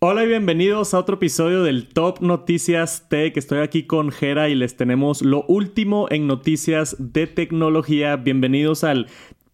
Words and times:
Hola 0.00 0.22
y 0.22 0.28
bienvenidos 0.28 0.94
a 0.94 1.00
otro 1.00 1.16
episodio 1.16 1.64
del 1.64 1.88
Top 1.88 2.20
Noticias 2.20 3.08
Tech. 3.08 3.36
Estoy 3.36 3.58
aquí 3.58 3.82
con 3.82 4.12
Jera 4.12 4.48
y 4.48 4.54
les 4.54 4.76
tenemos 4.76 5.22
lo 5.22 5.42
último 5.48 6.06
en 6.08 6.28
noticias 6.28 6.94
de 7.00 7.26
tecnología. 7.26 8.14
Bienvenidos 8.14 8.84
al 8.84 9.08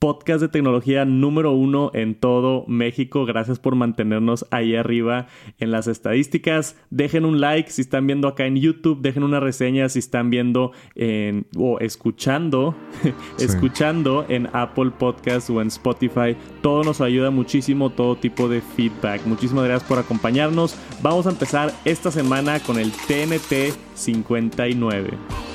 podcast 0.05 0.43
de 0.43 0.49
tecnología 0.49 1.07
número 1.07 1.53
uno 1.53 1.91
en 1.95 2.15
todo 2.15 2.67
México. 2.67 3.25
Gracias 3.25 3.59
por 3.59 3.75
mantenernos 3.75 4.45
ahí 4.51 4.77
arriba 4.77 5.29
en 5.59 5.71
las 5.71 5.87
estadísticas. 5.87 6.77
Dejen 6.91 7.25
un 7.25 7.41
like 7.41 7.71
si 7.71 7.81
están 7.81 8.07
viendo 8.07 8.29
acá 8.29 8.45
en 8.45 8.57
YouTube. 8.57 9.01
Dejen 9.01 9.23
una 9.23 9.41
reseña 9.41 9.89
si 9.89 10.01
están 10.01 10.29
viendo 10.29 10.73
en, 10.95 11.47
o 11.57 11.79
escuchando, 11.81 12.77
escuchando 13.39 14.27
en 14.29 14.47
Apple 14.53 14.91
Podcast 14.91 15.49
o 15.49 15.63
en 15.63 15.69
Spotify. 15.69 16.37
Todo 16.61 16.85
nos 16.85 17.01
ayuda 17.01 17.31
muchísimo, 17.31 17.89
todo 17.89 18.15
tipo 18.17 18.47
de 18.47 18.61
feedback. 18.61 19.25
Muchísimas 19.25 19.65
gracias 19.65 19.89
por 19.89 19.99
acompañarnos. 19.99 20.77
Vamos 21.03 21.27
a 21.27 21.31
empezar 21.31 21.73
esta 21.87 22.11
semana 22.11 22.61
con 22.61 22.79
el 22.79 22.93
TNT 22.93 23.75
59. 23.95 25.54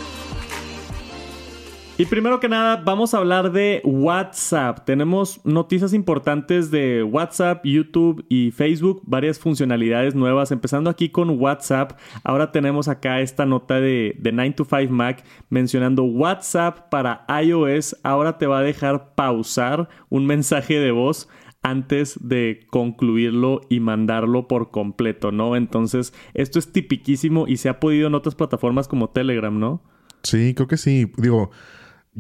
Y 1.99 2.05
primero 2.05 2.39
que 2.39 2.47
nada, 2.47 2.77
vamos 2.77 3.13
a 3.13 3.17
hablar 3.17 3.51
de 3.51 3.81
WhatsApp. 3.83 4.85
Tenemos 4.85 5.41
noticias 5.43 5.91
importantes 5.93 6.71
de 6.71 7.03
WhatsApp, 7.03 7.65
YouTube 7.65 8.25
y 8.29 8.51
Facebook, 8.51 9.01
varias 9.05 9.37
funcionalidades 9.37 10.15
nuevas. 10.15 10.53
Empezando 10.53 10.89
aquí 10.89 11.09
con 11.09 11.29
WhatsApp, 11.31 11.99
ahora 12.23 12.53
tenemos 12.53 12.87
acá 12.87 13.19
esta 13.19 13.45
nota 13.45 13.81
de, 13.81 14.15
de 14.17 14.31
9 14.31 14.51
to 14.51 14.63
5 14.63 14.93
Mac 14.93 15.25
mencionando 15.49 16.05
WhatsApp 16.05 16.89
para 16.89 17.25
iOS. 17.43 17.97
Ahora 18.01 18.37
te 18.37 18.47
va 18.47 18.59
a 18.59 18.63
dejar 18.63 19.13
pausar 19.15 19.89
un 20.07 20.25
mensaje 20.25 20.79
de 20.79 20.91
voz 20.91 21.27
antes 21.63 22.17
de 22.21 22.65
concluirlo 22.69 23.59
y 23.69 23.81
mandarlo 23.81 24.47
por 24.47 24.71
completo, 24.71 25.33
¿no? 25.33 25.57
Entonces, 25.57 26.13
esto 26.33 26.59
es 26.59 26.71
tipiquísimo 26.71 27.45
y 27.45 27.57
se 27.57 27.67
ha 27.67 27.81
podido 27.81 28.07
en 28.07 28.15
otras 28.15 28.35
plataformas 28.35 28.87
como 28.87 29.09
Telegram, 29.09 29.59
¿no? 29.59 29.83
Sí, 30.23 30.53
creo 30.53 30.69
que 30.69 30.77
sí. 30.77 31.11
Digo, 31.17 31.51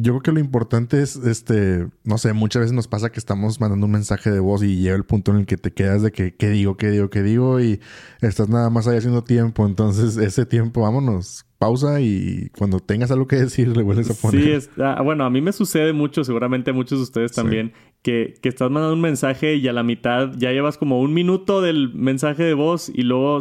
yo 0.01 0.13
creo 0.13 0.21
que 0.21 0.31
lo 0.31 0.39
importante 0.39 1.01
es, 1.01 1.17
este, 1.17 1.85
no 2.05 2.17
sé, 2.17 2.31
muchas 2.31 2.61
veces 2.61 2.73
nos 2.73 2.87
pasa 2.87 3.11
que 3.11 3.19
estamos 3.19 3.59
mandando 3.59 3.85
un 3.85 3.91
mensaje 3.91 4.31
de 4.31 4.39
voz 4.39 4.63
y 4.63 4.77
llega 4.77 4.95
el 4.95 5.03
punto 5.03 5.31
en 5.31 5.39
el 5.39 5.45
que 5.45 5.57
te 5.57 5.71
quedas 5.71 6.01
de 6.01 6.11
que, 6.13 6.35
¿qué 6.35 6.49
digo, 6.49 6.77
qué 6.77 6.89
digo, 6.89 7.09
qué 7.09 7.21
digo? 7.21 7.59
Y 7.59 7.81
estás 8.21 8.47
nada 8.47 8.69
más 8.69 8.87
ahí 8.87 8.97
haciendo 8.97 9.25
tiempo. 9.25 9.65
Entonces, 9.65 10.15
ese 10.17 10.45
tiempo, 10.45 10.81
vámonos, 10.81 11.45
pausa 11.57 11.99
y 11.99 12.49
cuando 12.57 12.79
tengas 12.79 13.11
algo 13.11 13.27
que 13.27 13.35
decir, 13.35 13.75
le 13.75 13.83
vuelves 13.83 14.09
a 14.09 14.13
poner. 14.13 14.61
Sí, 14.61 14.69
ah, 14.77 15.01
bueno, 15.03 15.25
a 15.25 15.29
mí 15.29 15.41
me 15.41 15.51
sucede 15.51 15.91
mucho, 15.91 16.23
seguramente 16.23 16.71
a 16.71 16.73
muchos 16.73 16.99
de 16.99 17.03
ustedes 17.03 17.33
también, 17.33 17.73
que, 18.01 18.35
que 18.41 18.47
estás 18.47 18.71
mandando 18.71 18.93
un 18.93 19.01
mensaje 19.01 19.55
y 19.55 19.67
a 19.67 19.73
la 19.73 19.83
mitad 19.83 20.31
ya 20.37 20.51
llevas 20.53 20.77
como 20.77 21.01
un 21.01 21.13
minuto 21.13 21.61
del 21.61 21.93
mensaje 21.93 22.43
de 22.43 22.53
voz 22.53 22.87
y 22.87 23.01
luego 23.01 23.39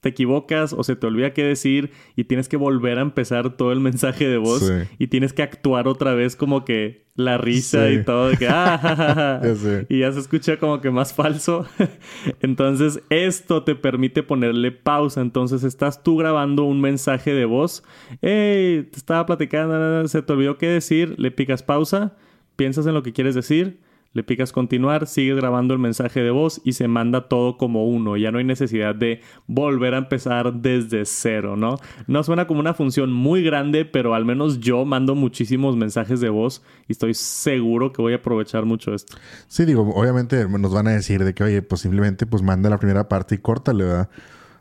te 0.00 0.10
equivocas 0.10 0.72
o 0.72 0.84
se 0.84 0.94
te 0.94 1.06
olvida 1.06 1.32
qué 1.32 1.42
decir 1.42 1.90
y 2.14 2.24
tienes 2.24 2.48
que 2.48 2.56
volver 2.56 2.98
a 2.98 3.02
empezar 3.02 3.56
todo 3.56 3.72
el 3.72 3.80
mensaje 3.80 4.28
de 4.28 4.36
voz 4.36 4.72
y 4.98 5.08
tienes 5.08 5.32
que 5.32 5.42
actuar 5.42 5.88
otra 5.88 6.14
vez 6.14 6.36
como 6.36 6.64
que 6.64 7.08
la 7.16 7.36
risa 7.36 7.90
y 7.90 8.04
todo 8.04 8.28
de 8.28 8.36
que 8.36 8.46
ah, 8.48 9.42
y 9.88 9.98
ya 9.98 10.12
se 10.12 10.20
escucha 10.20 10.58
como 10.58 10.80
que 10.80 10.92
más 10.92 11.12
falso. 11.12 11.66
entonces 12.40 13.02
esto 13.10 13.64
te 13.64 13.74
permite 13.74 14.22
ponerle 14.22 14.70
pausa. 14.70 15.20
Entonces 15.20 15.64
estás 15.64 16.04
tú 16.04 16.16
grabando 16.16 16.62
un 16.62 16.80
mensaje 16.80 17.34
de 17.34 17.44
voz, 17.44 17.82
hey, 18.22 18.88
te 18.92 18.98
estaba 18.98 19.26
platicando, 19.26 20.06
se 20.06 20.22
te 20.22 20.32
olvidó 20.32 20.58
qué 20.58 20.68
decir, 20.68 21.16
le 21.18 21.32
picas 21.32 21.64
pausa, 21.64 22.16
piensas 22.54 22.86
en 22.86 22.94
lo 22.94 23.02
que 23.02 23.12
quieres 23.12 23.34
decir 23.34 23.80
le 24.12 24.22
picas 24.22 24.52
continuar, 24.52 25.06
sigues 25.06 25.36
grabando 25.36 25.74
el 25.74 25.80
mensaje 25.80 26.20
de 26.20 26.30
voz 26.30 26.60
y 26.64 26.72
se 26.72 26.88
manda 26.88 27.28
todo 27.28 27.56
como 27.56 27.86
uno. 27.86 28.16
Ya 28.16 28.30
no 28.32 28.38
hay 28.38 28.44
necesidad 28.44 28.94
de 28.94 29.20
volver 29.46 29.94
a 29.94 29.98
empezar 29.98 30.54
desde 30.54 31.04
cero, 31.04 31.56
¿no? 31.56 31.76
No 32.06 32.22
suena 32.22 32.46
como 32.46 32.60
una 32.60 32.74
función 32.74 33.12
muy 33.12 33.42
grande, 33.42 33.84
pero 33.84 34.14
al 34.14 34.24
menos 34.24 34.60
yo 34.60 34.84
mando 34.84 35.14
muchísimos 35.14 35.76
mensajes 35.76 36.20
de 36.20 36.30
voz 36.30 36.62
y 36.88 36.92
estoy 36.92 37.14
seguro 37.14 37.92
que 37.92 38.02
voy 38.02 38.14
a 38.14 38.16
aprovechar 38.16 38.64
mucho 38.64 38.94
esto. 38.94 39.16
Sí, 39.46 39.64
digo, 39.64 39.82
obviamente 39.94 40.48
nos 40.48 40.72
van 40.72 40.88
a 40.88 40.92
decir 40.92 41.22
de 41.24 41.34
que, 41.34 41.44
oye, 41.44 41.62
posiblemente 41.62 42.26
pues 42.26 42.42
manda 42.42 42.70
la 42.70 42.78
primera 42.78 43.08
parte 43.08 43.34
y 43.34 43.38
córtale, 43.38 43.84
¿verdad? 43.84 44.10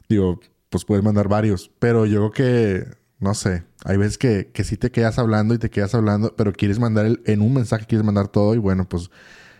Digo, 0.10 0.40
pues 0.70 0.86
puedes 0.86 1.04
mandar 1.04 1.30
varios, 1.30 1.72
pero 1.80 2.06
yo 2.06 2.30
creo 2.30 2.32
que 2.32 2.98
no 3.20 3.34
sé, 3.34 3.64
hay 3.84 3.98
veces 3.98 4.18
que, 4.18 4.52
que 4.54 4.64
sí 4.64 4.78
te 4.78 4.92
quedas 4.92 5.18
hablando 5.18 5.56
y 5.56 5.58
te 5.58 5.72
quedas 5.72 5.96
hablando, 5.96 6.36
pero 6.36 6.54
quieres 6.54 6.78
mandar 6.78 7.20
en 7.26 7.42
un 7.42 7.54
mensaje, 7.54 7.88
quieres 7.88 8.06
mandar 8.06 8.28
todo 8.28 8.54
y 8.54 8.60
bueno, 8.60 8.88
pues 8.88 9.10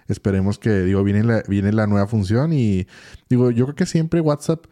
esperemos 0.08 0.60
que, 0.60 0.70
digo, 0.82 1.04
viene 1.04 1.24
la, 1.24 1.44
viene 1.48 1.72
la 1.72 1.88
nueva 1.88 2.08
función 2.08 2.54
y 2.54 2.88
digo, 3.30 3.52
yo 3.52 3.66
creo 3.66 3.76
que 3.76 3.86
siempre 3.86 4.22
WhatsApp 4.22 4.66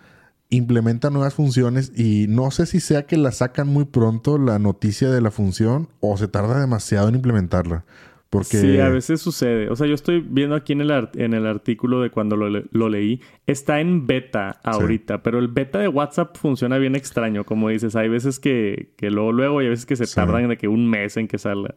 implementa 0.50 1.09
nuevas 1.09 1.34
funciones 1.34 1.91
y 1.96 2.28
no 2.29 2.51
sé 2.51 2.66
si 2.66 2.79
sea 2.79 3.06
que 3.06 3.18
la 3.18 3.31
sacan 3.31 3.68
muy 3.68 3.85
pronto 3.85 4.38
la 4.38 4.59
noticia 4.59 5.09
de 5.09 5.22
la 5.22 5.31
función 5.31 5.90
o 6.00 6.18
se 6.18 6.28
tarda 6.28 6.59
demasiado 6.59 7.09
en 7.09 7.16
implementarla. 7.16 7.85
Porque... 8.29 8.57
Sí, 8.57 8.79
a 8.79 8.90
veces 8.90 9.22
sucede. 9.22 9.69
O 9.69 9.75
sea, 9.75 9.88
yo 9.88 9.94
estoy 9.94 10.19
viendo 10.19 10.56
aquí 10.56 10.74
en 10.74 10.81
el, 10.81 11.09
en 11.13 11.34
el 11.34 11.45
artículo 11.45 12.01
de 12.01 12.09
cuando 12.09 12.35
lo, 12.35 12.90
leí. 12.90 13.22
Está 13.47 13.79
en 13.79 14.07
beta 14.07 14.59
ahorita, 14.63 15.24
pero 15.24 15.40
el 15.40 15.47
beta 15.47 15.79
de 15.79 15.88
WhatsApp 15.88 16.35
funciona 16.35 16.78
bien 16.78 16.95
extraño. 16.95 17.45
Como 17.45 17.69
dices, 17.69 17.95
hay 17.95 18.09
veces 18.09 18.40
que, 18.40 18.90
que 18.97 19.09
luego, 19.09 19.31
luego 19.31 19.62
y 19.62 19.66
hay 19.66 19.69
veces 19.69 19.85
que 19.85 19.95
se 19.95 20.07
tardan 20.07 20.50
de 20.50 20.57
que 20.57 20.68
un 20.68 20.90
mes 20.90 21.16
en 21.18 21.28
que 21.28 21.38
salga. 21.38 21.75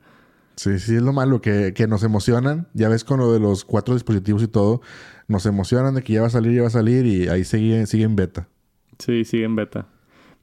Sí, 0.58 0.80
sí, 0.80 0.96
es 0.96 1.02
lo 1.02 1.12
malo, 1.12 1.41
que, 1.41 1.72
que, 1.72 1.86
nos 1.86 2.02
emocionan. 2.02 2.66
Ya 2.74 2.88
ves 2.88 3.04
con 3.04 3.20
lo 3.20 3.32
de 3.32 3.38
los 3.38 3.64
cuatro 3.64 3.94
dispositivos 3.94 4.42
y 4.42 4.48
todo. 4.48 4.80
Nos 5.28 5.46
emocionan 5.46 5.94
de 5.94 6.02
que 6.02 6.14
ya 6.14 6.22
va 6.22 6.26
a 6.26 6.30
salir, 6.30 6.52
ya 6.52 6.62
va 6.62 6.66
a 6.66 6.70
salir 6.70 7.06
y 7.06 7.28
ahí 7.28 7.44
sigue, 7.44 7.86
sigue 7.86 8.02
en 8.02 8.16
beta. 8.16 8.48
Sí, 8.98 9.24
sigue 9.24 9.44
en 9.44 9.54
beta. 9.54 9.86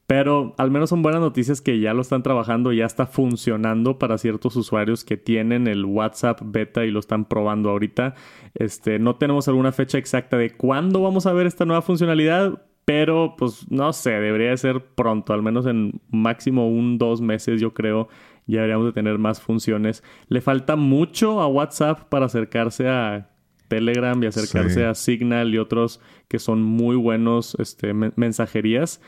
Pero 0.07 0.55
al 0.57 0.71
menos 0.71 0.89
son 0.89 1.01
buenas 1.01 1.19
noticias 1.19 1.59
que 1.59 1.81
ya 1.81 1.93
lo 1.93 2.01
están 2.01 2.23
trabajando, 2.23 2.71
ya 2.71 2.85
está 2.85 3.07
funcionando 3.07 3.99
para 3.99 4.17
ciertos 4.17 4.55
usuarios 4.55 5.03
que 5.03 5.17
tienen 5.17 5.67
el 5.67 5.83
WhatsApp 5.83 6.39
beta 6.45 6.85
y 6.85 6.91
lo 6.91 6.99
están 6.99 7.25
probando 7.25 7.69
ahorita. 7.71 8.13
Este, 8.53 8.99
no 8.99 9.17
tenemos 9.17 9.49
alguna 9.49 9.73
fecha 9.73 9.97
exacta 9.97 10.37
de 10.37 10.51
cuándo 10.55 11.01
vamos 11.01 11.25
a 11.25 11.33
ver 11.33 11.45
esta 11.45 11.65
nueva 11.65 11.81
funcionalidad, 11.81 12.63
pero 12.85 13.33
pues 13.35 13.69
no 13.69 13.91
sé, 13.91 14.11
debería 14.11 14.55
ser 14.55 14.85
pronto, 14.95 15.33
al 15.33 15.41
menos 15.41 15.65
en 15.65 15.99
máximo 16.09 16.69
un, 16.69 16.99
dos 16.99 17.19
meses 17.19 17.59
yo 17.59 17.73
creo 17.73 18.07
ya 18.47 18.57
deberíamos 18.57 18.87
de 18.87 18.93
tener 18.93 19.17
más 19.17 19.41
funciones. 19.41 20.03
Le 20.27 20.41
falta 20.41 20.75
mucho 20.75 21.41
a 21.41 21.47
WhatsApp 21.47 22.07
para 22.09 22.25
acercarse 22.25 22.87
a 22.87 23.29
Telegram 23.67 24.21
y 24.21 24.27
acercarse 24.27 24.85
a 24.85 24.93
Signal 24.93 25.53
y 25.53 25.57
otros 25.57 25.99
que 26.27 26.39
son 26.39 26.61
muy 26.61 26.95
buenos 26.95 27.55
este, 27.59 27.93
mensajerías. 27.93 29.01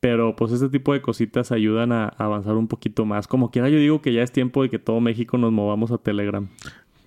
Pero 0.00 0.36
pues 0.36 0.52
este 0.52 0.68
tipo 0.68 0.92
de 0.92 1.00
cositas 1.00 1.50
ayudan 1.50 1.90
a 1.90 2.08
avanzar 2.08 2.56
un 2.56 2.68
poquito 2.68 3.06
más. 3.06 3.26
Como 3.26 3.50
quiera 3.50 3.70
yo 3.70 3.78
digo 3.78 4.02
que 4.02 4.12
ya 4.12 4.22
es 4.22 4.32
tiempo 4.32 4.62
de 4.62 4.68
que 4.68 4.78
todo 4.78 5.00
México 5.00 5.38
nos 5.38 5.50
movamos 5.50 5.90
a 5.92 5.98
Telegram. 5.98 6.48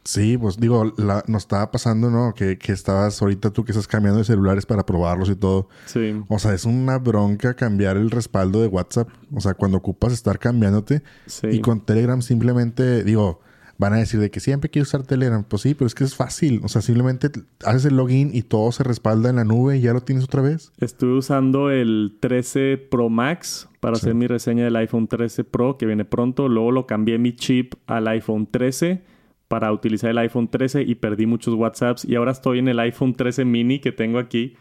Sí, 0.07 0.37
pues 0.37 0.57
digo, 0.57 0.93
la, 0.95 1.21
nos 1.27 1.43
estaba 1.43 1.69
pasando, 1.69 2.09
¿no? 2.09 2.33
Que, 2.33 2.57
que, 2.57 2.71
estabas 2.71 3.21
ahorita 3.21 3.51
tú 3.51 3.65
que 3.65 3.73
estás 3.73 3.89
cambiando 3.89 4.19
de 4.19 4.23
celulares 4.23 4.65
para 4.65 4.85
probarlos 4.85 5.29
y 5.29 5.35
todo. 5.35 5.67
Sí. 5.85 6.15
O 6.29 6.39
sea, 6.39 6.53
es 6.53 6.63
una 6.63 6.97
bronca 6.97 7.55
cambiar 7.55 7.97
el 7.97 8.09
respaldo 8.09 8.61
de 8.61 8.67
WhatsApp. 8.67 9.09
O 9.35 9.41
sea, 9.41 9.53
cuando 9.53 9.79
ocupas 9.79 10.13
estar 10.13 10.39
cambiándote. 10.39 11.03
Sí. 11.25 11.47
Y 11.47 11.59
con 11.59 11.81
Telegram 11.81 12.21
simplemente, 12.21 13.03
digo, 13.03 13.41
van 13.77 13.91
a 13.91 13.97
decir 13.97 14.21
de 14.21 14.31
que 14.31 14.39
siempre 14.39 14.69
quiero 14.69 14.83
usar 14.83 15.03
Telegram. 15.03 15.43
Pues 15.43 15.63
sí, 15.63 15.73
pero 15.73 15.87
es 15.87 15.93
que 15.93 16.05
es 16.05 16.15
fácil. 16.15 16.61
O 16.63 16.69
sea, 16.69 16.81
simplemente 16.81 17.29
haces 17.65 17.83
el 17.83 17.97
login 17.97 18.31
y 18.33 18.43
todo 18.43 18.71
se 18.71 18.83
respalda 18.83 19.29
en 19.29 19.35
la 19.35 19.43
nube 19.43 19.75
y 19.75 19.81
ya 19.81 19.91
lo 19.91 19.99
tienes 19.99 20.23
otra 20.23 20.41
vez. 20.41 20.71
Estuve 20.77 21.17
usando 21.17 21.69
el 21.69 22.15
13 22.21 22.77
Pro 22.89 23.09
Max 23.09 23.67
para 23.81 23.97
hacer 23.97 24.15
mi 24.15 24.27
reseña 24.27 24.63
del 24.63 24.77
iPhone 24.77 25.09
13 25.09 25.43
Pro 25.43 25.77
que 25.77 25.85
viene 25.85 26.05
pronto. 26.05 26.47
Luego 26.47 26.71
lo 26.71 26.87
cambié 26.87 27.17
mi 27.17 27.35
chip 27.35 27.73
al 27.87 28.07
iPhone 28.07 28.47
13 28.49 29.16
para 29.47 29.71
utilizar 29.71 30.09
el 30.09 30.17
iPhone 30.17 30.49
13 30.49 30.81
y 30.81 30.95
perdí 30.95 31.25
muchos 31.25 31.53
WhatsApps 31.53 32.03
y 32.05 32.15
ahora 32.15 32.31
estoy 32.31 32.59
en 32.59 32.67
el 32.67 32.79
iPhone 32.79 33.13
13 33.13 33.45
mini 33.45 33.79
que 33.79 33.91
tengo 33.91 34.19
aquí. 34.19 34.55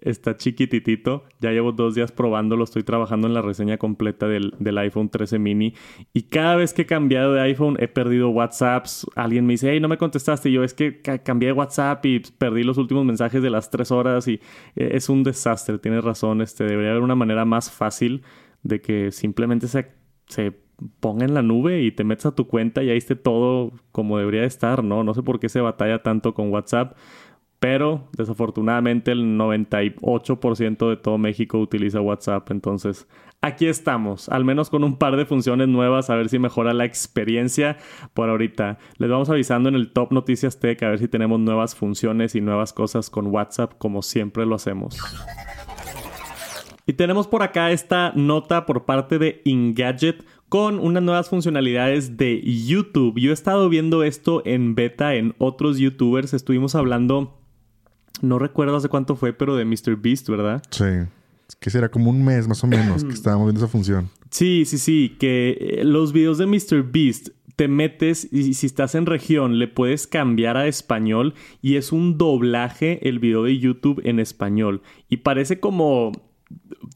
Está 0.00 0.36
chiquititito. 0.36 1.24
Ya 1.40 1.50
llevo 1.50 1.72
dos 1.72 1.94
días 1.94 2.12
probándolo. 2.12 2.64
Estoy 2.64 2.82
trabajando 2.82 3.26
en 3.26 3.34
la 3.34 3.42
reseña 3.42 3.78
completa 3.78 4.26
del, 4.28 4.78
iPhone 4.78 5.08
13 5.08 5.38
mini. 5.38 5.74
Y 6.12 6.22
cada 6.22 6.56
vez 6.56 6.72
que 6.72 6.82
he 6.82 6.86
cambiado 6.86 7.32
de 7.32 7.40
iPhone 7.42 7.76
he 7.80 7.88
perdido 7.88 8.30
WhatsApps. 8.30 9.06
Alguien 9.16 9.46
me 9.46 9.54
dice, 9.54 9.70
hey, 9.72 9.80
no 9.80 9.88
me 9.88 9.98
contestaste. 9.98 10.50
Y 10.50 10.52
yo, 10.52 10.64
es 10.64 10.74
que 10.74 11.00
cambié 11.24 11.48
de 11.48 11.52
WhatsApp 11.52 12.04
y 12.06 12.20
perdí 12.20 12.62
los 12.62 12.78
últimos 12.78 13.04
mensajes 13.04 13.42
de 13.42 13.50
las 13.50 13.70
tres 13.70 13.90
horas 13.90 14.28
y 14.28 14.34
eh, 14.76 14.90
es 14.92 15.08
un 15.08 15.24
desastre. 15.24 15.78
Tienes 15.78 16.04
razón. 16.04 16.42
Este, 16.42 16.64
debería 16.64 16.90
haber 16.90 17.02
una 17.02 17.16
manera 17.16 17.44
más 17.44 17.70
fácil 17.70 18.22
de 18.62 18.80
que 18.80 19.12
simplemente 19.12 19.68
se 19.68 20.67
ponga 21.00 21.24
en 21.24 21.34
la 21.34 21.42
nube 21.42 21.82
y 21.82 21.92
te 21.92 22.04
metes 22.04 22.26
a 22.26 22.34
tu 22.34 22.46
cuenta 22.46 22.82
y 22.82 22.90
ahí 22.90 22.98
esté 22.98 23.16
todo 23.16 23.72
como 23.92 24.18
debería 24.18 24.44
estar, 24.44 24.84
¿no? 24.84 25.04
No 25.04 25.14
sé 25.14 25.22
por 25.22 25.40
qué 25.40 25.48
se 25.48 25.60
batalla 25.60 26.02
tanto 26.02 26.34
con 26.34 26.50
WhatsApp, 26.50 26.96
pero 27.58 28.08
desafortunadamente 28.16 29.10
el 29.10 29.36
98% 29.36 30.88
de 30.88 30.96
todo 30.96 31.18
México 31.18 31.58
utiliza 31.58 32.00
WhatsApp, 32.00 32.50
entonces 32.52 33.08
aquí 33.40 33.66
estamos, 33.66 34.28
al 34.28 34.44
menos 34.44 34.70
con 34.70 34.84
un 34.84 34.96
par 34.96 35.16
de 35.16 35.26
funciones 35.26 35.66
nuevas, 35.66 36.10
a 36.10 36.14
ver 36.14 36.28
si 36.28 36.38
mejora 36.38 36.72
la 36.72 36.84
experiencia 36.84 37.76
por 38.14 38.28
ahorita. 38.28 38.78
Les 38.98 39.10
vamos 39.10 39.30
avisando 39.30 39.68
en 39.68 39.74
el 39.74 39.92
Top 39.92 40.12
Noticias 40.12 40.60
Tech 40.60 40.80
a 40.84 40.90
ver 40.90 41.00
si 41.00 41.08
tenemos 41.08 41.40
nuevas 41.40 41.74
funciones 41.74 42.36
y 42.36 42.40
nuevas 42.40 42.72
cosas 42.72 43.10
con 43.10 43.26
WhatsApp 43.26 43.72
como 43.78 44.02
siempre 44.02 44.46
lo 44.46 44.54
hacemos. 44.54 44.96
Y 46.86 46.94
tenemos 46.94 47.26
por 47.26 47.42
acá 47.42 47.70
esta 47.70 48.12
nota 48.14 48.64
por 48.64 48.86
parte 48.86 49.18
de 49.18 49.42
Engadget 49.44 50.24
con 50.48 50.78
unas 50.78 51.02
nuevas 51.02 51.28
funcionalidades 51.28 52.16
de 52.16 52.40
YouTube. 52.42 53.18
Yo 53.18 53.30
he 53.30 53.34
estado 53.34 53.68
viendo 53.68 54.02
esto 54.02 54.42
en 54.44 54.74
beta 54.74 55.14
en 55.14 55.34
otros 55.38 55.78
YouTubers. 55.78 56.34
Estuvimos 56.34 56.74
hablando, 56.74 57.38
no 58.22 58.38
recuerdo 58.38 58.76
hace 58.76 58.88
cuánto 58.88 59.16
fue, 59.16 59.32
pero 59.32 59.56
de 59.56 59.64
MrBeast, 59.64 60.28
¿verdad? 60.28 60.62
Sí. 60.70 60.84
Que 61.60 61.70
será 61.70 61.90
como 61.90 62.10
un 62.10 62.24
mes 62.24 62.48
más 62.48 62.62
o 62.64 62.66
menos 62.66 63.04
que 63.04 63.12
estábamos 63.14 63.46
viendo 63.46 63.60
esa 63.60 63.70
función. 63.70 64.10
Sí, 64.30 64.64
sí, 64.64 64.78
sí. 64.78 65.16
Que 65.18 65.56
eh, 65.60 65.84
los 65.84 66.12
videos 66.12 66.38
de 66.38 66.46
MrBeast 66.46 67.28
te 67.56 67.66
metes 67.66 68.32
y 68.32 68.54
si 68.54 68.66
estás 68.66 68.94
en 68.94 69.04
región 69.04 69.58
le 69.58 69.66
puedes 69.66 70.06
cambiar 70.06 70.56
a 70.56 70.68
español 70.68 71.34
y 71.60 71.74
es 71.74 71.90
un 71.90 72.16
doblaje 72.16 73.08
el 73.08 73.18
video 73.18 73.42
de 73.42 73.58
YouTube 73.58 74.00
en 74.04 74.20
español. 74.20 74.80
Y 75.08 75.18
parece 75.18 75.58
como 75.58 76.12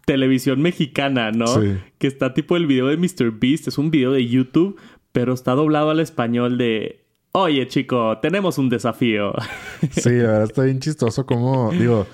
televisión 0.05 0.61
mexicana, 0.63 1.31
¿no? 1.33 1.47
Sí. 1.47 1.77
Que 1.99 2.07
está 2.07 2.35
tipo 2.35 2.57
el 2.57 2.67
video 2.67 2.89
de 2.89 2.97
Mr. 2.97 3.33
Beast, 3.33 3.69
es 3.69 3.79
un 3.79 3.91
video 3.91 4.13
de 4.13 4.27
YouTube, 4.27 4.79
pero 5.13 5.35
está 5.35 5.53
doblado 5.53 5.91
al 5.91 6.01
español 6.01 6.59
de, 6.59 7.05
oye 7.33 7.67
chico, 7.69 8.19
tenemos 8.21 8.59
un 8.59 8.69
desafío. 8.69 9.33
Sí, 9.91 10.11
la 10.11 10.29
verdad 10.29 10.45
está 10.45 10.63
bien 10.63 10.79
chistoso 10.79 11.27
como, 11.27 11.73
digo, 11.73 12.07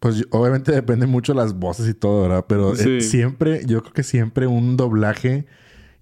pues 0.00 0.24
obviamente 0.30 0.72
depende 0.72 1.06
mucho 1.06 1.32
de 1.32 1.40
las 1.40 1.58
voces 1.58 1.88
y 1.88 1.94
todo, 1.94 2.22
¿verdad? 2.22 2.44
Pero 2.48 2.74
eh, 2.74 3.00
siempre, 3.00 3.62
yo 3.66 3.82
creo 3.82 3.92
que 3.92 4.04
siempre 4.04 4.46
un 4.46 4.76
doblaje 4.76 5.46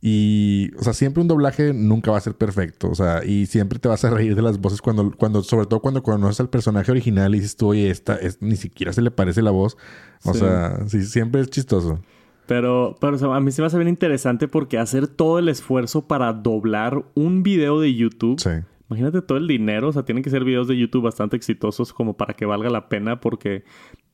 y, 0.00 0.70
o 0.78 0.82
sea, 0.82 0.92
siempre 0.92 1.22
un 1.22 1.28
doblaje 1.28 1.72
nunca 1.72 2.10
va 2.10 2.18
a 2.18 2.20
ser 2.20 2.34
perfecto. 2.34 2.88
O 2.90 2.94
sea, 2.94 3.24
y 3.24 3.46
siempre 3.46 3.78
te 3.78 3.88
vas 3.88 4.04
a 4.04 4.10
reír 4.10 4.34
de 4.34 4.42
las 4.42 4.60
voces 4.60 4.82
cuando, 4.82 5.10
cuando 5.16 5.42
sobre 5.42 5.66
todo 5.66 5.80
cuando 5.80 6.02
conoces 6.02 6.40
al 6.40 6.50
personaje 6.50 6.90
original 6.90 7.34
y 7.34 7.40
dices 7.40 7.56
tú, 7.56 7.68
oye, 7.68 7.90
esta 7.90 8.16
es, 8.16 8.40
ni 8.42 8.56
siquiera 8.56 8.92
se 8.92 9.02
le 9.02 9.10
parece 9.10 9.42
la 9.42 9.50
voz. 9.50 9.76
O 10.24 10.34
sea, 10.34 10.80
sí, 10.86 11.04
siempre 11.04 11.40
es 11.40 11.50
chistoso. 11.50 12.00
Pero, 12.46 12.96
pero 13.00 13.32
a 13.32 13.40
mí 13.40 13.50
se 13.50 13.60
me 13.60 13.66
hace 13.66 13.76
bien 13.76 13.88
interesante 13.88 14.46
porque 14.46 14.78
hacer 14.78 15.08
todo 15.08 15.38
el 15.38 15.48
esfuerzo 15.48 16.06
para 16.06 16.32
doblar 16.32 17.04
un 17.14 17.42
video 17.42 17.80
de 17.80 17.94
YouTube. 17.94 18.40
Sí. 18.40 18.50
Imagínate 18.88 19.22
todo 19.22 19.38
el 19.38 19.48
dinero, 19.48 19.88
o 19.88 19.92
sea, 19.92 20.04
tienen 20.04 20.22
que 20.22 20.30
ser 20.30 20.44
videos 20.44 20.68
de 20.68 20.76
YouTube 20.76 21.02
bastante 21.02 21.36
exitosos 21.36 21.92
como 21.92 22.16
para 22.16 22.34
que 22.34 22.46
valga 22.46 22.70
la 22.70 22.88
pena 22.88 23.20
porque 23.20 23.64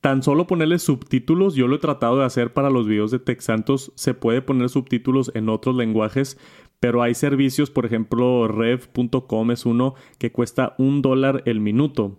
tan 0.01 0.23
solo 0.23 0.47
ponerle 0.47 0.79
subtítulos, 0.79 1.55
yo 1.55 1.67
lo 1.67 1.75
he 1.75 1.79
tratado 1.79 2.17
de 2.17 2.25
hacer 2.25 2.53
para 2.53 2.69
los 2.69 2.87
videos 2.87 3.11
de 3.11 3.19
Tech 3.19 3.39
Santos, 3.41 3.91
se 3.95 4.13
puede 4.13 4.41
poner 4.41 4.69
subtítulos 4.69 5.31
en 5.35 5.49
otros 5.49 5.75
lenguajes, 5.75 6.39
pero 6.79 7.01
hay 7.03 7.13
servicios, 7.13 7.69
por 7.69 7.85
ejemplo, 7.85 8.47
rev.com 8.47 9.51
es 9.51 9.65
uno 9.65 9.93
que 10.17 10.31
cuesta 10.31 10.73
un 10.77 11.01
dólar 11.01 11.43
el 11.45 11.59
minuto 11.59 12.17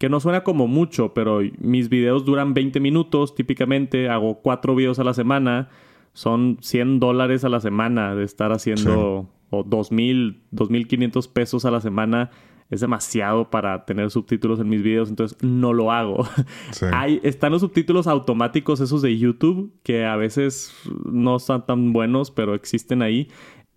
que 0.00 0.08
no 0.08 0.18
suena 0.18 0.42
como 0.44 0.66
mucho, 0.66 1.12
pero 1.12 1.40
mis 1.58 1.90
videos 1.90 2.24
duran 2.24 2.54
20 2.54 2.80
minutos 2.80 3.34
típicamente, 3.34 4.08
hago 4.08 4.40
cuatro 4.40 4.74
videos 4.74 4.98
a 4.98 5.04
la 5.04 5.12
semana, 5.12 5.68
son 6.14 6.56
100 6.62 7.00
dólares 7.00 7.44
a 7.44 7.50
la 7.50 7.60
semana 7.60 8.14
de 8.14 8.24
estar 8.24 8.50
haciendo, 8.50 9.28
o 9.50 9.64
2.000, 9.64 10.40
2.500 10.52 11.32
pesos 11.32 11.64
a 11.64 11.70
la 11.70 11.80
semana, 11.80 12.30
es 12.70 12.80
demasiado 12.80 13.50
para 13.50 13.84
tener 13.84 14.10
subtítulos 14.10 14.60
en 14.60 14.68
mis 14.68 14.82
videos, 14.82 15.10
entonces 15.10 15.36
no 15.42 15.72
lo 15.72 15.90
hago. 15.90 16.26
Hay, 16.92 17.20
están 17.24 17.52
los 17.52 17.62
subtítulos 17.62 18.06
automáticos 18.06 18.80
esos 18.80 19.02
de 19.02 19.18
YouTube, 19.18 19.72
que 19.82 20.06
a 20.06 20.16
veces 20.16 20.72
no 21.04 21.36
están 21.36 21.66
tan 21.66 21.92
buenos, 21.92 22.30
pero 22.30 22.54
existen 22.54 23.02
ahí. 23.02 23.28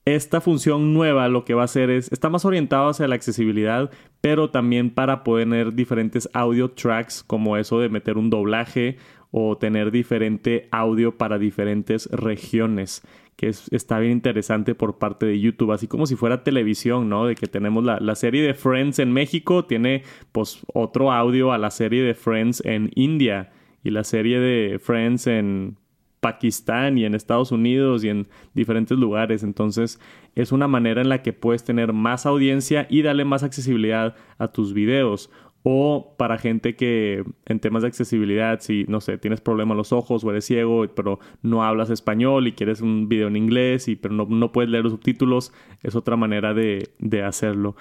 Esta 0.06 0.42
función 0.42 0.94
nueva 0.94 1.30
lo 1.30 1.46
que 1.46 1.54
va 1.54 1.62
a 1.62 1.66
hacer 1.66 1.90
es, 1.90 2.12
está 2.12 2.30
más 2.30 2.46
orientado 2.46 2.90
hacia 2.90 3.08
la 3.08 3.16
accesibilidad, 3.16 3.90
pero 4.22 4.52
también 4.52 4.92
para 4.92 5.24
poder 5.24 5.48
tener 5.48 5.74
diferentes 5.74 6.30
audio 6.34 6.72
tracks, 6.72 7.24
como 7.24 7.58
eso 7.58 7.80
de 7.80 7.90
meter 7.90 8.18
un 8.18 8.30
doblaje 8.30 8.98
o 9.31 9.58
tener 9.58 9.90
diferente 9.92 10.68
audio 10.72 11.18
para 11.18 11.40
diferentes 11.40 12.08
regiones, 12.12 13.02
que 13.36 13.48
está 13.48 14.00
bien 14.00 14.12
interesante 14.14 14.76
por 14.76 14.98
parte 14.98 15.26
de 15.26 15.40
YouTube, 15.40 15.72
así 15.72 15.88
como 15.88 16.06
si 16.06 16.16
fuera 16.16 16.44
televisión, 16.44 17.10
¿no? 17.10 17.26
De 17.26 17.36
que 17.36 17.48
tenemos 17.48 17.84
la, 17.84 18.00
la 18.00 18.16
serie 18.16 18.44
de 18.44 18.54
Friends 18.54 19.00
en 19.00 19.12
México, 19.12 19.66
tiene 19.66 20.04
pues 20.32 20.60
otro 20.74 21.12
audio 21.12 21.52
a 21.52 21.58
la 21.58 21.72
serie 21.72 22.04
de 22.04 22.14
Friends 22.14 22.64
en 22.66 22.92
India 22.96 23.52
y 23.84 23.90
la 23.90 24.04
serie 24.04 24.40
de 24.40 24.80
Friends 24.80 25.28
en 25.28 25.78
Pakistán 26.24 26.98
y 26.98 27.04
en 27.04 27.16
Estados 27.16 27.52
Unidos 27.52 28.04
y 28.04 28.10
en 28.10 28.28
diferentes 28.54 28.98
lugares. 28.98 29.44
Entonces 29.44 30.00
es 30.36 30.54
una 30.54 30.68
manera 30.68 31.02
en 31.02 31.10
la 31.10 31.22
que 31.22 31.34
puedes 31.34 31.66
tener 31.66 31.92
más 31.92 32.26
audiencia 32.26 32.88
y 32.90 33.02
darle 33.02 33.26
más 33.26 33.44
accesibilidad 33.44 34.16
a 34.38 34.48
tus 34.48 34.74
videos. 34.74 35.30
O 35.63 36.15
para 36.18 36.38
gente 36.38 36.75
que 36.75 37.24
en 37.45 37.60
temas 37.60 37.83
de 37.83 37.88
accesibilidad, 37.88 38.60
si 38.60 38.86
no 38.89 39.00
sé, 39.00 39.18
tienes 39.18 39.39
problemas 39.39 39.75
en 39.75 39.77
los 39.77 39.94
ojos 39.94 40.24
o 40.24 40.30
eres 40.30 40.45
ciego, 40.45 40.86
pero 40.94 41.19
no 41.42 41.63
hablas 41.63 41.89
español 41.89 42.48
y 42.48 42.51
quieres 42.51 42.81
un 42.81 43.07
video 43.07 43.30
en 43.30 43.38
inglés, 43.38 43.88
y, 43.88 43.95
pero 43.95 44.13
no, 44.13 44.51
puedes 44.51 44.69
leer 44.69 44.83
los 44.83 44.92
subtítulos, 44.92 45.54
es 45.81 45.95
otra 45.95 46.18
manera 46.18 46.54
de, 46.54 46.89
hacerlo. 47.25 47.75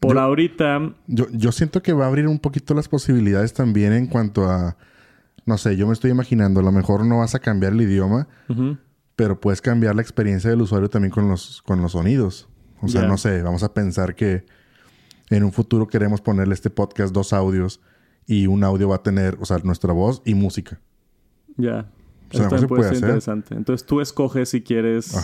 Por 0.00 0.18
ahorita. 0.18 0.92
Yo, 1.06 1.26
yo 1.32 1.52
siento 1.52 1.82
que 1.82 1.92
va 1.92 2.04
a 2.04 2.08
abrir 2.08 2.26
un 2.26 2.38
poquito 2.38 2.74
las 2.74 2.88
posibilidades 2.88 3.54
también 3.54 3.92
en 3.92 4.06
cuanto 4.06 4.44
a 4.44 4.76
no 5.44 5.58
sé, 5.58 5.76
yo 5.76 5.86
me 5.86 5.92
estoy 5.92 6.10
imaginando, 6.10 6.60
a 6.60 6.62
lo 6.62 6.72
mejor 6.72 7.04
no 7.04 7.18
vas 7.18 7.34
a 7.34 7.40
cambiar 7.40 7.72
el 7.72 7.80
idioma, 7.80 8.28
pero 9.16 9.40
puedes 9.40 9.60
cambiar 9.60 9.96
la 9.96 10.02
experiencia 10.02 10.50
del 10.50 10.62
usuario 10.62 10.88
también 10.88 11.10
con 11.10 11.28
los, 11.28 11.62
con 11.62 11.82
los 11.82 11.92
sonidos. 11.92 12.48
O 12.80 12.88
sea, 12.88 13.02
no 13.06 13.16
sé, 13.16 13.42
vamos 13.42 13.62
a 13.62 13.74
pensar 13.74 14.14
que 14.14 14.44
en 15.36 15.44
un 15.44 15.52
futuro 15.52 15.86
queremos 15.86 16.20
ponerle 16.20 16.54
este 16.54 16.70
podcast 16.70 17.12
dos 17.14 17.32
audios 17.32 17.80
y 18.26 18.46
un 18.46 18.64
audio 18.64 18.88
va 18.88 18.96
a 18.96 19.02
tener, 19.02 19.36
o 19.40 19.44
sea, 19.44 19.58
nuestra 19.64 19.92
voz 19.92 20.22
y 20.24 20.34
música. 20.34 20.80
Ya. 21.56 21.90
O 22.32 22.36
sea, 22.36 22.46
Esto 22.46 22.66
puede 22.66 22.84
ser 22.84 22.94
interesante. 22.96 23.54
Entonces 23.54 23.86
tú 23.86 24.00
escoges 24.00 24.48
si 24.48 24.62
quieres 24.62 25.14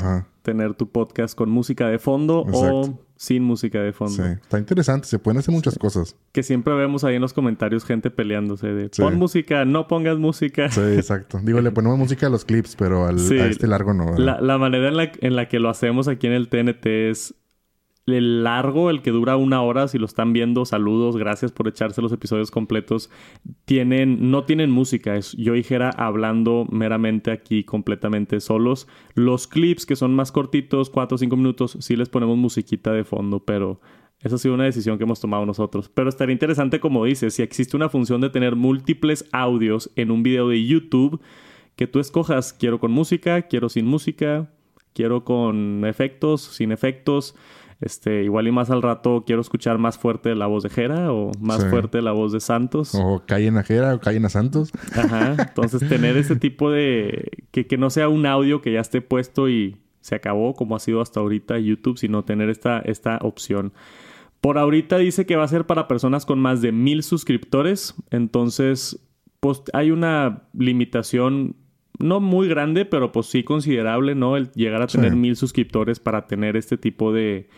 tener 0.42 0.74
tu 0.74 0.90
podcast 0.90 1.36
con 1.36 1.50
música 1.50 1.88
de 1.88 1.98
fondo 1.98 2.44
o 2.52 2.98
sin 3.16 3.42
música 3.42 3.80
de 3.80 3.92
fondo. 3.92 4.14
Sí, 4.14 4.22
está 4.22 4.58
interesante, 4.58 5.08
se 5.08 5.18
pueden 5.18 5.38
hacer 5.38 5.52
muchas 5.52 5.76
cosas. 5.78 6.16
Que 6.32 6.42
siempre 6.42 6.74
vemos 6.74 7.04
ahí 7.04 7.16
en 7.16 7.22
los 7.22 7.32
comentarios 7.32 7.84
gente 7.84 8.10
peleándose 8.10 8.68
de 8.68 8.90
pon 8.90 9.16
música, 9.16 9.64
no 9.64 9.88
pongas 9.88 10.18
música. 10.18 10.70
Sí, 10.70 10.80
exacto. 10.80 11.40
Digo, 11.42 11.60
le 11.60 11.70
ponemos 11.70 11.98
música 11.98 12.26
a 12.26 12.30
los 12.30 12.44
clips, 12.44 12.76
pero 12.76 13.06
al, 13.06 13.18
a 13.18 13.46
este 13.46 13.66
largo 13.66 13.94
no. 13.94 14.16
La, 14.16 14.40
la, 14.40 14.58
manera 14.58 14.88
en 14.88 14.96
la, 14.96 15.10
en 15.20 15.34
la 15.34 15.48
que 15.48 15.58
lo 15.58 15.68
hacemos 15.68 16.08
aquí 16.08 16.26
en 16.26 16.34
el 16.34 16.48
TNT 16.48 16.86
es 16.86 17.34
el 18.16 18.44
largo, 18.44 18.90
el 18.90 19.02
que 19.02 19.10
dura 19.10 19.36
una 19.36 19.62
hora, 19.62 19.88
si 19.88 19.98
lo 19.98 20.06
están 20.06 20.32
viendo, 20.32 20.64
saludos, 20.64 21.16
gracias 21.16 21.52
por 21.52 21.68
echarse 21.68 22.02
los 22.02 22.12
episodios 22.12 22.50
completos. 22.50 23.10
Tienen, 23.64 24.30
no 24.30 24.44
tienen 24.44 24.70
música, 24.70 25.18
yo 25.36 25.54
y 25.54 25.64
hablando 25.96 26.66
meramente 26.70 27.30
aquí 27.30 27.64
completamente 27.64 28.40
solos. 28.40 28.88
Los 29.14 29.46
clips 29.46 29.86
que 29.86 29.96
son 29.96 30.14
más 30.14 30.32
cortitos, 30.32 30.90
4 30.90 31.14
o 31.14 31.18
5 31.18 31.36
minutos, 31.36 31.76
sí 31.80 31.96
les 31.96 32.08
ponemos 32.08 32.36
musiquita 32.36 32.92
de 32.92 33.04
fondo, 33.04 33.40
pero 33.44 33.80
esa 34.20 34.34
ha 34.34 34.38
sido 34.38 34.54
una 34.54 34.64
decisión 34.64 34.98
que 34.98 35.04
hemos 35.04 35.20
tomado 35.20 35.46
nosotros. 35.46 35.88
Pero 35.88 36.08
estaría 36.08 36.32
interesante, 36.32 36.80
como 36.80 37.04
dices, 37.04 37.34
si 37.34 37.42
existe 37.42 37.76
una 37.76 37.88
función 37.88 38.20
de 38.20 38.30
tener 38.30 38.56
múltiples 38.56 39.28
audios 39.32 39.90
en 39.94 40.10
un 40.10 40.22
video 40.22 40.48
de 40.48 40.64
YouTube, 40.64 41.20
que 41.76 41.86
tú 41.86 42.00
escojas, 42.00 42.52
quiero 42.52 42.80
con 42.80 42.90
música, 42.90 43.42
quiero 43.42 43.68
sin 43.68 43.86
música, 43.86 44.50
quiero 44.92 45.24
con 45.24 45.84
efectos, 45.84 46.42
sin 46.42 46.72
efectos. 46.72 47.36
Este, 47.80 48.24
igual 48.24 48.48
y 48.48 48.52
más 48.52 48.70
al 48.70 48.82
rato 48.82 49.22
quiero 49.24 49.40
escuchar 49.40 49.78
más 49.78 49.98
fuerte 49.98 50.34
la 50.34 50.46
voz 50.46 50.64
de 50.64 50.70
Jera 50.70 51.12
o 51.12 51.30
más 51.40 51.64
fuerte 51.66 52.02
la 52.02 52.12
voz 52.12 52.32
de 52.32 52.40
Santos. 52.40 52.94
O 52.94 53.22
callen 53.24 53.56
a 53.56 53.62
Jera 53.62 53.94
o 53.94 54.00
callen 54.00 54.24
a 54.24 54.28
Santos. 54.28 54.72
Ajá. 54.96 55.36
Entonces 55.38 55.88
tener 55.88 56.16
ese 56.16 56.36
tipo 56.36 56.70
de... 56.70 57.30
Que, 57.52 57.66
que 57.66 57.78
no 57.78 57.90
sea 57.90 58.08
un 58.08 58.26
audio 58.26 58.60
que 58.62 58.72
ya 58.72 58.80
esté 58.80 59.00
puesto 59.00 59.48
y 59.48 59.76
se 60.00 60.16
acabó 60.16 60.54
como 60.54 60.74
ha 60.74 60.80
sido 60.80 61.00
hasta 61.00 61.20
ahorita 61.20 61.58
YouTube, 61.58 61.98
sino 61.98 62.24
tener 62.24 62.48
esta, 62.50 62.80
esta 62.80 63.18
opción. 63.22 63.72
Por 64.40 64.58
ahorita 64.58 64.98
dice 64.98 65.26
que 65.26 65.36
va 65.36 65.44
a 65.44 65.48
ser 65.48 65.66
para 65.66 65.88
personas 65.88 66.26
con 66.26 66.40
más 66.40 66.62
de 66.62 66.72
mil 66.72 67.02
suscriptores. 67.02 67.94
Entonces, 68.10 69.00
pues 69.40 69.62
hay 69.72 69.90
una 69.90 70.42
limitación 70.52 71.56
no 71.98 72.20
muy 72.20 72.48
grande, 72.48 72.84
pero 72.84 73.12
pues 73.12 73.26
sí 73.26 73.42
considerable, 73.42 74.14
¿no? 74.14 74.36
El 74.36 74.50
llegar 74.52 74.82
a 74.82 74.86
tener 74.86 75.16
mil 75.16 75.36
suscriptores 75.36 76.00
para 76.00 76.26
tener 76.26 76.56
este 76.56 76.76
tipo 76.76 77.12
de, 77.12 77.48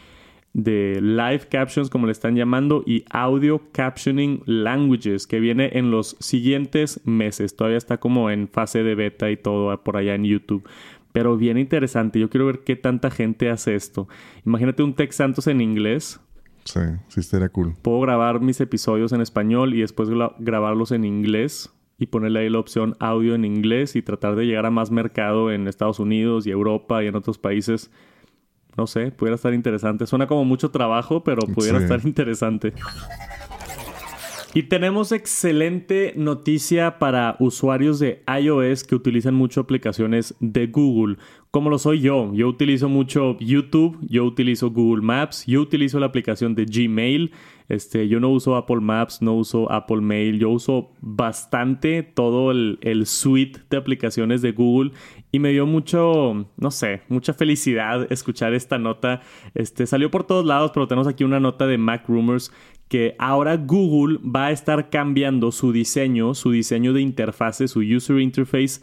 de 0.52 0.98
live 1.00 1.46
captions, 1.50 1.90
como 1.90 2.06
le 2.06 2.12
están 2.12 2.36
llamando, 2.36 2.82
y 2.86 3.04
audio 3.10 3.62
captioning 3.72 4.42
languages, 4.46 5.26
que 5.26 5.40
viene 5.40 5.70
en 5.74 5.90
los 5.90 6.16
siguientes 6.20 7.00
meses. 7.04 7.54
Todavía 7.54 7.78
está 7.78 7.98
como 7.98 8.30
en 8.30 8.48
fase 8.48 8.82
de 8.82 8.94
beta 8.94 9.30
y 9.30 9.36
todo 9.36 9.82
por 9.82 9.96
allá 9.96 10.14
en 10.14 10.24
YouTube. 10.24 10.68
Pero 11.12 11.36
bien 11.36 11.58
interesante. 11.58 12.20
Yo 12.20 12.30
quiero 12.30 12.46
ver 12.46 12.60
qué 12.60 12.76
tanta 12.76 13.10
gente 13.10 13.50
hace 13.50 13.74
esto. 13.74 14.08
Imagínate 14.46 14.82
un 14.82 14.94
Tex 14.94 15.16
Santos 15.16 15.48
en 15.48 15.60
inglés. 15.60 16.20
Sí, 16.64 16.80
sí 17.08 17.20
estaría 17.20 17.48
cool. 17.48 17.74
Puedo 17.82 18.00
grabar 18.00 18.40
mis 18.40 18.60
episodios 18.60 19.12
en 19.12 19.20
español 19.20 19.74
y 19.74 19.80
después 19.80 20.08
grabarlos 20.38 20.92
en 20.92 21.04
inglés 21.04 21.70
y 22.00 22.06
ponerle 22.06 22.40
ahí 22.40 22.48
la 22.48 22.58
opción 22.58 22.96
audio 22.98 23.34
en 23.34 23.44
inglés 23.44 23.94
y 23.94 24.02
tratar 24.02 24.34
de 24.34 24.46
llegar 24.46 24.64
a 24.64 24.70
más 24.70 24.90
mercado 24.90 25.52
en 25.52 25.68
Estados 25.68 26.00
Unidos 26.00 26.46
y 26.46 26.50
Europa 26.50 27.04
y 27.04 27.06
en 27.06 27.14
otros 27.14 27.36
países. 27.38 27.90
No 28.76 28.86
sé, 28.86 29.12
pudiera 29.12 29.36
estar 29.36 29.52
interesante. 29.52 30.06
Suena 30.06 30.26
como 30.26 30.46
mucho 30.46 30.70
trabajo, 30.70 31.22
pero 31.22 31.42
pudiera 31.42 31.78
estar 31.78 32.00
interesante. 32.04 32.72
Y 34.54 34.64
tenemos 34.64 35.12
excelente 35.12 36.14
noticia 36.16 36.98
para 36.98 37.36
usuarios 37.38 38.00
de 38.00 38.24
iOS 38.26 38.82
que 38.82 38.94
utilizan 38.94 39.34
mucho 39.34 39.60
aplicaciones 39.60 40.34
de 40.40 40.66
Google, 40.66 41.18
como 41.50 41.68
lo 41.68 41.78
soy 41.78 42.00
yo. 42.00 42.32
Yo 42.32 42.48
utilizo 42.48 42.88
mucho 42.88 43.36
YouTube, 43.40 43.98
yo 44.02 44.24
utilizo 44.24 44.70
Google 44.70 45.02
Maps, 45.02 45.44
yo 45.46 45.60
utilizo 45.60 45.98
la 45.98 46.06
aplicación 46.06 46.54
de 46.54 46.64
Gmail. 46.64 47.32
Este, 47.68 48.08
yo 48.08 48.18
no 48.18 48.30
uso 48.30 48.56
Apple 48.56 48.80
Maps, 48.80 49.22
no 49.22 49.34
uso 49.34 49.70
Apple 49.70 50.00
Mail, 50.00 50.38
yo 50.38 50.50
uso 50.50 50.90
bastante 51.00 52.02
todo 52.02 52.50
el, 52.50 52.78
el 52.82 53.06
suite 53.06 53.60
de 53.70 53.76
aplicaciones 53.76 54.42
de 54.42 54.52
Google 54.52 54.92
y 55.30 55.38
me 55.38 55.50
dio 55.50 55.66
mucho, 55.66 56.46
no 56.56 56.70
sé, 56.70 57.02
mucha 57.08 57.32
felicidad 57.32 58.10
escuchar 58.12 58.54
esta 58.54 58.78
nota. 58.78 59.20
Este, 59.54 59.86
salió 59.86 60.10
por 60.10 60.24
todos 60.24 60.44
lados, 60.44 60.72
pero 60.74 60.88
tenemos 60.88 61.06
aquí 61.06 61.22
una 61.22 61.38
nota 61.38 61.66
de 61.66 61.78
Mac 61.78 62.08
Rumors 62.08 62.52
que 62.88 63.14
ahora 63.20 63.56
Google 63.56 64.18
va 64.24 64.46
a 64.46 64.50
estar 64.50 64.90
cambiando 64.90 65.52
su 65.52 65.70
diseño, 65.70 66.34
su 66.34 66.50
diseño 66.50 66.92
de 66.92 67.02
interfase, 67.02 67.68
su 67.68 67.80
user 67.80 68.18
interface, 68.18 68.80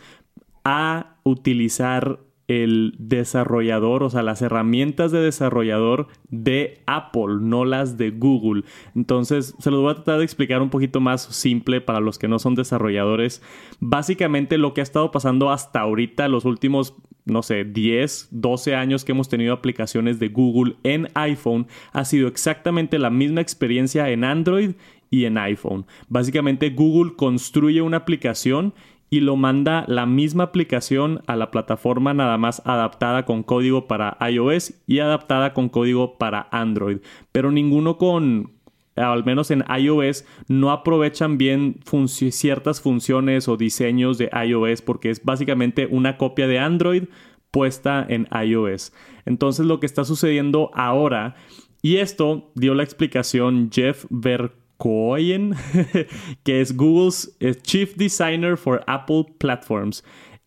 a 0.64 1.18
utilizar 1.24 2.20
el 2.48 2.96
desarrollador, 2.98 4.04
o 4.04 4.10
sea, 4.10 4.24
las 4.24 4.42
herramientas 4.42 5.12
de 5.12 5.20
desarrollador 5.20 6.08
de 6.30 6.82
Apple, 6.86 7.40
no 7.42 7.66
las 7.66 7.98
de 7.98 8.12
Google. 8.12 8.64
Entonces, 8.96 9.54
se 9.60 9.70
los 9.70 9.82
voy 9.82 9.92
a 9.92 9.96
tratar 9.96 10.20
de 10.20 10.24
explicar 10.24 10.62
un 10.62 10.70
poquito 10.70 11.02
más 11.02 11.24
simple 11.24 11.82
para 11.82 12.00
los 12.00 12.18
que 12.18 12.30
no 12.30 12.40
son 12.40 12.56
desarrolladores. 12.56 13.42
Básicamente 13.80 14.58
lo 14.58 14.74
que 14.74 14.82
ha 14.82 14.84
estado 14.84 15.12
pasando 15.12 15.52
hasta 15.52 15.82
ahorita, 15.82 16.30
los 16.30 16.46
últimos, 16.46 16.96
no 17.26 17.44
sé, 17.44 17.66
10, 17.66 18.30
12 18.32 18.76
años 18.76 19.04
que 19.04 19.12
hemos 19.12 19.28
tenido 19.28 19.54
aplicaciones 19.54 20.18
de 20.20 20.30
Google 20.30 20.76
en 20.84 21.10
iPhone, 21.16 21.68
ha 21.92 22.06
sido 22.06 22.30
exactamente 22.30 22.98
la 22.98 23.10
misma 23.10 23.42
experiencia 23.42 24.10
en 24.10 24.24
Android 24.24 24.72
y 25.10 25.26
en 25.26 25.38
iPhone. 25.38 25.86
Básicamente 26.08 26.70
Google 26.70 27.14
construye 27.16 27.82
una 27.82 27.98
aplicación 27.98 28.74
y 29.10 29.22
lo 29.22 29.36
manda 29.36 29.86
la 29.88 30.06
misma 30.06 30.46
aplicación 30.46 31.22
a 31.28 31.36
la 31.36 31.52
plataforma 31.52 32.14
nada 32.14 32.38
más 32.38 32.62
adaptada 32.66 33.26
con 33.26 33.44
código 33.44 33.88
para 33.88 34.18
iOS 34.30 34.74
y 34.86 35.00
adaptada 35.00 35.54
con 35.54 35.70
código 35.70 36.18
para 36.18 36.48
Android. 36.52 36.98
Pero 37.32 37.52
ninguno 37.52 37.98
con, 37.98 38.52
al 38.96 39.24
menos 39.24 39.50
en 39.52 39.64
iOS, 39.70 40.26
no 40.48 40.72
aprovechan 40.72 41.38
bien 41.38 41.80
ciertas 42.06 42.82
funciones 42.82 43.48
o 43.48 43.56
diseños 43.56 44.18
de 44.18 44.30
iOS 44.46 44.82
porque 44.82 45.10
es 45.10 45.24
básicamente 45.24 45.88
una 45.90 46.18
copia 46.18 46.48
de 46.48 46.60
Android 46.60 47.04
puesta 47.52 48.06
en 48.08 48.28
iOS. 48.32 48.94
Entonces 49.26 49.66
lo 49.66 49.80
que 49.80 49.86
está 49.86 50.04
sucediendo 50.04 50.70
ahora, 50.74 51.36
y 51.82 51.98
esto 51.98 52.52
dio 52.56 52.74
la 52.74 52.84
explicación 52.84 53.70
Jeff 53.72 54.06
Ver 54.10 54.52
Cohen, 54.78 55.56
que 56.44 56.62
es 56.62 56.76
Google's 56.76 57.36
eh, 57.40 57.56
Chief 57.56 57.96
Designer 57.96 58.58
for 58.58 58.84
Apple 58.88 59.26
Platforms. 59.38 60.04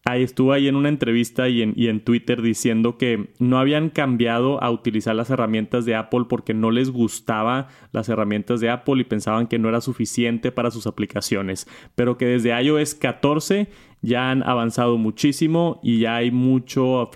Ahí 0.07 0.23
estuvo 0.23 0.55
ahí 0.55 0.67
en 0.67 0.77
una 0.77 0.89
entrevista 0.89 1.49
y 1.51 1.61
en, 1.61 1.75
y 1.77 1.89
en, 1.89 2.01
Twitter 2.01 2.41
diciendo 2.41 2.97
que 2.97 3.33
no 3.39 3.59
habían 3.59 3.91
cambiado 3.91 4.63
a 4.63 4.71
utilizar 4.71 5.15
las 5.15 5.29
herramientas 5.29 5.85
de 5.85 5.95
Apple 5.95 6.25
porque 6.27 6.55
no 6.55 6.71
les 6.71 6.91
gustaba 6.91 7.69
las 7.93 8.09
herramientas 8.09 8.61
de 8.61 8.71
Apple 8.71 9.01
y 9.01 9.05
pensaban 9.05 9.47
que 9.47 9.59
no 9.59 9.69
era 9.69 9.83
suficiente 9.83 10.53
para 10.53 10.71
sus 10.71 10.87
aplicaciones, 10.87 11.69
pero 11.97 12.17
que 12.17 12.25
desde 12.25 12.59
iOS 12.63 12.95
14 12.95 13.69
ya 14.03 14.31
han 14.31 14.43
avanzado 14.43 14.97
muchísimo 14.97 15.81
y 15.83 16.01
ya 16.01 16.17
hay 16.17 16.31
mucho 16.31 17.11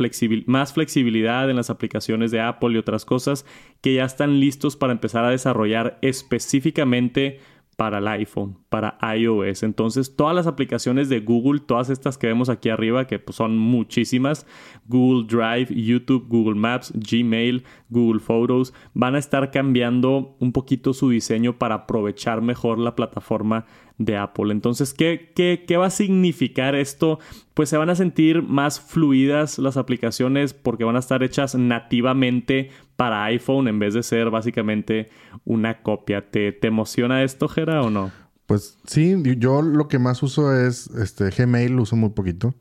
más 0.46 0.72
flexibilidad 0.72 1.48
en 1.48 1.56
las 1.56 1.70
aplicaciones 1.70 2.30
de 2.30 2.40
Apple 2.40 2.74
y 2.74 2.78
otras 2.78 3.04
cosas 3.04 3.46
que 3.80 3.94
ya 3.94 4.04
están 4.04 4.40
listos 4.40 4.76
para 4.76 4.92
empezar 4.92 5.24
a 5.24 5.30
desarrollar 5.30 5.98
específicamente 6.02 7.40
para 7.76 7.98
el 7.98 8.08
iPhone, 8.08 8.58
para 8.68 8.98
iOS. 9.16 9.62
Entonces, 9.62 10.16
todas 10.16 10.34
las 10.34 10.46
aplicaciones 10.46 11.08
de 11.08 11.20
Google, 11.20 11.60
todas 11.60 11.90
estas 11.90 12.18
que 12.18 12.26
vemos 12.26 12.48
aquí 12.48 12.68
arriba, 12.68 13.06
que 13.06 13.18
pues, 13.18 13.36
son 13.36 13.58
muchísimas, 13.58 14.46
Google 14.86 15.26
Drive, 15.26 15.74
YouTube, 15.74 16.26
Google 16.28 16.54
Maps, 16.54 16.92
Gmail, 16.94 17.64
Google 17.88 18.20
Photos, 18.20 18.72
van 18.92 19.14
a 19.14 19.18
estar 19.18 19.50
cambiando 19.50 20.36
un 20.38 20.52
poquito 20.52 20.92
su 20.92 21.10
diseño 21.10 21.58
para 21.58 21.74
aprovechar 21.74 22.42
mejor 22.42 22.78
la 22.78 22.94
plataforma 22.94 23.66
de 23.98 24.16
Apple. 24.16 24.52
Entonces, 24.52 24.92
¿qué, 24.92 25.32
qué, 25.34 25.64
qué 25.66 25.76
va 25.76 25.86
a 25.86 25.90
significar 25.90 26.74
esto? 26.74 27.18
Pues 27.54 27.68
se 27.68 27.76
van 27.76 27.90
a 27.90 27.94
sentir 27.94 28.42
más 28.42 28.80
fluidas 28.80 29.58
las 29.58 29.76
aplicaciones 29.76 30.52
porque 30.52 30.84
van 30.84 30.96
a 30.96 31.00
estar 31.00 31.22
hechas 31.22 31.54
nativamente 31.54 32.70
para 32.96 33.24
iPhone 33.24 33.68
en 33.68 33.78
vez 33.78 33.94
de 33.94 34.02
ser 34.02 34.30
básicamente 34.30 35.10
una 35.44 35.82
copia. 35.82 36.30
¿Te, 36.30 36.52
te 36.52 36.66
emociona 36.66 37.22
esto, 37.22 37.48
Jera, 37.48 37.82
o 37.82 37.90
no? 37.90 38.10
Pues 38.46 38.78
sí, 38.86 39.16
yo 39.38 39.62
lo 39.62 39.88
que 39.88 39.98
más 39.98 40.22
uso 40.22 40.54
es 40.54 40.88
este 40.88 41.30
Gmail, 41.30 41.78
uso 41.78 41.96
muy 41.96 42.10
poquito. 42.10 42.54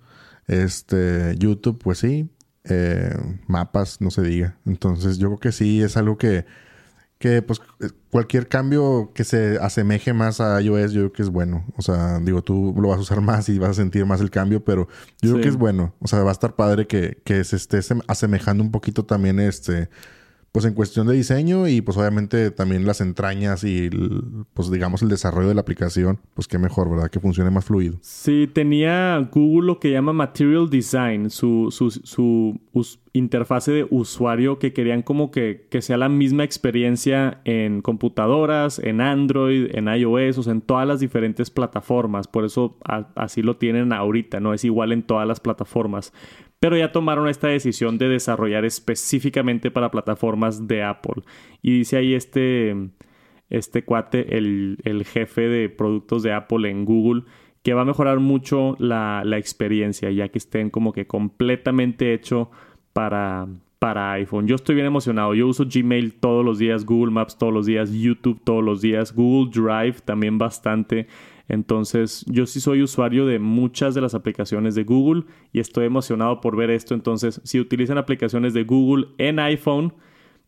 Este, 0.48 1.36
YouTube, 1.38 1.80
pues 1.82 2.00
sí. 2.00 2.30
Eh, 2.66 3.14
mapas, 3.48 4.00
no 4.00 4.10
se 4.10 4.22
diga. 4.22 4.58
Entonces, 4.66 5.18
yo 5.18 5.28
creo 5.28 5.40
que 5.40 5.52
sí 5.52 5.82
es 5.82 5.98
algo 5.98 6.18
que, 6.18 6.46
que 7.24 7.42
pues 7.42 7.62
cualquier 8.12 8.50
cambio 8.50 9.12
que 9.16 9.24
se 9.24 9.58
asemeje 9.62 10.12
más 10.12 10.42
a 10.42 10.62
iOS, 10.62 10.92
yo 10.92 11.04
creo 11.04 11.14
que 11.14 11.22
es 11.22 11.30
bueno. 11.30 11.64
O 11.78 11.82
sea, 11.82 12.20
digo, 12.20 12.42
tú 12.42 12.76
lo 12.78 12.90
vas 12.90 12.98
a 12.98 13.02
usar 13.02 13.22
más 13.22 13.48
y 13.48 13.60
vas 13.60 13.70
a 13.70 13.74
sentir 13.76 14.06
más 14.06 14.20
el 14.20 14.30
cambio, 14.30 14.62
pero 14.66 14.90
yo 15.22 15.32
creo 15.32 15.42
que 15.42 15.48
es 15.48 15.56
bueno. 15.56 15.94
O 16.02 16.08
sea, 16.10 16.22
va 16.22 16.32
a 16.32 16.34
estar 16.34 16.58
padre 16.58 16.86
que, 16.86 17.22
que 17.24 17.42
se 17.46 17.56
esté 17.56 17.80
asemejando 18.08 18.62
un 18.62 18.72
poquito 18.72 19.06
también 19.06 19.40
este 19.40 19.88
pues 20.54 20.66
en 20.66 20.76
cuestión 20.76 21.08
de 21.08 21.16
diseño 21.16 21.68
y 21.68 21.82
pues 21.82 21.98
obviamente 21.98 22.52
también 22.52 22.86
las 22.86 23.02
entrañas 23.02 23.64
y 23.64 23.90
pues 24.54 24.70
digamos 24.70 25.02
el 25.02 25.10
desarrollo 25.10 25.48
de 25.48 25.56
la 25.56 25.62
aplicación, 25.62 26.20
pues 26.36 26.48
qué 26.48 26.60
mejor, 26.60 26.92
¿verdad? 26.92 27.10
Que 27.10 27.20
funcione 27.20 27.50
más 27.50 27.66
fluido. 27.66 27.98
Sí, 28.02 28.48
tenía 28.54 29.18
Google 29.32 29.66
lo 29.66 29.80
que 29.80 29.90
llama 29.90 30.14
Material 30.14 30.70
Design, 30.70 31.32
su, 31.32 31.70
su, 31.72 31.90
su 31.90 32.60
interfase 33.14 33.72
de 33.72 33.88
usuario 33.90 34.60
que 34.60 34.74
querían 34.74 35.02
como 35.02 35.32
que, 35.32 35.66
que, 35.72 35.82
sea 35.82 35.98
la 35.98 36.08
misma 36.08 36.44
experiencia 36.44 37.42
en 37.46 37.82
computadoras, 37.82 38.78
en 38.78 39.02
Android, 39.02 39.76
en 39.76 39.88
iOS, 39.88 40.38
o 40.38 40.44
sea, 40.44 40.54
en 40.54 40.62
todas 40.62 40.88
las 40.88 41.00
diferentes 41.00 41.50
plataformas. 41.50 42.28
Por 42.28 42.46
eso 42.46 42.78
así 43.16 43.42
lo 43.42 43.58
tienen 43.58 43.92
ahorita, 43.92 44.40
no 44.40 44.54
es 44.54 44.64
igual 44.66 44.92
en 44.92 45.02
todas 45.02 45.28
las 45.28 45.40
plataformas 45.40 46.14
pero 46.64 46.78
ya 46.78 46.94
tomaron 46.94 47.28
esta 47.28 47.50
decisión 47.50 47.98
de 47.98 48.08
desarrollar 48.08 48.64
específicamente 48.64 49.70
para 49.70 49.92
plataformas 49.92 50.66
de 50.66 50.82
Apple. 50.82 51.24
Y 51.62 51.80
dice 51.80 51.98
ahí 51.98 52.14
este, 52.14 52.74
este 53.50 53.84
cuate, 53.84 54.38
el, 54.38 55.06
jefe 55.06 55.50
de 55.50 55.68
productos 55.68 56.24
de 56.24 56.32
Apple 56.32 56.70
en 56.70 56.86
Google, 56.86 57.24
que 57.64 57.74
va 57.74 57.82
a 57.82 57.86
mejorar 57.86 58.22
mucho 58.22 58.78
la, 58.80 59.26
experiencia, 59.38 60.10
ya 60.10 60.30
que 60.30 60.38
estén 60.38 60.70
como 60.70 60.94
que 60.94 61.06
completamente 61.06 62.14
hecho 62.14 62.50
para, 62.94 63.46
para 63.78 64.14
iPhone. 64.14 64.48
Yo 64.48 64.56
estoy 64.56 64.76
bien 64.76 64.88
emocionado. 64.88 65.36
Yo 65.36 65.48
uso 65.48 65.66
Gmail 65.70 66.14
todos 66.14 66.46
los 66.46 66.60
días, 66.60 66.86
Google 66.86 67.12
Maps 67.12 67.38
todos 67.38 67.52
los 67.52 67.66
días, 67.66 67.92
YouTube 67.92 68.40
todos 68.42 68.64
los 68.64 68.82
días, 68.82 69.14
Google 69.14 69.52
Drive 69.52 70.00
también 70.06 70.38
bastante. 70.38 71.08
Entonces, 71.54 72.26
yo 72.28 72.46
sí 72.46 72.60
soy 72.60 72.82
usuario 72.82 73.26
de 73.26 73.40
muchas 73.40 73.94
de 73.94 74.02
las 74.02 74.16
aplicaciones 74.16 74.76
de 74.76 74.84
Google 74.84 75.24
y 75.52 75.60
estoy 75.60 75.86
emocionado 75.86 76.42
por 76.42 76.56
ver 76.56 76.72
esto. 76.72 76.94
Entonces, 76.94 77.40
si 77.44 77.60
utilizan 77.60 77.98
aplicaciones 77.98 78.54
de 78.54 78.64
Google 78.64 79.08
en 79.18 79.40
iPhone, 79.40 79.94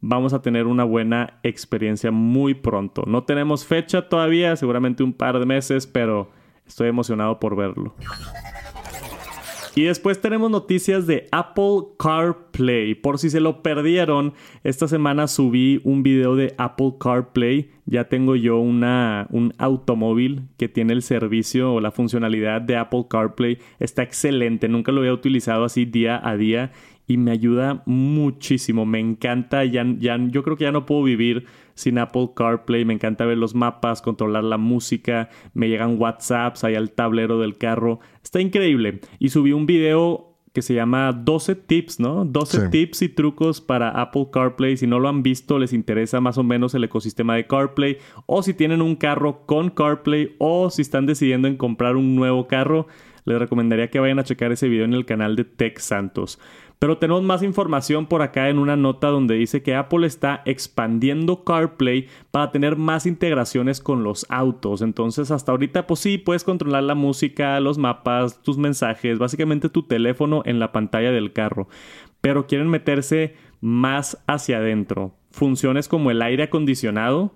vamos 0.01 0.33
a 0.33 0.41
tener 0.41 0.67
una 0.67 0.83
buena 0.83 1.39
experiencia 1.43 2.11
muy 2.11 2.55
pronto. 2.55 3.03
No 3.05 3.23
tenemos 3.23 3.65
fecha 3.65 4.09
todavía, 4.09 4.55
seguramente 4.55 5.03
un 5.03 5.13
par 5.13 5.39
de 5.39 5.45
meses, 5.45 5.87
pero 5.87 6.31
estoy 6.65 6.89
emocionado 6.89 7.39
por 7.39 7.55
verlo. 7.55 7.95
Y 9.75 9.83
después 9.83 10.21
tenemos 10.21 10.49
noticias 10.49 11.05
de 11.05 11.27
Apple 11.33 11.87
CarPlay. 11.99 12.95
Por 12.95 13.19
si 13.19 13.29
se 13.29 13.41
lo 13.41 13.61
perdieron, 13.61 14.33
esta 14.63 14.87
semana 14.87 15.27
subí 15.27 15.81
un 15.83 16.01
video 16.01 16.37
de 16.37 16.55
Apple 16.57 16.93
CarPlay. 16.97 17.71
Ya 17.85 18.05
tengo 18.05 18.37
yo 18.37 18.57
una, 18.57 19.27
un 19.31 19.53
automóvil 19.57 20.43
que 20.57 20.69
tiene 20.69 20.93
el 20.93 21.01
servicio 21.01 21.73
o 21.73 21.81
la 21.81 21.91
funcionalidad 21.91 22.61
de 22.61 22.77
Apple 22.77 23.07
CarPlay. 23.09 23.57
Está 23.79 24.01
excelente, 24.03 24.69
nunca 24.69 24.93
lo 24.93 25.01
había 25.01 25.11
utilizado 25.11 25.65
así 25.65 25.83
día 25.83 26.21
a 26.23 26.37
día 26.37 26.71
y 27.05 27.17
me 27.17 27.31
ayuda 27.31 27.83
muchísimo. 27.85 28.85
Me 28.85 29.01
encanta, 29.01 29.65
ya, 29.65 29.85
ya, 29.99 30.17
yo 30.29 30.41
creo 30.43 30.55
que 30.55 30.63
ya 30.63 30.71
no 30.71 30.85
puedo 30.85 31.03
vivir 31.03 31.45
sin 31.75 31.99
Apple 31.99 32.31
CarPlay. 32.35 32.85
Me 32.85 32.93
encanta 32.93 33.25
ver 33.25 33.37
los 33.37 33.53
mapas, 33.53 34.01
controlar 34.01 34.43
la 34.43 34.57
música, 34.57 35.29
me 35.53 35.69
llegan 35.69 36.01
WhatsApps 36.01 36.63
ahí 36.63 36.75
al 36.75 36.91
tablero 36.91 37.39
del 37.39 37.57
carro. 37.57 37.99
Está 38.23 38.41
increíble. 38.41 39.01
Y 39.19 39.29
subí 39.29 39.51
un 39.51 39.65
video 39.65 40.31
que 40.53 40.61
se 40.61 40.73
llama 40.73 41.11
12 41.11 41.53
tips, 41.55 41.99
¿no? 41.99 42.23
12 42.23 42.69
tips 42.69 43.01
y 43.01 43.09
trucos 43.09 43.59
para 43.59 43.89
Apple 43.89 44.29
CarPlay. 44.31 44.77
Si 44.77 44.87
no 44.87 44.99
lo 44.99 45.09
han 45.09 45.21
visto, 45.21 45.59
les 45.59 45.73
interesa 45.73 46.21
más 46.21 46.37
o 46.37 46.43
menos 46.43 46.73
el 46.73 46.85
ecosistema 46.85 47.35
de 47.35 47.45
CarPlay. 47.45 47.97
O 48.25 48.41
si 48.41 48.53
tienen 48.53 48.81
un 48.81 48.95
carro 48.95 49.45
con 49.45 49.69
CarPlay 49.69 50.37
o 50.39 50.69
si 50.69 50.81
están 50.81 51.05
decidiendo 51.05 51.49
en 51.49 51.57
comprar 51.57 51.97
un 51.97 52.15
nuevo 52.15 52.47
carro 52.47 52.87
les 53.25 53.39
recomendaría 53.39 53.89
que 53.89 53.99
vayan 53.99 54.19
a 54.19 54.23
checar 54.23 54.51
ese 54.51 54.69
video 54.69 54.85
en 54.85 54.93
el 54.93 55.05
canal 55.05 55.35
de 55.35 55.43
Tech 55.43 55.79
Santos. 55.79 56.39
Pero 56.79 56.97
tenemos 56.97 57.23
más 57.23 57.41
información 57.41 58.05
por 58.05 58.21
acá 58.21 58.49
en 58.49 58.59
una 58.59 58.75
nota 58.75 59.07
donde 59.07 59.35
dice 59.35 59.63
que 59.63 59.75
Apple 59.75 60.05
está 60.05 60.41
expandiendo 60.45 61.43
CarPlay 61.43 62.07
para 62.31 62.51
tener 62.51 62.75
más 62.75 63.05
integraciones 63.05 63.79
con 63.79 64.03
los 64.03 64.25
autos. 64.29 64.81
Entonces, 64.81 65.31
hasta 65.31 65.51
ahorita, 65.51 65.87
pues 65.87 66.01
sí, 66.01 66.17
puedes 66.17 66.43
controlar 66.43 66.83
la 66.83 66.95
música, 66.95 67.59
los 67.59 67.77
mapas, 67.77 68.41
tus 68.41 68.57
mensajes, 68.57 69.19
básicamente 69.19 69.69
tu 69.69 69.83
teléfono 69.83 70.41
en 70.45 70.59
la 70.59 70.71
pantalla 70.71 71.11
del 71.11 71.33
carro. 71.33 71.67
Pero 72.21 72.47
quieren 72.47 72.69
meterse 72.69 73.35
más 73.61 74.23
hacia 74.27 74.57
adentro. 74.57 75.15
Funciones 75.31 75.87
como 75.87 76.11
el 76.11 76.21
aire 76.21 76.43
acondicionado, 76.43 77.33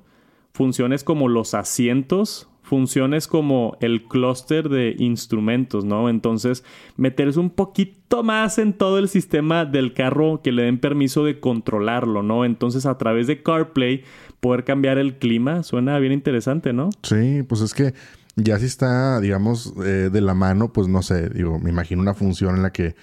funciones 0.53 1.03
como 1.03 1.27
los 1.27 1.53
asientos, 1.53 2.50
funciones 2.70 3.27
como 3.27 3.77
el 3.82 4.03
clúster 4.03 4.70
de 4.70 4.96
instrumentos, 5.00 5.86
¿no? 5.86 6.08
Entonces, 6.08 6.63
meterse 6.98 7.39
un 7.39 7.50
poquito 7.50 8.24
más 8.24 8.60
en 8.60 8.74
todo 8.74 9.00
el 9.00 9.10
sistema 9.10 9.65
del 9.65 9.94
carro 9.94 10.41
que 10.44 10.51
le 10.51 10.63
den 10.63 10.79
permiso 10.79 11.25
de 11.25 11.39
controlarlo, 11.39 12.22
¿no? 12.22 12.46
Entonces, 12.46 12.86
a 12.86 12.98
través 12.98 13.25
de 13.25 13.41
CarPlay, 13.41 14.03
poder 14.39 14.63
cambiar 14.65 15.00
el 15.00 15.18
clima, 15.18 15.63
suena 15.63 15.98
bien 15.98 16.13
interesante, 16.13 16.72
¿no? 16.72 16.91
Sí, 17.01 17.44
pues 17.48 17.62
es 17.62 17.74
que 17.74 17.94
ya 18.36 18.60
si 18.60 18.65
está, 18.65 19.20
digamos, 19.20 19.74
eh, 19.84 20.10
de 20.12 20.22
la 20.22 20.36
mano, 20.36 20.72
pues 20.72 20.88
no 20.88 21.01
sé, 21.01 21.29
digo, 21.29 21.60
me 21.60 21.72
imagino 21.72 22.01
una 22.01 22.13
función 22.13 22.56
en 22.56 22.62
la 22.62 22.72
que 22.72 22.96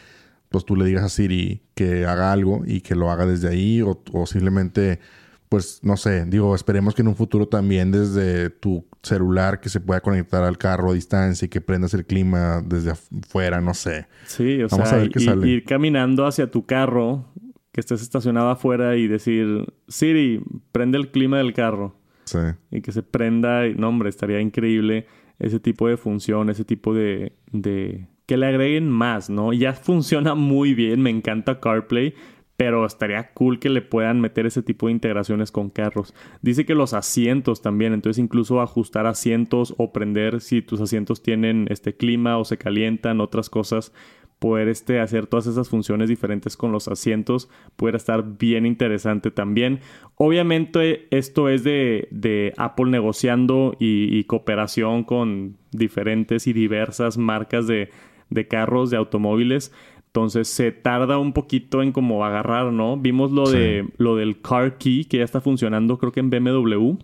pues 0.49 0.65
tú 0.65 0.76
le 0.76 0.85
digas 0.85 1.03
a 1.03 1.09
Siri 1.09 1.61
que 1.75 2.07
haga 2.07 2.33
algo 2.33 2.62
y 2.65 2.81
que 2.81 2.95
lo 2.95 3.11
haga 3.11 3.26
desde 3.26 3.49
ahí 3.49 3.83
o, 3.83 4.00
o 4.12 4.26
simplemente 4.26 5.00
pues 5.49 5.81
no 5.83 5.97
sé, 5.97 6.25
digo, 6.26 6.55
esperemos 6.55 6.95
que 6.95 7.03
en 7.03 7.09
un 7.09 7.17
futuro 7.17 7.47
también 7.47 7.91
desde 7.91 8.50
tu 8.50 8.85
celular 9.03 9.61
que 9.61 9.69
se 9.69 9.81
pueda 9.81 10.00
conectar 10.00 10.43
al 10.43 10.59
carro 10.59 10.91
a 10.91 10.95
distancia 10.95 11.47
y 11.47 11.49
que 11.49 11.61
prendas 11.61 11.95
el 11.95 12.05
clima 12.05 12.62
desde 12.65 12.93
afuera, 12.93 13.61
no 13.61 13.75
sé. 13.75 14.07
Sí, 14.26 14.62
o 14.62 14.69
sea, 14.69 15.05
ir 15.45 15.65
caminando 15.65 16.26
hacia 16.26 16.50
tu 16.50 16.67
carro, 16.67 17.33
que 17.73 17.81
estés 17.81 18.03
estacionado 18.03 18.50
afuera 18.50 18.97
y 18.97 19.07
decir, 19.07 19.67
Siri, 19.87 20.43
prende 20.73 20.99
el 20.99 21.11
clima 21.11 21.38
del 21.38 21.53
carro. 21.53 21.95
Sí. 22.25 22.38
Y 22.71 22.81
que 22.81 22.91
se 22.91 23.03
prenda, 23.03 23.67
y, 23.67 23.75
no 23.75 23.88
hombre, 23.88 24.09
estaría 24.09 24.41
increíble 24.41 25.07
ese 25.38 25.61
tipo 25.61 25.87
de 25.87 25.97
función, 25.97 26.50
ese 26.50 26.65
tipo 26.65 26.95
de, 26.95 27.35
de... 27.53 28.09
que 28.26 28.37
le 28.37 28.47
agreguen 28.47 28.91
más, 28.91 29.31
¿no? 29.31 29.53
Ya 29.53 29.75
funciona 29.75 30.35
muy 30.35 30.75
bien, 30.75 31.03
me 31.03 31.11
encanta 31.11 31.61
CarPlay, 31.61 32.15
pero 32.56 32.86
estaría 32.86 33.32
cool 33.32 33.58
que 33.58 33.68
le 33.68 33.82
puedan 33.82 34.20
meter 34.20 34.46
ese 34.46 34.62
tipo 34.62 34.86
de 34.86 34.92
integraciones 34.92 35.52
con 35.52 35.70
carros. 35.70 36.14
Dice 36.40 36.64
que 36.64 36.75
los 36.75 36.94
asientos 36.94 37.60
también, 37.60 37.92
entonces 37.92 38.22
incluso 38.22 38.60
ajustar 38.60 39.06
asientos 39.06 39.75
o 39.76 39.92
prender 39.92 40.40
si 40.40 40.62
tus 40.62 40.80
asientos 40.80 41.22
tienen 41.22 41.66
este 41.70 41.94
clima 41.96 42.38
o 42.38 42.44
se 42.44 42.56
calientan, 42.56 43.20
otras 43.20 43.50
cosas, 43.50 43.92
poder 44.38 44.68
este, 44.68 45.00
hacer 45.00 45.26
todas 45.26 45.46
esas 45.46 45.68
funciones 45.68 46.08
diferentes 46.08 46.56
con 46.56 46.72
los 46.72 46.88
asientos, 46.88 47.48
puede 47.76 47.96
estar 47.96 48.38
bien 48.38 48.66
interesante 48.66 49.30
también. 49.30 49.80
Obviamente 50.16 51.08
esto 51.10 51.48
es 51.48 51.64
de, 51.64 52.52
Apple 52.56 52.90
negociando 52.90 53.76
y, 53.78 54.25
cooperación 54.25 55.04
con 55.04 55.56
diferentes 55.72 56.46
y 56.46 56.52
diversas 56.52 57.18
marcas 57.18 57.66
de, 57.66 57.90
de 58.30 58.48
carros, 58.48 58.90
de 58.90 58.96
automóviles. 58.96 59.72
Entonces 60.16 60.49
se 60.49 60.73
tarda 60.73 61.18
un 61.18 61.35
poquito 61.35 61.82
en 61.82 61.92
como 61.92 62.25
agarrar, 62.25 62.73
¿no? 62.73 62.96
Vimos 62.96 63.32
lo 63.32 63.50
de 63.50 63.87
lo 63.99 64.16
del 64.16 64.40
car 64.40 64.78
key 64.78 65.04
que 65.04 65.18
ya 65.18 65.25
está 65.25 65.42
funcionando, 65.42 65.99
creo 65.99 66.11
que 66.11 66.20
en 66.20 66.30
BMW, 66.30 66.94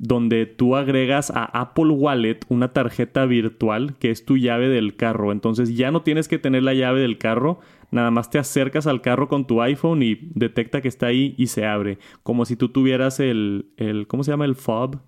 donde 0.00 0.46
tú 0.46 0.74
agregas 0.74 1.30
a 1.30 1.44
Apple 1.44 1.90
Wallet 1.90 2.38
una 2.48 2.72
tarjeta 2.72 3.26
virtual 3.26 3.96
que 3.98 4.08
es 4.10 4.24
tu 4.24 4.38
llave 4.38 4.70
del 4.70 4.96
carro. 4.96 5.30
Entonces 5.30 5.76
ya 5.76 5.90
no 5.90 6.00
tienes 6.00 6.26
que 6.26 6.38
tener 6.38 6.62
la 6.62 6.72
llave 6.72 7.02
del 7.02 7.18
carro, 7.18 7.60
nada 7.90 8.10
más 8.10 8.30
te 8.30 8.38
acercas 8.38 8.86
al 8.86 9.02
carro 9.02 9.28
con 9.28 9.46
tu 9.46 9.60
iPhone 9.60 10.02
y 10.02 10.14
detecta 10.34 10.80
que 10.80 10.88
está 10.88 11.08
ahí 11.08 11.34
y 11.36 11.48
se 11.48 11.66
abre, 11.66 11.98
como 12.22 12.46
si 12.46 12.56
tú 12.56 12.70
tuvieras 12.70 13.20
el 13.20 13.66
el 13.76 14.06
¿cómo 14.06 14.24
se 14.24 14.30
llama? 14.30 14.46
el 14.46 14.54
fob 14.54 15.00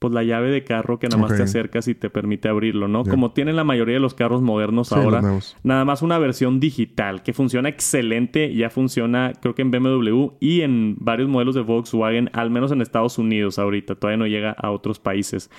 pues 0.00 0.14
la 0.14 0.24
llave 0.24 0.50
de 0.50 0.64
carro 0.64 0.98
que 0.98 1.08
nada 1.08 1.20
más 1.20 1.36
te 1.36 1.42
acercas 1.42 1.86
y 1.86 1.94
te 1.94 2.08
permite 2.08 2.48
abrirlo, 2.48 2.88
¿no? 2.88 3.04
Como 3.04 3.32
tienen 3.32 3.54
la 3.54 3.64
mayoría 3.64 3.94
de 3.94 4.00
los 4.00 4.14
carros 4.14 4.40
modernos 4.40 4.92
ahora, 4.92 5.22
nada 5.62 5.84
más 5.84 6.00
una 6.00 6.18
versión 6.18 6.58
digital 6.58 7.22
que 7.22 7.34
funciona 7.34 7.68
excelente, 7.68 8.52
ya 8.54 8.70
funciona 8.70 9.32
creo 9.40 9.54
que 9.54 9.60
en 9.60 9.70
BMW 9.70 10.30
y 10.40 10.62
en 10.62 10.96
varios 10.98 11.28
modelos 11.28 11.54
de 11.54 11.60
Volkswagen, 11.60 12.30
al 12.32 12.50
menos 12.50 12.72
en 12.72 12.80
Estados 12.80 13.18
Unidos 13.18 13.58
ahorita, 13.58 13.94
todavía 13.94 14.16
no 14.16 14.26
llega 14.26 14.52
a 14.52 14.70
otros 14.70 14.98
países. 14.98 15.50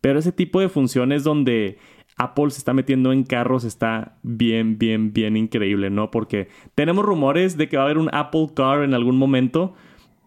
Pero 0.00 0.18
ese 0.18 0.32
tipo 0.32 0.60
de 0.60 0.70
funciones 0.70 1.22
donde 1.22 1.76
Apple 2.16 2.50
se 2.50 2.58
está 2.58 2.72
metiendo 2.72 3.12
en 3.12 3.24
carros 3.24 3.64
está 3.64 4.16
bien, 4.22 4.78
bien, 4.78 5.12
bien 5.12 5.36
increíble, 5.36 5.90
¿no? 5.90 6.10
Porque 6.10 6.48
tenemos 6.74 7.04
rumores 7.04 7.58
de 7.58 7.68
que 7.68 7.76
va 7.76 7.82
a 7.82 7.84
haber 7.84 7.98
un 7.98 8.08
Apple 8.14 8.48
Car 8.56 8.82
en 8.82 8.94
algún 8.94 9.18
momento, 9.18 9.74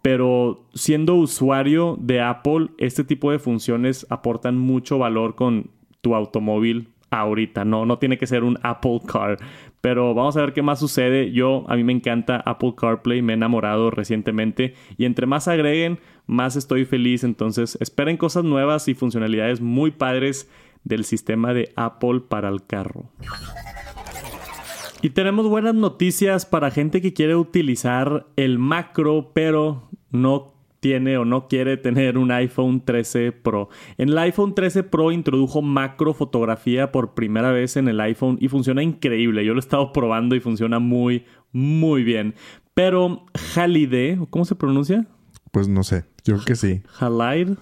pero 0.03 0.65
siendo 0.73 1.15
usuario 1.15 1.97
de 1.97 2.19
Apple, 2.19 2.71
este 2.77 3.05
tipo 3.05 3.31
de 3.31 3.39
funciones 3.39 4.05
aportan 4.09 4.57
mucho 4.57 4.97
valor 4.99 5.35
con 5.35 5.71
tu 6.01 6.13
automóvil 6.13 6.89
ahorita, 7.09 7.63
no, 7.63 7.85
no 7.85 7.99
tiene 7.99 8.17
que 8.17 8.27
ser 8.27 8.43
un 8.43 8.59
Apple 8.63 8.99
Car, 9.07 9.37
pero 9.79 10.13
vamos 10.13 10.35
a 10.35 10.41
ver 10.41 10.51
qué 10.51 10.61
más 10.61 10.79
sucede. 10.79 11.31
Yo, 11.31 11.63
a 11.69 11.77
mí 11.77 11.85
me 11.85 11.93
encanta 11.93 12.43
Apple 12.45 12.73
CarPlay, 12.75 13.21
me 13.21 13.31
he 13.31 13.35
enamorado 13.35 13.91
recientemente 13.91 14.73
y 14.97 15.05
entre 15.05 15.25
más 15.25 15.47
agreguen, 15.47 15.99
más 16.27 16.57
estoy 16.57 16.83
feliz, 16.83 17.23
entonces 17.23 17.77
esperen 17.79 18.17
cosas 18.17 18.43
nuevas 18.43 18.89
y 18.89 18.95
funcionalidades 18.95 19.61
muy 19.61 19.91
padres 19.91 20.49
del 20.83 21.05
sistema 21.05 21.53
de 21.53 21.71
Apple 21.77 22.23
para 22.27 22.49
el 22.49 22.65
carro. 22.65 23.09
Y 25.03 25.09
tenemos 25.09 25.49
buenas 25.49 25.75
noticias 25.75 26.45
para 26.45 26.71
gente 26.71 27.01
que 27.01 27.11
quiere 27.11 27.35
utilizar 27.35 28.25
el 28.37 28.57
macro, 28.57 29.31
pero 29.33 29.89
no 30.11 30.53
tiene 30.79 31.17
o 31.17 31.25
no 31.25 31.49
quiere 31.49 31.75
tener 31.75 32.17
un 32.17 32.31
iPhone 32.31 32.79
13 32.85 33.33
Pro. 33.33 33.67
En 33.97 34.07
el 34.07 34.17
iPhone 34.17 34.55
13 34.55 34.83
Pro 34.83 35.11
introdujo 35.11 35.61
macro 35.61 36.13
fotografía 36.13 36.93
por 36.93 37.15
primera 37.15 37.51
vez 37.51 37.75
en 37.75 37.89
el 37.89 37.99
iPhone 37.99 38.37
y 38.39 38.47
funciona 38.47 38.81
increíble. 38.81 39.43
Yo 39.43 39.53
lo 39.53 39.59
he 39.59 39.67
estado 39.67 39.91
probando 39.91 40.37
y 40.37 40.39
funciona 40.39 40.79
muy, 40.79 41.25
muy 41.51 42.05
bien. 42.05 42.33
Pero 42.73 43.25
Halide, 43.57 44.17
¿cómo 44.29 44.45
se 44.45 44.55
pronuncia? 44.55 45.05
Pues 45.51 45.67
no 45.67 45.83
sé, 45.83 46.05
yo 46.23 46.35
creo 46.35 46.45
que 46.45 46.55
sí. 46.55 46.81
Halide. 47.01 47.57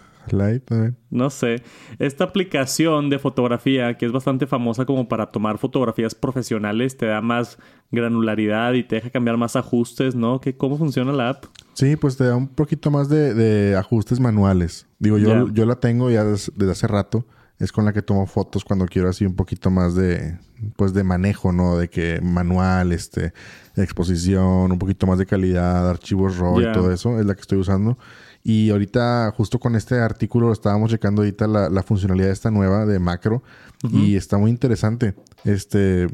No 1.10 1.30
sé. 1.30 1.62
Esta 2.00 2.24
aplicación 2.24 3.10
de 3.10 3.20
fotografía, 3.20 3.98
que 3.98 4.06
es 4.06 4.12
bastante 4.12 4.48
famosa 4.48 4.86
como 4.86 5.08
para 5.08 5.32
tomar 5.32 5.58
fotografías 5.58 6.16
profesionales, 6.16 6.98
te 6.98 7.06
da 7.06 7.22
más 7.22 7.58
granularidad 7.92 8.74
y 8.74 8.84
te 8.84 8.96
deja 8.96 9.10
cambiar 9.10 9.38
más 9.38 9.56
ajustes, 9.56 10.16
¿no? 10.16 10.40
¿Qué, 10.40 10.56
¿Cómo 10.56 10.78
funciona 10.78 11.12
la 11.12 11.30
app? 11.30 11.46
Sí, 11.74 11.96
pues 11.96 12.18
te 12.18 12.26
da 12.26 12.36
un 12.36 12.48
poquito 12.48 12.92
más 12.92 13.10
de, 13.10 13.76
ajustes 13.78 14.20
manuales. 14.20 14.88
Digo, 15.00 15.18
yo, 15.18 15.50
yo 15.50 15.66
la 15.66 15.76
tengo 15.76 16.10
ya 16.10 16.24
desde, 16.24 16.72
hace 16.72 16.88
rato. 16.88 17.26
Es 17.60 17.72
con 17.72 17.86
la 17.86 17.94
que 17.94 18.02
tomo 18.02 18.26
fotos 18.26 18.64
cuando 18.66 18.88
quiero 18.88 19.10
así 19.10 19.24
un 19.24 19.36
poquito 19.36 19.70
más 19.70 19.94
de, 19.94 20.40
pues 20.78 20.94
de 20.94 21.04
manejo, 21.04 21.52
¿no? 21.52 21.78
De 21.78 21.90
que 21.90 22.20
manual, 22.22 22.92
este, 22.92 23.34
exposición, 23.76 24.72
un 24.72 24.80
poquito 24.80 25.06
más 25.06 25.20
de 25.20 25.28
calidad, 25.28 25.88
archivos 25.88 26.40
RAW 26.40 26.62
y 26.62 26.72
todo 26.72 26.92
eso. 26.92 27.20
Es 27.20 27.26
la 27.26 27.36
que 27.36 27.42
estoy 27.42 27.60
usando. 27.60 28.00
Y 28.44 28.72
ahorita, 28.72 29.34
justo 29.36 29.60
con 29.60 29.76
este 29.76 30.00
artículo, 30.00 30.52
estábamos 30.52 30.90
checando 30.90 31.22
ahorita 31.22 31.48
la, 31.48 31.84
funcionalidad 31.84 32.28
de 32.28 32.34
esta 32.34 32.52
nueva 32.52 32.86
de 32.86 33.00
macro. 33.00 33.44
Y 33.92 34.16
está 34.16 34.38
muy 34.38 34.52
interesante. 34.52 35.16
Este, 35.44 36.08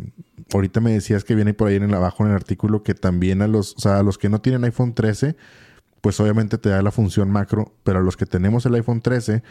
ahorita 0.53 0.79
me 0.79 0.91
decías 0.91 1.23
que 1.23 1.35
viene 1.35 1.53
por 1.53 1.67
ahí 1.67 1.75
en 1.75 1.83
el 1.83 1.93
abajo 1.93 2.23
en 2.23 2.29
el 2.29 2.35
artículo 2.35 2.83
que 2.83 2.93
también 2.93 3.41
a 3.41 3.47
los, 3.47 3.75
o 3.75 3.79
sea, 3.79 3.99
a 3.99 4.03
los 4.03 4.17
que 4.17 4.29
no 4.29 4.39
tienen 4.39 4.63
iPhone 4.63 4.93
13, 4.93 5.35
pues 6.01 6.19
obviamente 6.19 6.57
te 6.57 6.69
da 6.69 6.81
la 6.81 6.91
función 6.91 7.29
macro, 7.29 7.73
pero 7.83 7.99
a 7.99 8.01
los 8.01 8.15
que 8.15 8.25
tenemos 8.25 8.65
el 8.65 8.75
iPhone 8.75 9.01
13, 9.01 9.43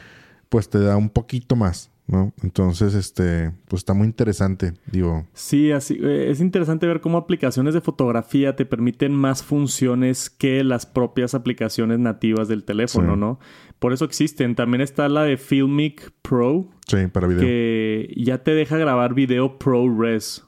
pues 0.49 0.71
te 0.71 0.79
da 0.81 0.97
un 0.97 1.11
poquito 1.11 1.57
más. 1.57 1.91
¿No? 2.07 2.33
Entonces, 2.43 2.95
este, 2.95 3.53
pues 3.69 3.81
está 3.81 3.95
muy 3.95 4.07
interesante, 4.07 4.75
digo. 4.91 5.27
Sí, 5.33 5.73
así 5.73 5.99
eh, 6.01 6.31
es 6.31 6.41
interesante 6.41 6.87
ver 6.87 7.01
cómo 7.01 7.19
aplicaciones 7.19 7.75
de 7.75 7.81
fotografía 7.81 8.55
te 8.55 8.65
permiten 8.65 9.13
más 9.13 9.43
funciones 9.43 10.31
que 10.31 10.63
las 10.63 10.87
propias 10.87 11.35
aplicaciones 11.35 11.99
nativas 11.99 12.49
del 12.49 12.65
teléfono, 12.65 13.17
¿no? 13.17 13.41
Por 13.79 13.93
eso 13.93 14.05
existen. 14.05 14.55
También 14.55 14.81
está 14.81 15.09
la 15.09 15.25
de 15.25 15.37
Filmic 15.37 16.13
Pro. 16.23 16.69
Sí, 16.87 17.09
para 17.13 17.27
video. 17.27 17.41
Que 17.41 18.15
ya 18.17 18.43
te 18.43 18.53
deja 18.53 18.79
grabar 18.79 19.15
video 19.15 19.59
ProRes 19.59 20.45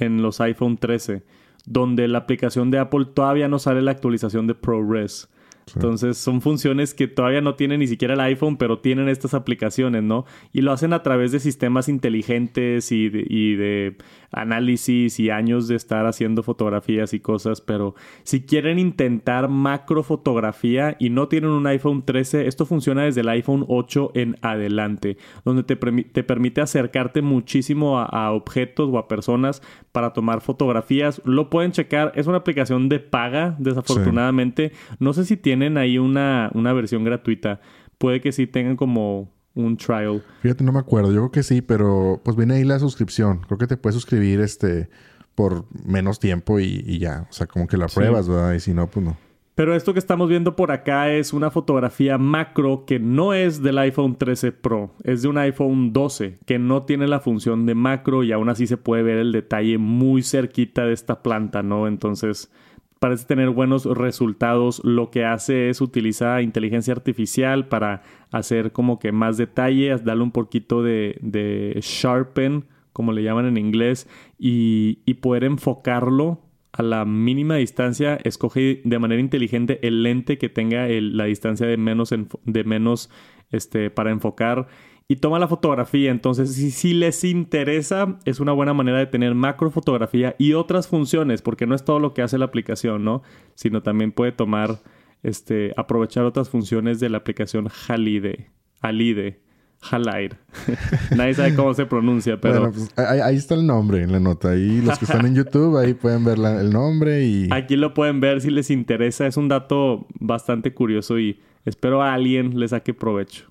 en 0.00 0.22
los 0.22 0.40
iPhone 0.40 0.76
13, 0.76 1.24
donde 1.64 2.06
la 2.08 2.18
aplicación 2.18 2.70
de 2.70 2.78
Apple 2.78 3.06
todavía 3.14 3.48
no 3.48 3.58
sale 3.58 3.82
la 3.82 3.90
actualización 3.90 4.46
de 4.46 4.54
ProRes. 4.54 5.28
Entonces 5.74 6.18
son 6.18 6.40
funciones 6.40 6.94
que 6.94 7.08
todavía 7.08 7.40
no 7.40 7.54
tiene 7.54 7.78
ni 7.78 7.86
siquiera 7.86 8.14
el 8.14 8.20
iPhone, 8.20 8.56
pero 8.56 8.78
tienen 8.80 9.08
estas 9.08 9.34
aplicaciones, 9.34 10.02
¿no? 10.02 10.24
Y 10.52 10.62
lo 10.62 10.72
hacen 10.72 10.92
a 10.92 11.02
través 11.02 11.32
de 11.32 11.40
sistemas 11.40 11.88
inteligentes 11.88 12.92
y 12.92 13.08
de, 13.08 13.96
análisis 14.30 15.18
y 15.20 15.30
años 15.30 15.68
de 15.68 15.76
estar 15.76 16.06
haciendo 16.06 16.42
fotografías 16.42 17.14
y 17.14 17.20
cosas, 17.20 17.60
pero 17.60 17.94
si 18.24 18.42
quieren 18.42 18.78
intentar 18.78 19.48
macrofotografía 19.48 20.96
y 20.98 21.10
no 21.10 21.28
tienen 21.28 21.50
un 21.50 21.66
iPhone 21.66 22.04
13, 22.04 22.46
esto 22.46 22.66
funciona 22.66 23.04
desde 23.04 23.22
el 23.22 23.28
iPhone 23.28 23.64
8 23.68 24.12
en 24.14 24.36
adelante, 24.42 25.16
donde 25.44 25.62
te, 25.62 25.76
te 25.76 26.22
permite 26.22 26.60
acercarte 26.60 27.22
muchísimo 27.22 27.98
a, 27.98 28.32
objetos 28.32 28.90
o 28.92 28.98
a 28.98 29.08
personas 29.08 29.62
para 29.92 30.12
tomar 30.12 30.40
fotografías. 30.40 31.22
Lo 31.24 31.50
pueden 31.50 31.72
checar, 31.72 32.12
es 32.14 32.26
una 32.26 32.38
aplicación 32.38 32.88
de 32.88 33.00
paga, 33.00 33.56
desafortunadamente. 33.58 34.72
No 34.98 35.12
sé 35.12 35.24
si 35.24 35.36
tienen 35.36 35.78
ahí 35.78 35.98
una, 35.98 36.50
una 36.54 36.72
versión 36.72 37.04
gratuita. 37.04 37.60
Puede 37.96 38.20
que 38.20 38.32
sí 38.32 38.46
tengan 38.46 38.76
como 38.76 39.32
un 39.58 39.76
trial. 39.76 40.22
Fíjate, 40.40 40.64
no 40.64 40.72
me 40.72 40.78
acuerdo. 40.78 41.12
Yo 41.12 41.20
creo 41.20 41.30
que 41.32 41.42
sí, 41.42 41.60
pero 41.60 42.20
pues 42.24 42.36
viene 42.36 42.54
ahí 42.54 42.64
la 42.64 42.78
suscripción. 42.78 43.40
Creo 43.46 43.58
que 43.58 43.66
te 43.66 43.76
puedes 43.76 43.94
suscribir 43.94 44.40
este 44.40 44.88
por 45.34 45.66
menos 45.84 46.18
tiempo 46.18 46.58
y, 46.58 46.98
ya. 46.98 47.26
O 47.30 47.32
sea, 47.32 47.46
como 47.46 47.66
que 47.66 47.76
la 47.76 47.86
pruebas, 47.86 48.28
¿verdad? 48.28 48.54
Y 48.54 48.60
si 48.60 48.74
no, 48.74 48.88
pues 48.88 49.04
no. 49.04 49.16
Pero 49.54 49.74
esto 49.74 49.92
que 49.92 49.98
estamos 49.98 50.28
viendo 50.28 50.54
por 50.54 50.70
acá 50.70 51.12
es 51.12 51.32
una 51.32 51.50
fotografía 51.50 52.16
macro 52.16 52.84
que 52.86 53.00
no 53.00 53.34
es 53.34 53.60
del 53.60 53.78
iPhone 53.78 54.16
13 54.16 54.52
Pro, 54.52 54.94
es 55.02 55.22
de 55.22 55.28
un 55.28 55.36
iPhone 55.38 55.92
12 55.92 56.38
que 56.46 56.60
no 56.60 56.84
tiene 56.84 57.08
la 57.08 57.18
función 57.18 57.66
de 57.66 57.74
macro 57.74 58.22
y 58.22 58.30
aún 58.30 58.48
así 58.48 58.68
se 58.68 58.76
puede 58.76 59.02
ver 59.02 59.18
el 59.18 59.32
detalle 59.32 59.76
muy 59.76 60.22
cerquita 60.22 60.84
de 60.84 60.92
esta 60.92 61.24
planta, 61.24 61.64
¿no? 61.64 61.88
Entonces 61.88 62.52
parece 62.98 63.26
tener 63.26 63.50
buenos 63.50 63.84
resultados. 63.84 64.80
Lo 64.84 65.10
que 65.10 65.24
hace 65.24 65.68
es 65.70 65.80
utilizar 65.80 66.42
inteligencia 66.42 66.92
artificial 66.92 67.68
para 67.68 68.02
hacer 68.30 68.72
como 68.72 68.98
que 68.98 69.12
más 69.12 69.36
detalles, 69.36 70.04
darle 70.04 70.22
un 70.24 70.32
poquito 70.32 70.82
de, 70.82 71.78
sharpen, 71.82 72.64
como 72.92 73.12
le 73.12 73.22
llaman 73.22 73.46
en 73.46 73.56
inglés, 73.56 74.08
y, 74.38 75.00
y 75.04 75.14
poder 75.14 75.44
enfocarlo 75.44 76.42
a 76.72 76.82
la 76.82 77.04
mínima 77.04 77.56
distancia, 77.56 78.18
escoge 78.24 78.82
de 78.84 78.98
manera 78.98 79.20
inteligente 79.20 79.80
el 79.86 80.02
lente 80.02 80.38
que 80.38 80.48
tenga 80.48 80.86
la 80.88 81.24
distancia 81.24 81.66
de 81.66 81.76
menos, 81.76 82.14
de 82.44 82.64
menos 82.64 83.10
este, 83.50 83.90
para 83.90 84.10
enfocar 84.10 84.68
y 85.08 85.16
toma 85.16 85.38
la 85.38 85.48
fotografía. 85.48 86.10
Entonces, 86.10 86.54
si, 86.54 86.70
si, 86.70 86.92
les 86.92 87.24
interesa, 87.24 88.18
es 88.26 88.40
una 88.40 88.52
buena 88.52 88.74
manera 88.74 88.98
de 88.98 89.06
tener 89.06 89.34
macrofotografía 89.34 90.36
y 90.38 90.52
otras 90.52 90.86
funciones, 90.86 91.40
porque 91.40 91.66
no 91.66 91.74
es 91.74 91.82
todo 91.82 91.98
lo 91.98 92.12
que 92.12 92.20
hace 92.20 92.36
la 92.36 92.44
aplicación, 92.44 93.04
¿no? 93.04 93.22
Sino 93.54 93.82
también 93.82 94.12
puede 94.12 94.32
tomar, 94.32 94.78
este, 95.22 95.72
aprovechar 95.78 96.24
otras 96.24 96.50
funciones 96.50 97.00
de 97.00 97.08
la 97.08 97.18
aplicación 97.18 97.68
Halide. 97.88 98.50
Halide. 98.82 99.40
Halide. 99.80 100.36
Nadie 101.16 101.34
sabe 101.34 101.54
cómo 101.54 101.72
se 101.72 101.86
pronuncia, 101.86 102.38
pero... 102.38 102.60
Bueno, 102.60 102.74
pues, 102.74 102.98
ahí, 102.98 103.36
está 103.36 103.54
el 103.54 103.66
nombre 103.66 104.02
en 104.02 104.12
la 104.12 104.20
nota. 104.20 104.50
Ahí 104.50 104.82
los 104.82 104.98
que 104.98 105.06
están 105.06 105.24
en 105.24 105.34
YouTube, 105.34 105.78
ahí 105.78 105.94
pueden 105.94 106.24
ver 106.24 106.36
el 106.38 106.70
nombre 106.70 107.24
y... 107.24 107.48
Aquí 107.50 107.76
lo 107.76 107.94
pueden 107.94 108.20
ver 108.20 108.42
si 108.42 108.50
les 108.50 108.70
interesa. 108.70 109.26
Es 109.26 109.38
un 109.38 109.48
dato 109.48 110.06
bastante 110.20 110.74
curioso 110.74 111.18
y 111.18 111.40
espero 111.64 112.02
a 112.02 112.12
alguien 112.12 112.60
le 112.60 112.68
saque 112.68 112.92
provecho. 112.92 113.46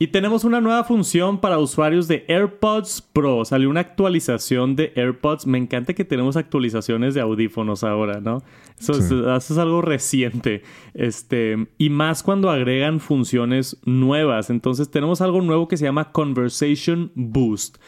Y 0.00 0.08
tenemos 0.08 0.44
una 0.44 0.60
nueva 0.60 0.84
función 0.84 1.40
para 1.40 1.58
usuarios 1.58 2.06
de 2.06 2.24
AirPods 2.28 3.02
Pro. 3.12 3.44
Salió 3.44 3.68
una 3.68 3.80
actualización 3.80 4.76
de 4.76 4.92
AirPods. 4.94 5.46
Me 5.46 5.58
encanta 5.58 5.92
que 5.92 6.04
tenemos 6.04 6.36
actualizaciones 6.36 7.14
de 7.14 7.20
audífonos 7.20 7.82
ahora, 7.82 8.20
¿no? 8.20 8.42
Eso, 8.78 8.92
es, 9.36 9.58
algo 9.58 9.82
reciente. 9.82 10.62
Este, 10.94 11.66
y 11.78 11.90
más 11.90 12.22
cuando 12.22 12.48
agregan 12.48 13.00
funciones 13.00 13.76
nuevas. 13.84 14.50
Entonces 14.50 14.88
tenemos 14.88 15.20
algo 15.20 15.40
nuevo 15.40 15.66
que 15.66 15.76
se 15.76 15.84
llama 15.84 16.12
Conversation 16.12 17.10
Boost 17.16 17.78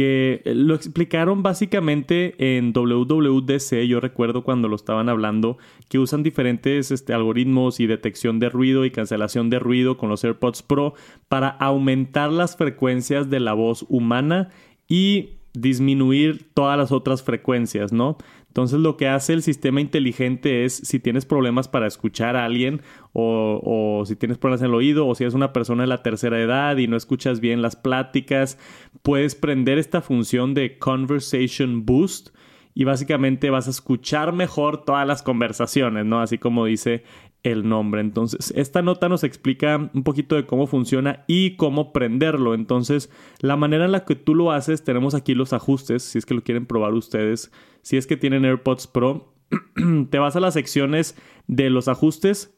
que 0.00 0.40
eh, 0.46 0.54
lo 0.54 0.74
explicaron 0.74 1.42
básicamente 1.42 2.56
en 2.56 2.72
WWDC, 2.72 3.82
yo 3.86 4.00
recuerdo 4.00 4.44
cuando 4.44 4.66
lo 4.66 4.74
estaban 4.74 5.10
hablando, 5.10 5.58
que 5.90 5.98
usan 5.98 6.22
diferentes 6.22 6.90
este, 6.90 7.12
algoritmos 7.12 7.80
y 7.80 7.86
detección 7.86 8.38
de 8.38 8.48
ruido 8.48 8.86
y 8.86 8.92
cancelación 8.92 9.50
de 9.50 9.58
ruido 9.58 9.98
con 9.98 10.08
los 10.08 10.24
AirPods 10.24 10.62
Pro 10.62 10.94
para 11.28 11.48
aumentar 11.50 12.32
las 12.32 12.56
frecuencias 12.56 13.28
de 13.28 13.40
la 13.40 13.52
voz 13.52 13.84
humana 13.90 14.48
y 14.88 15.32
disminuir 15.52 16.48
todas 16.54 16.78
las 16.78 16.92
otras 16.92 17.22
frecuencias, 17.22 17.92
¿no? 17.92 18.16
Entonces 18.50 18.80
lo 18.80 18.96
que 18.96 19.06
hace 19.06 19.32
el 19.32 19.44
sistema 19.44 19.80
inteligente 19.80 20.64
es 20.64 20.74
si 20.74 20.98
tienes 20.98 21.24
problemas 21.24 21.68
para 21.68 21.86
escuchar 21.86 22.34
a 22.34 22.44
alguien 22.44 22.82
o, 23.12 24.02
si 24.06 24.16
tienes 24.16 24.38
problemas 24.38 24.62
en 24.62 24.66
el 24.66 24.74
oído 24.74 25.06
o 25.06 25.14
si 25.14 25.22
eres 25.22 25.34
una 25.34 25.52
persona 25.52 25.84
de 25.84 25.86
la 25.86 26.02
tercera 26.02 26.40
edad 26.40 26.76
y 26.76 26.88
no 26.88 26.96
escuchas 26.96 27.38
bien 27.38 27.62
las 27.62 27.76
pláticas, 27.76 28.58
puedes 29.02 29.36
prender 29.36 29.78
esta 29.78 30.00
función 30.00 30.54
de 30.54 30.78
Conversation 30.78 31.86
Boost 31.86 32.30
y 32.74 32.82
básicamente 32.82 33.50
vas 33.50 33.68
a 33.68 33.70
escuchar 33.70 34.32
mejor 34.32 34.84
todas 34.84 35.06
las 35.06 35.22
conversaciones, 35.22 36.04
¿no? 36.04 36.20
Así 36.20 36.38
como 36.38 36.64
dice 36.64 37.04
el 37.42 37.68
nombre. 37.68 38.00
Entonces, 38.00 38.52
esta 38.56 38.82
nota 38.82 39.08
nos 39.08 39.24
explica 39.24 39.90
un 39.94 40.02
poquito 40.02 40.36
de 40.36 40.46
cómo 40.46 40.66
funciona 40.66 41.24
y 41.26 41.56
cómo 41.56 41.92
prenderlo. 41.92 42.54
Entonces, 42.54 43.10
la 43.40 43.56
manera 43.56 43.84
en 43.84 43.92
la 43.92 44.04
que 44.04 44.16
tú 44.16 44.34
lo 44.34 44.52
haces, 44.52 44.84
tenemos 44.84 45.14
aquí 45.14 45.34
los 45.34 45.52
ajustes, 45.52 46.02
si 46.02 46.18
es 46.18 46.26
que 46.26 46.34
lo 46.34 46.42
quieren 46.42 46.66
probar 46.66 46.94
ustedes, 46.94 47.52
si 47.82 47.96
es 47.96 48.06
que 48.06 48.16
tienen 48.16 48.44
AirPods 48.44 48.86
Pro, 48.86 49.34
te 50.10 50.18
vas 50.18 50.36
a 50.36 50.40
las 50.40 50.54
secciones 50.54 51.16
de 51.46 51.70
los 51.70 51.88
ajustes 51.88 52.56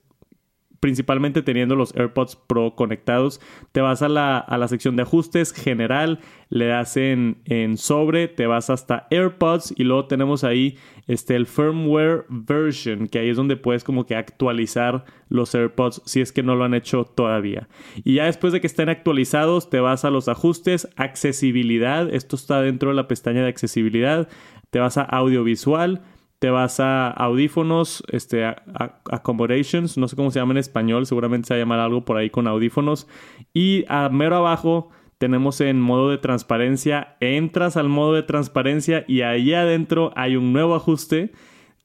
principalmente 0.83 1.43
teniendo 1.43 1.77
los 1.77 1.95
AirPods 1.95 2.35
Pro 2.35 2.75
conectados, 2.75 3.41
te 3.71 3.81
vas 3.81 4.03
a 4.03 4.09
la, 4.09 4.37
a 4.39 4.59
la 4.59 4.67
sección 4.67 4.97
de 4.97 5.03
ajustes 5.03 5.53
general, 5.53 6.19
le 6.49 6.67
das 6.67 6.97
en, 6.97 7.39
en, 7.45 7.77
sobre, 7.77 8.27
te 8.27 8.49
vas 8.49 8.69
hasta 8.69 9.07
AirPods 9.13 9.75
y 9.77 9.85
luego 9.85 10.07
tenemos 10.07 10.43
ahí 10.43 10.77
este, 11.07 11.37
el 11.37 11.47
firmware 11.47 12.25
version, 12.29 13.07
que 13.07 13.21
ahí 13.21 13.29
es 13.29 13.37
donde 13.37 13.57
puedes 13.57 13.85
como 13.85 14.07
que 14.07 14.17
actualizar 14.17 15.05
los 15.29 15.55
AirPods 15.55 16.03
si 16.05 16.21
es 16.21 16.33
que 16.33 16.43
no 16.43 16.57
lo 16.57 16.65
han 16.65 16.75
hecho 16.75 17.05
todavía. 17.05 17.69
Y 18.03 18.15
ya 18.15 18.25
después 18.25 18.53
de 18.53 18.61
que 18.61 18.67
estén 18.67 18.89
actualizados, 18.89 19.71
te 19.71 19.79
vas 19.79 20.05
a 20.05 20.11
los 20.11 20.27
ajustes, 20.27 20.89
accesibilidad, 20.97 22.13
esto 22.13 22.35
está 22.35 22.61
dentro 22.61 22.89
de 22.89 22.97
la 22.97 23.07
pestaña 23.07 23.43
de 23.43 23.49
accesibilidad, 23.49 24.29
te 24.71 24.81
vas 24.81 24.99
a 24.99 25.03
audiovisual, 25.03 26.03
te 26.43 26.51
vas 26.51 26.81
a 26.81 27.09
audífonos, 27.09 28.03
este, 28.09 28.45
accommodations, 28.45 29.97
no 29.97 30.09
sé 30.09 30.17
cómo 30.17 30.33
se 30.33 30.41
llama 30.41 30.55
en 30.55 30.59
español, 30.59 31.07
seguramente 31.07 31.47
se 31.47 31.55
va 31.55 31.59
a 31.59 31.61
llamar 31.61 31.79
algo 31.79 32.05
por 32.05 32.17
ahí 32.17 32.31
con 32.31 32.49
audífonos. 32.49 33.07
Y 33.55 33.85
a 33.87 34.09
mero 34.09 34.35
abajo 34.35 34.91
tenemos 35.19 35.61
en 35.61 35.81
modo 35.81 36.11
de 36.11 36.19
transparencia, 36.19 37.17
entras 37.21 37.77
al 37.77 37.89
modo 37.89 38.15
de 38.15 38.25
transparencia 38.25 39.05
y 39.07 39.21
ahí 39.21 39.55
adentro 39.55 40.13
hay 40.17 40.35
un 40.35 40.53
nuevo 40.53 40.75
ajuste 40.75 41.31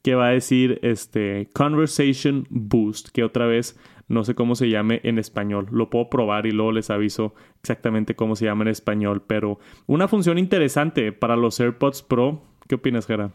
que 0.01 0.15
va 0.15 0.29
a 0.29 0.31
decir 0.31 0.79
este 0.81 1.51
Conversation 1.53 2.47
Boost, 2.49 3.09
que 3.09 3.23
otra 3.23 3.45
vez 3.45 3.79
no 4.07 4.23
sé 4.23 4.33
cómo 4.33 4.55
se 4.55 4.69
llame 4.69 5.01
en 5.03 5.19
español. 5.19 5.67
Lo 5.69 5.91
puedo 5.91 6.09
probar 6.09 6.47
y 6.47 6.51
luego 6.51 6.71
les 6.71 6.89
aviso 6.89 7.35
exactamente 7.59 8.15
cómo 8.15 8.35
se 8.35 8.45
llama 8.45 8.63
en 8.63 8.69
español, 8.69 9.21
pero 9.27 9.59
una 9.85 10.07
función 10.07 10.39
interesante 10.39 11.11
para 11.11 11.35
los 11.35 11.59
AirPods 11.59 12.01
Pro. 12.01 12.41
¿Qué 12.67 12.73
opinas, 12.73 13.05
Jara? 13.05 13.29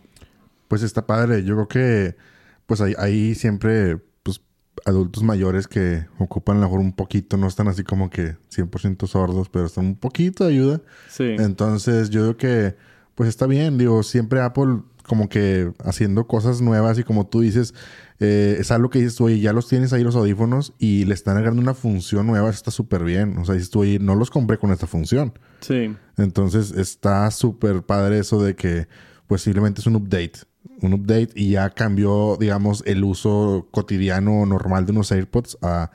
Pues 0.72 0.82
está 0.82 1.06
padre. 1.06 1.44
Yo 1.44 1.54
creo 1.54 1.68
que 1.68 2.16
pues 2.64 2.80
hay, 2.80 3.34
siempre 3.34 3.98
pues 4.22 4.40
adultos 4.86 5.22
mayores 5.22 5.68
que 5.68 6.06
ocupan 6.16 6.56
a 6.56 6.60
lo 6.60 6.64
mejor 6.64 6.80
un 6.80 6.94
poquito, 6.94 7.36
no 7.36 7.46
están 7.46 7.68
así 7.68 7.84
como 7.84 8.08
que 8.08 8.36
100% 8.50 9.06
sordos, 9.06 9.50
pero 9.50 9.66
están 9.66 9.84
un 9.84 9.96
poquito 9.96 10.44
de 10.44 10.54
ayuda. 10.54 10.80
Sí. 11.10 11.24
Entonces 11.24 12.08
yo 12.08 12.22
creo 12.22 12.36
que 12.38 12.76
pues 13.14 13.28
está 13.28 13.46
bien, 13.46 13.76
digo, 13.76 14.02
siempre 14.02 14.40
Apple 14.40 14.78
como 15.02 15.28
que 15.28 15.70
haciendo 15.84 16.26
cosas 16.26 16.62
nuevas 16.62 16.98
y 16.98 17.04
como 17.04 17.26
tú 17.26 17.40
dices, 17.42 17.74
eh, 18.18 18.56
es 18.58 18.70
algo 18.70 18.88
que 18.88 19.00
dices 19.00 19.20
oye, 19.20 19.40
ya 19.40 19.52
los 19.52 19.68
tienes 19.68 19.92
ahí 19.92 20.02
los 20.02 20.16
audífonos 20.16 20.72
y 20.78 21.04
le 21.04 21.12
están 21.12 21.36
agregando 21.36 21.60
una 21.60 21.74
función 21.74 22.26
nueva, 22.26 22.48
está 22.48 22.70
súper 22.70 23.04
bien. 23.04 23.36
O 23.36 23.44
sea, 23.44 23.56
dices 23.56 23.68
tú, 23.68 23.80
oye, 23.80 23.98
no 23.98 24.14
los 24.14 24.30
compré 24.30 24.56
con 24.56 24.72
esta 24.72 24.86
función. 24.86 25.38
Sí. 25.60 25.94
Entonces 26.16 26.70
está 26.70 27.30
súper 27.30 27.82
padre 27.82 28.20
eso 28.20 28.42
de 28.42 28.56
que 28.56 28.88
pues 29.26 29.42
simplemente 29.42 29.82
es 29.82 29.86
un 29.86 29.96
update 29.96 30.50
un 30.80 30.94
update 30.94 31.30
y 31.34 31.50
ya 31.50 31.70
cambió, 31.70 32.36
digamos, 32.38 32.82
el 32.86 33.04
uso 33.04 33.68
cotidiano 33.70 34.44
normal 34.46 34.86
de 34.86 34.92
unos 34.92 35.12
AirPods 35.12 35.58
a 35.62 35.90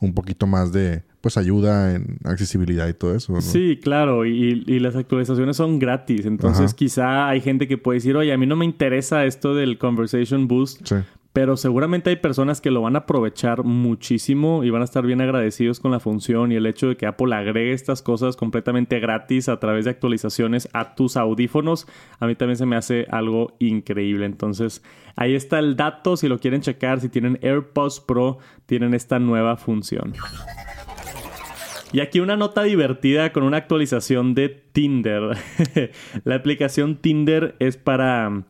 un 0.00 0.14
poquito 0.14 0.46
más 0.46 0.72
de, 0.72 1.02
pues, 1.20 1.36
ayuda 1.36 1.94
en 1.94 2.18
accesibilidad 2.24 2.88
y 2.88 2.94
todo 2.94 3.14
eso. 3.14 3.38
Sí, 3.40 3.78
claro, 3.82 4.24
y, 4.24 4.80
las 4.80 4.96
actualizaciones 4.96 5.56
son 5.56 5.78
gratis, 5.78 6.24
entonces 6.24 6.72
quizá 6.74 7.28
hay 7.28 7.40
gente 7.40 7.68
que 7.68 7.76
puede 7.76 7.98
decir, 7.98 8.16
oye, 8.16 8.32
a 8.32 8.38
mí 8.38 8.46
no 8.46 8.56
me 8.56 8.64
interesa 8.64 9.24
esto 9.24 9.54
del 9.54 9.78
Conversation 9.78 10.48
Boost, 10.48 10.90
pero 11.32 11.56
seguramente 11.56 12.10
hay 12.10 12.16
personas 12.16 12.60
que 12.60 12.72
lo 12.72 12.82
van 12.82 12.96
a 12.96 13.00
aprovechar 13.00 13.62
muchísimo 13.62 14.64
y 14.64 14.70
van 14.70 14.82
a 14.82 14.84
estar 14.84 15.06
bien 15.06 15.20
agradecidos 15.20 15.78
con 15.78 15.92
la 15.92 16.00
función 16.00 16.50
y 16.50 16.56
el 16.56 16.66
hecho 16.66 16.88
de 16.88 16.96
que 16.96 17.06
Apple 17.06 17.34
agregue 17.34 17.72
estas 17.72 18.02
cosas 18.02 18.36
completamente 18.36 18.98
gratis 18.98 19.48
a 19.48 19.60
través 19.60 19.84
de 19.84 19.92
actualizaciones 19.92 20.68
a 20.72 20.96
tus 20.96 21.16
audífonos, 21.16 21.86
a 22.18 22.26
mí 22.26 22.34
también 22.34 22.56
se 22.56 22.66
me 22.66 22.76
hace 22.76 23.06
algo 23.10 23.54
increíble. 23.60 24.26
Entonces, 24.26 24.82
ahí 25.14 25.36
está 25.36 25.60
el 25.60 25.76
dato, 25.76 26.16
si 26.16 26.26
lo 26.26 26.40
quieren 26.40 26.62
checar, 26.62 27.00
si 27.00 27.08
tienen 27.08 27.38
AirPods 27.42 28.00
Pro, 28.00 28.38
tienen 28.66 28.92
esta 28.92 29.20
nueva 29.20 29.56
función. 29.56 30.14
Y 31.92 32.00
aquí 32.00 32.20
una 32.20 32.36
nota 32.36 32.62
divertida 32.62 33.32
con 33.32 33.42
una 33.42 33.56
actualización 33.56 34.34
de 34.34 34.48
Tinder. 34.48 35.36
la 36.24 36.34
aplicación 36.36 36.96
Tinder 36.96 37.56
es 37.58 37.76
para 37.76 38.44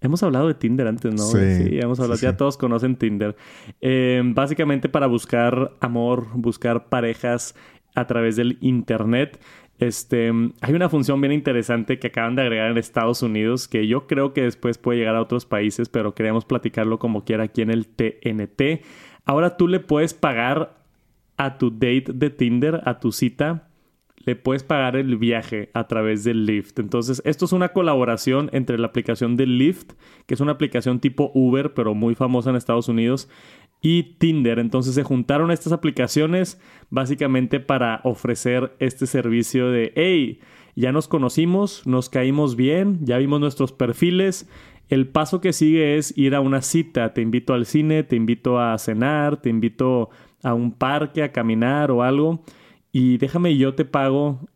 Hemos 0.00 0.22
hablado 0.22 0.46
de 0.46 0.54
Tinder 0.54 0.86
antes, 0.86 1.12
¿no? 1.12 1.24
Sí, 1.24 1.78
hemos 1.80 1.98
hablado, 1.98 2.20
ya 2.20 2.36
todos 2.36 2.56
conocen 2.56 2.96
Tinder. 2.96 3.36
Eh, 3.80 4.22
básicamente 4.24 4.88
para 4.88 5.06
buscar 5.06 5.72
amor, 5.80 6.28
buscar 6.34 6.88
parejas 6.88 7.56
a 7.94 8.06
través 8.06 8.36
del 8.36 8.58
Internet. 8.60 9.40
Este, 9.78 10.32
hay 10.60 10.74
una 10.74 10.88
función 10.88 11.20
bien 11.20 11.32
interesante 11.32 11.98
que 11.98 12.08
acaban 12.08 12.34
de 12.34 12.42
agregar 12.42 12.70
en 12.70 12.78
Estados 12.78 13.22
Unidos 13.22 13.68
que 13.68 13.86
yo 13.86 14.06
creo 14.06 14.32
que 14.32 14.42
después 14.42 14.76
puede 14.76 14.98
llegar 14.98 15.14
a 15.16 15.22
otros 15.22 15.46
países, 15.46 15.88
pero 15.88 16.14
queríamos 16.14 16.44
platicarlo 16.44 16.98
como 16.98 17.24
quiera 17.24 17.44
aquí 17.44 17.62
en 17.62 17.70
el 17.70 17.86
TNT. 17.86 18.84
Ahora 19.24 19.56
tú 19.56 19.68
le 19.68 19.80
puedes 19.80 20.14
pagar 20.14 20.78
a 21.36 21.58
tu 21.58 21.70
date 21.70 22.06
de 22.12 22.30
Tinder, 22.30 22.82
a 22.84 22.98
tu 22.98 23.12
cita, 23.12 23.67
le 24.28 24.36
puedes 24.36 24.62
pagar 24.62 24.94
el 24.96 25.16
viaje 25.16 25.70
a 25.72 25.88
través 25.88 26.22
del 26.22 26.44
Lyft. 26.44 26.78
Entonces, 26.78 27.22
esto 27.24 27.46
es 27.46 27.52
una 27.52 27.70
colaboración 27.70 28.50
entre 28.52 28.76
la 28.76 28.88
aplicación 28.88 29.36
de 29.36 29.46
Lyft, 29.46 29.92
que 30.26 30.34
es 30.34 30.40
una 30.40 30.52
aplicación 30.52 31.00
tipo 31.00 31.30
Uber, 31.32 31.72
pero 31.72 31.94
muy 31.94 32.14
famosa 32.14 32.50
en 32.50 32.56
Estados 32.56 32.90
Unidos, 32.90 33.30
y 33.80 34.02
Tinder. 34.18 34.58
Entonces 34.58 34.94
se 34.94 35.02
juntaron 35.02 35.50
estas 35.50 35.72
aplicaciones 35.72 36.60
básicamente 36.90 37.58
para 37.58 38.02
ofrecer 38.04 38.76
este 38.80 39.06
servicio 39.06 39.70
de, 39.70 39.94
hey, 39.96 40.40
ya 40.76 40.92
nos 40.92 41.08
conocimos, 41.08 41.86
nos 41.86 42.10
caímos 42.10 42.54
bien, 42.54 42.98
ya 43.06 43.16
vimos 43.16 43.40
nuestros 43.40 43.72
perfiles. 43.72 44.46
El 44.90 45.08
paso 45.08 45.40
que 45.40 45.54
sigue 45.54 45.96
es 45.96 46.12
ir 46.18 46.34
a 46.34 46.42
una 46.42 46.60
cita. 46.60 47.14
Te 47.14 47.22
invito 47.22 47.54
al 47.54 47.64
cine, 47.64 48.02
te 48.02 48.16
invito 48.16 48.60
a 48.60 48.76
cenar, 48.76 49.40
te 49.40 49.48
invito 49.48 50.10
a 50.42 50.52
un 50.52 50.72
parque, 50.72 51.22
a 51.22 51.32
caminar 51.32 51.90
o 51.90 52.02
algo 52.02 52.42
y 52.92 53.18
déjame 53.18 53.56
yo 53.56 53.74
te 53.74 53.84
pago 53.84 54.48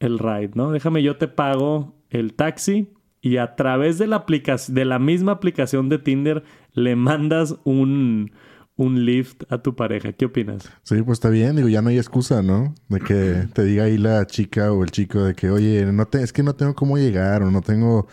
el 0.00 0.18
ride, 0.18 0.50
¿no? 0.54 0.72
Déjame 0.72 1.02
yo 1.02 1.16
te 1.16 1.28
pago 1.28 1.94
el 2.10 2.34
taxi 2.34 2.90
y 3.20 3.38
a 3.38 3.56
través 3.56 3.98
de 3.98 4.06
la 4.06 4.16
aplicación 4.16 4.74
de 4.74 4.84
la 4.84 4.98
misma 4.98 5.32
aplicación 5.32 5.88
de 5.88 5.98
Tinder 5.98 6.44
le 6.72 6.96
mandas 6.96 7.56
un 7.64 8.32
un 8.76 9.04
lift 9.04 9.44
a 9.50 9.58
tu 9.62 9.76
pareja. 9.76 10.12
¿Qué 10.12 10.24
opinas? 10.24 10.68
Sí, 10.82 11.00
pues 11.02 11.16
está 11.16 11.30
bien. 11.30 11.56
Digo, 11.56 11.68
ya 11.68 11.80
no 11.80 11.90
hay 11.90 11.98
excusa, 11.98 12.42
¿no? 12.42 12.74
De 12.88 13.00
que 13.00 13.46
te 13.52 13.62
diga 13.64 13.84
ahí 13.84 13.98
la 13.98 14.26
chica 14.26 14.72
o 14.72 14.82
el 14.82 14.90
chico 14.90 15.22
de 15.22 15.34
que, 15.34 15.50
oye, 15.50 15.86
no 15.92 16.06
te, 16.06 16.22
es 16.22 16.32
que 16.32 16.42
no 16.42 16.54
tengo 16.54 16.74
cómo 16.74 16.98
llegar 16.98 17.42
o 17.42 17.50
no 17.50 17.60
tengo 17.60 18.08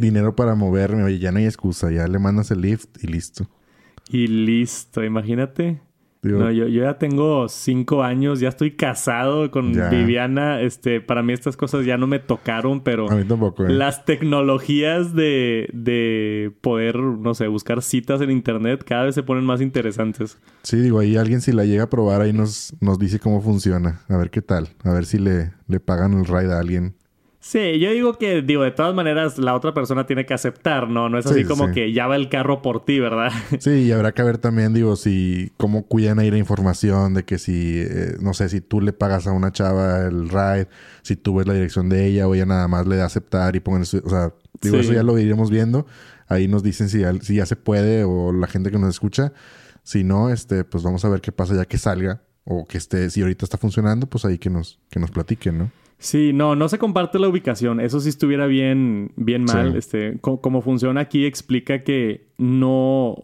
dinero 0.00 0.36
para 0.36 0.54
moverme. 0.54 1.02
Oye, 1.02 1.18
ya 1.18 1.32
no 1.32 1.38
hay 1.38 1.46
excusa. 1.46 1.90
Ya 1.90 2.06
le 2.06 2.18
mandas 2.18 2.50
el 2.50 2.60
lift 2.60 3.02
y 3.02 3.06
listo. 3.06 3.48
Y 4.10 4.26
listo. 4.26 5.02
Imagínate 5.02 5.80
no, 6.22 6.50
yo, 6.52 6.68
yo, 6.68 6.84
ya 6.84 6.98
tengo 6.98 7.48
cinco 7.48 8.04
años, 8.04 8.38
ya 8.38 8.48
estoy 8.48 8.72
casado 8.72 9.50
con 9.50 9.72
Viviana. 9.72 10.60
Este, 10.60 11.00
para 11.00 11.22
mí 11.22 11.32
estas 11.32 11.56
cosas 11.56 11.84
ya 11.84 11.96
no 11.96 12.06
me 12.06 12.20
tocaron, 12.20 12.80
pero 12.82 13.10
a 13.10 13.16
mí 13.16 13.24
tampoco, 13.24 13.66
¿eh? 13.66 13.70
las 13.70 14.04
tecnologías 14.04 15.14
de, 15.14 15.68
de 15.72 16.52
poder, 16.60 16.96
no 16.96 17.34
sé, 17.34 17.48
buscar 17.48 17.82
citas 17.82 18.20
en 18.20 18.30
internet 18.30 18.84
cada 18.86 19.04
vez 19.04 19.14
se 19.14 19.22
ponen 19.22 19.44
más 19.44 19.60
interesantes. 19.60 20.38
Sí, 20.62 20.76
digo, 20.76 21.00
ahí 21.00 21.16
alguien 21.16 21.40
si 21.40 21.52
la 21.52 21.64
llega 21.64 21.84
a 21.84 21.90
probar 21.90 22.20
ahí 22.20 22.32
nos, 22.32 22.72
nos 22.80 22.98
dice 22.98 23.18
cómo 23.18 23.40
funciona. 23.40 24.00
A 24.08 24.16
ver 24.16 24.30
qué 24.30 24.42
tal. 24.42 24.68
A 24.84 24.92
ver 24.92 25.04
si 25.06 25.18
le, 25.18 25.52
le 25.66 25.80
pagan 25.80 26.14
el 26.14 26.24
ride 26.24 26.52
a 26.52 26.60
alguien. 26.60 26.94
Sí, 27.44 27.80
yo 27.80 27.90
digo 27.90 28.18
que, 28.18 28.40
digo, 28.40 28.62
de 28.62 28.70
todas 28.70 28.94
maneras, 28.94 29.36
la 29.36 29.56
otra 29.56 29.74
persona 29.74 30.06
tiene 30.06 30.24
que 30.24 30.32
aceptar, 30.32 30.88
¿no? 30.88 31.08
No 31.08 31.18
es 31.18 31.26
así 31.26 31.42
como 31.42 31.72
que 31.72 31.92
ya 31.92 32.06
va 32.06 32.14
el 32.14 32.28
carro 32.28 32.62
por 32.62 32.84
ti, 32.84 33.00
¿verdad? 33.00 33.32
Sí, 33.58 33.70
y 33.70 33.90
habrá 33.90 34.12
que 34.12 34.22
ver 34.22 34.38
también, 34.38 34.72
digo, 34.72 34.94
si, 34.94 35.52
cómo 35.56 35.88
cuidan 35.88 36.20
ahí 36.20 36.30
la 36.30 36.38
información 36.38 37.14
de 37.14 37.24
que 37.24 37.38
si, 37.38 37.80
eh, 37.80 38.16
no 38.20 38.32
sé, 38.32 38.48
si 38.48 38.60
tú 38.60 38.80
le 38.80 38.92
pagas 38.92 39.26
a 39.26 39.32
una 39.32 39.50
chava 39.50 40.02
el 40.02 40.28
ride, 40.28 40.68
si 41.02 41.16
tú 41.16 41.34
ves 41.34 41.48
la 41.48 41.54
dirección 41.54 41.88
de 41.88 42.06
ella 42.06 42.28
o 42.28 42.34
ella 42.36 42.46
nada 42.46 42.68
más 42.68 42.86
le 42.86 42.94
da 42.94 43.06
aceptar 43.06 43.56
y 43.56 43.60
pongan, 43.60 43.82
o 43.82 43.84
sea, 43.86 44.32
digo, 44.60 44.76
eso 44.76 44.92
ya 44.92 45.02
lo 45.02 45.18
iremos 45.18 45.50
viendo. 45.50 45.84
Ahí 46.28 46.46
nos 46.46 46.62
dicen 46.62 46.88
si 46.88 47.00
ya, 47.00 47.12
si 47.20 47.34
ya 47.34 47.46
se 47.46 47.56
puede 47.56 48.04
o 48.04 48.32
la 48.32 48.46
gente 48.46 48.70
que 48.70 48.78
nos 48.78 48.90
escucha. 48.90 49.32
Si 49.82 50.04
no, 50.04 50.30
este, 50.30 50.62
pues 50.62 50.84
vamos 50.84 51.04
a 51.04 51.08
ver 51.08 51.20
qué 51.20 51.32
pasa 51.32 51.56
ya 51.56 51.64
que 51.64 51.76
salga 51.76 52.22
o 52.44 52.66
que 52.66 52.78
esté, 52.78 53.10
si 53.10 53.20
ahorita 53.20 53.44
está 53.44 53.58
funcionando, 53.58 54.06
pues 54.06 54.24
ahí 54.24 54.38
que 54.38 54.48
nos, 54.48 54.78
que 54.90 55.00
nos 55.00 55.10
platiquen, 55.10 55.58
¿no? 55.58 55.81
Sí, 56.02 56.32
no, 56.32 56.56
no 56.56 56.68
se 56.68 56.78
comparte 56.78 57.20
la 57.20 57.28
ubicación. 57.28 57.78
Eso 57.78 58.00
sí 58.00 58.08
estuviera 58.08 58.46
bien, 58.46 59.12
bien 59.14 59.44
mal. 59.44 59.76
Este, 59.76 60.18
como 60.20 60.60
funciona 60.60 61.02
aquí, 61.02 61.24
explica 61.24 61.84
que 61.84 62.32
no 62.38 63.16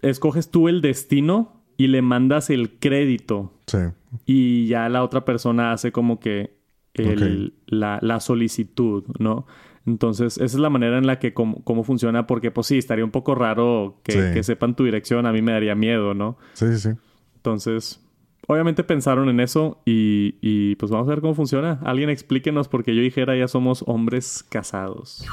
escoges 0.00 0.48
tú 0.48 0.68
el 0.68 0.80
destino 0.80 1.64
y 1.76 1.88
le 1.88 2.02
mandas 2.02 2.48
el 2.48 2.78
crédito. 2.78 3.52
Sí. 3.66 3.78
Y 4.26 4.68
ya 4.68 4.88
la 4.88 5.02
otra 5.02 5.24
persona 5.24 5.72
hace 5.72 5.90
como 5.90 6.20
que 6.20 6.56
la, 7.66 8.20
solicitud, 8.20 9.04
¿no? 9.18 9.46
Entonces, 9.84 10.36
esa 10.36 10.44
es 10.44 10.54
la 10.54 10.70
manera 10.70 10.98
en 10.98 11.08
la 11.08 11.18
que 11.18 11.34
cómo, 11.34 11.82
funciona, 11.82 12.28
porque 12.28 12.52
pues 12.52 12.68
sí, 12.68 12.78
estaría 12.78 13.04
un 13.04 13.10
poco 13.10 13.34
raro 13.34 13.98
que, 14.04 14.30
que, 14.32 14.44
sepan 14.44 14.76
tu 14.76 14.84
dirección, 14.84 15.26
a 15.26 15.32
mí 15.32 15.42
me 15.42 15.50
daría 15.50 15.74
miedo, 15.74 16.14
¿no? 16.14 16.38
Sí, 16.52 16.66
sí, 16.74 16.78
sí. 16.78 16.90
Entonces, 17.34 18.00
obviamente 18.50 18.82
pensaron 18.82 19.28
en 19.28 19.38
eso 19.38 19.80
y, 19.86 20.74
pues 20.74 20.90
vamos 20.90 21.06
a 21.06 21.10
ver 21.10 21.20
cómo 21.20 21.34
funciona. 21.34 21.78
Alguien 21.84 22.10
explíquenos 22.10 22.66
porque 22.66 22.96
yo 22.96 23.02
y 23.02 23.10
Jera 23.12 23.36
ya 23.36 23.46
somos 23.46 23.84
hombres 23.86 24.44
casados. 24.48 25.24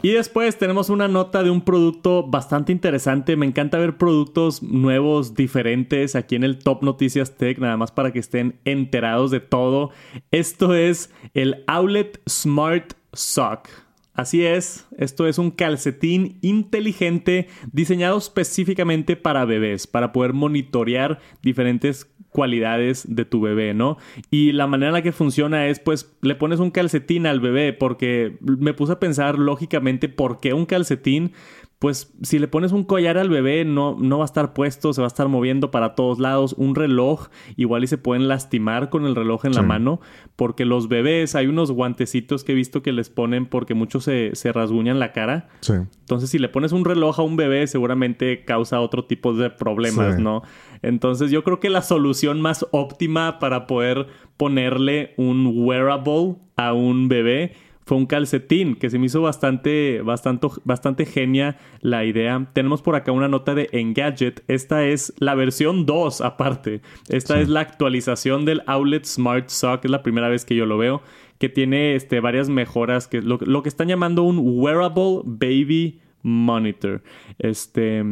Y 0.00 0.12
después 0.12 0.56
tenemos 0.58 0.90
una 0.90 1.08
nota 1.08 1.42
de 1.42 1.50
un 1.50 1.62
producto 1.62 2.24
bastante 2.24 2.70
interesante. 2.70 3.36
Me 3.36 3.46
encanta 3.46 3.78
ver 3.78 3.98
productos 3.98 4.62
nuevos, 4.62 5.34
diferentes 5.34 6.14
aquí 6.14 6.36
en 6.36 6.44
el 6.44 6.58
Top 6.58 6.84
Noticias 6.84 7.36
Tech, 7.36 7.58
nada 7.58 7.76
más 7.76 7.90
para 7.90 8.12
que 8.12 8.20
estén 8.20 8.60
enterados 8.64 9.32
de 9.32 9.40
todo. 9.40 9.90
Esto 10.30 10.74
es 10.74 11.12
el 11.34 11.64
Outlet 11.66 12.22
Smart 12.28 12.92
Sock. 13.12 13.68
Así 14.12 14.44
es, 14.44 14.88
esto 14.98 15.26
es 15.26 15.38
un 15.38 15.50
calcetín 15.50 16.38
inteligente 16.42 17.48
diseñado 17.72 18.18
específicamente 18.18 19.16
para 19.16 19.44
bebés, 19.44 19.86
para 19.86 20.12
poder 20.12 20.32
monitorear 20.32 21.20
diferentes 21.42 22.12
cualidades 22.30 23.04
de 23.08 23.24
tu 23.24 23.40
bebé, 23.40 23.74
¿no? 23.74 23.98
Y 24.30 24.52
la 24.52 24.66
manera 24.66 24.88
en 24.88 24.94
la 24.94 25.02
que 25.02 25.12
funciona 25.12 25.68
es, 25.68 25.80
pues, 25.80 26.16
le 26.22 26.34
pones 26.34 26.60
un 26.60 26.70
calcetín 26.70 27.26
al 27.26 27.40
bebé, 27.40 27.72
porque 27.72 28.38
me 28.40 28.74
puse 28.74 28.92
a 28.92 29.00
pensar 29.00 29.38
lógicamente 29.38 30.08
por 30.08 30.40
qué 30.40 30.54
un 30.54 30.66
calcetín 30.66 31.32
pues 31.80 32.12
si 32.20 32.38
le 32.38 32.46
pones 32.46 32.72
un 32.72 32.84
collar 32.84 33.16
al 33.16 33.30
bebé 33.30 33.64
no, 33.64 33.96
no 33.98 34.18
va 34.18 34.24
a 34.24 34.26
estar 34.26 34.52
puesto, 34.52 34.92
se 34.92 35.00
va 35.00 35.06
a 35.06 35.08
estar 35.08 35.28
moviendo 35.28 35.70
para 35.70 35.94
todos 35.94 36.18
lados. 36.18 36.54
Un 36.58 36.74
reloj, 36.74 37.28
igual 37.56 37.84
y 37.84 37.86
se 37.86 37.96
pueden 37.96 38.28
lastimar 38.28 38.90
con 38.90 39.06
el 39.06 39.16
reloj 39.16 39.46
en 39.46 39.54
la 39.54 39.62
mano, 39.62 39.98
porque 40.36 40.66
los 40.66 40.88
bebés, 40.88 41.34
hay 41.34 41.46
unos 41.46 41.70
guantecitos 41.70 42.44
que 42.44 42.52
he 42.52 42.54
visto 42.54 42.82
que 42.82 42.92
les 42.92 43.08
ponen 43.08 43.46
porque 43.46 43.72
muchos 43.72 44.04
se, 44.04 44.32
se 44.34 44.52
rasguñan 44.52 44.98
la 44.98 45.12
cara. 45.12 45.48
Sí. 45.60 45.72
Entonces 45.72 46.28
si 46.28 46.38
le 46.38 46.50
pones 46.50 46.72
un 46.72 46.84
reloj 46.84 47.18
a 47.18 47.22
un 47.22 47.36
bebé 47.36 47.66
seguramente 47.66 48.44
causa 48.44 48.78
otro 48.80 49.06
tipo 49.06 49.32
de 49.32 49.48
problemas, 49.48 50.18
¿no? 50.18 50.42
Entonces 50.82 51.30
yo 51.30 51.44
creo 51.44 51.60
que 51.60 51.70
la 51.70 51.80
solución 51.80 52.42
más 52.42 52.66
óptima 52.72 53.38
para 53.38 53.66
poder 53.66 54.06
ponerle 54.36 55.14
un 55.16 55.50
wearable 55.54 56.36
a 56.56 56.74
un 56.74 57.08
bebé 57.08 57.54
fue 57.90 57.98
un 57.98 58.06
calcetín 58.06 58.76
que 58.76 58.88
se 58.88 59.00
me 59.00 59.06
hizo 59.06 59.20
bastante, 59.20 60.00
bastante, 60.02 60.46
bastante 60.62 61.06
genia 61.06 61.58
la 61.80 62.04
idea. 62.04 62.48
Tenemos 62.52 62.82
por 62.82 62.94
acá 62.94 63.10
una 63.10 63.26
nota 63.26 63.56
de 63.56 63.68
Engadget. 63.72 64.44
Esta 64.46 64.84
es 64.84 65.12
la 65.18 65.34
versión 65.34 65.86
2 65.86 66.20
aparte. 66.20 66.82
Esta 67.08 67.40
es 67.40 67.48
la 67.48 67.58
actualización 67.58 68.44
del 68.44 68.62
Outlet 68.68 69.04
Smart 69.06 69.48
Sock. 69.48 69.86
Es 69.86 69.90
la 69.90 70.04
primera 70.04 70.28
vez 70.28 70.44
que 70.44 70.54
yo 70.54 70.66
lo 70.66 70.78
veo. 70.78 71.02
Que 71.38 71.48
tiene 71.48 71.96
este, 71.96 72.20
varias 72.20 72.48
mejoras. 72.48 73.08
Que 73.08 73.22
lo, 73.22 73.38
lo 73.40 73.64
que 73.64 73.68
están 73.68 73.88
llamando 73.88 74.22
un 74.22 74.38
Wearable 74.40 75.22
Baby 75.24 75.98
Monitor. 76.22 77.02
Este 77.40 78.04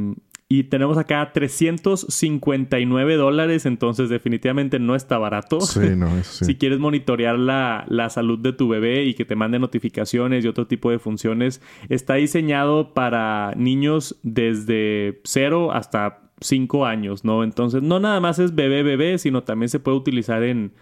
y 0.50 0.64
tenemos 0.64 0.96
acá 0.96 1.30
359 1.32 3.16
dólares, 3.16 3.66
entonces 3.66 4.08
definitivamente 4.08 4.78
no 4.78 4.94
está 4.94 5.18
barato. 5.18 5.61
Sí, 5.61 5.80
no, 5.96 6.08
sí. 6.24 6.44
si 6.46 6.54
quieres 6.56 6.78
monitorear 6.78 7.38
la, 7.38 7.84
la, 7.88 8.08
salud 8.08 8.38
de 8.38 8.52
tu 8.54 8.68
bebé 8.68 9.04
y 9.04 9.14
que 9.14 9.24
te 9.24 9.37
mande 9.37 9.58
notificaciones 9.58 10.44
y 10.44 10.48
otro 10.48 10.66
tipo 10.66 10.90
de 10.90 10.98
funciones, 10.98 11.61
está 11.90 12.14
diseñado 12.14 12.94
para 12.94 13.52
niños 13.56 14.16
desde 14.22 15.20
0 15.24 15.72
hasta 15.72 16.22
5 16.40 16.87
años, 16.87 17.24
¿no? 17.24 17.44
Entonces 17.44 17.82
no 17.82 18.00
nada 18.00 18.20
más 18.20 18.38
es 18.38 18.54
bebé 18.54 18.82
bebé, 18.82 19.18
sino 19.18 19.42
también 19.42 19.68
se 19.68 19.80
puede 19.80 19.98
utilizar 19.98 20.42
en, 20.44 20.72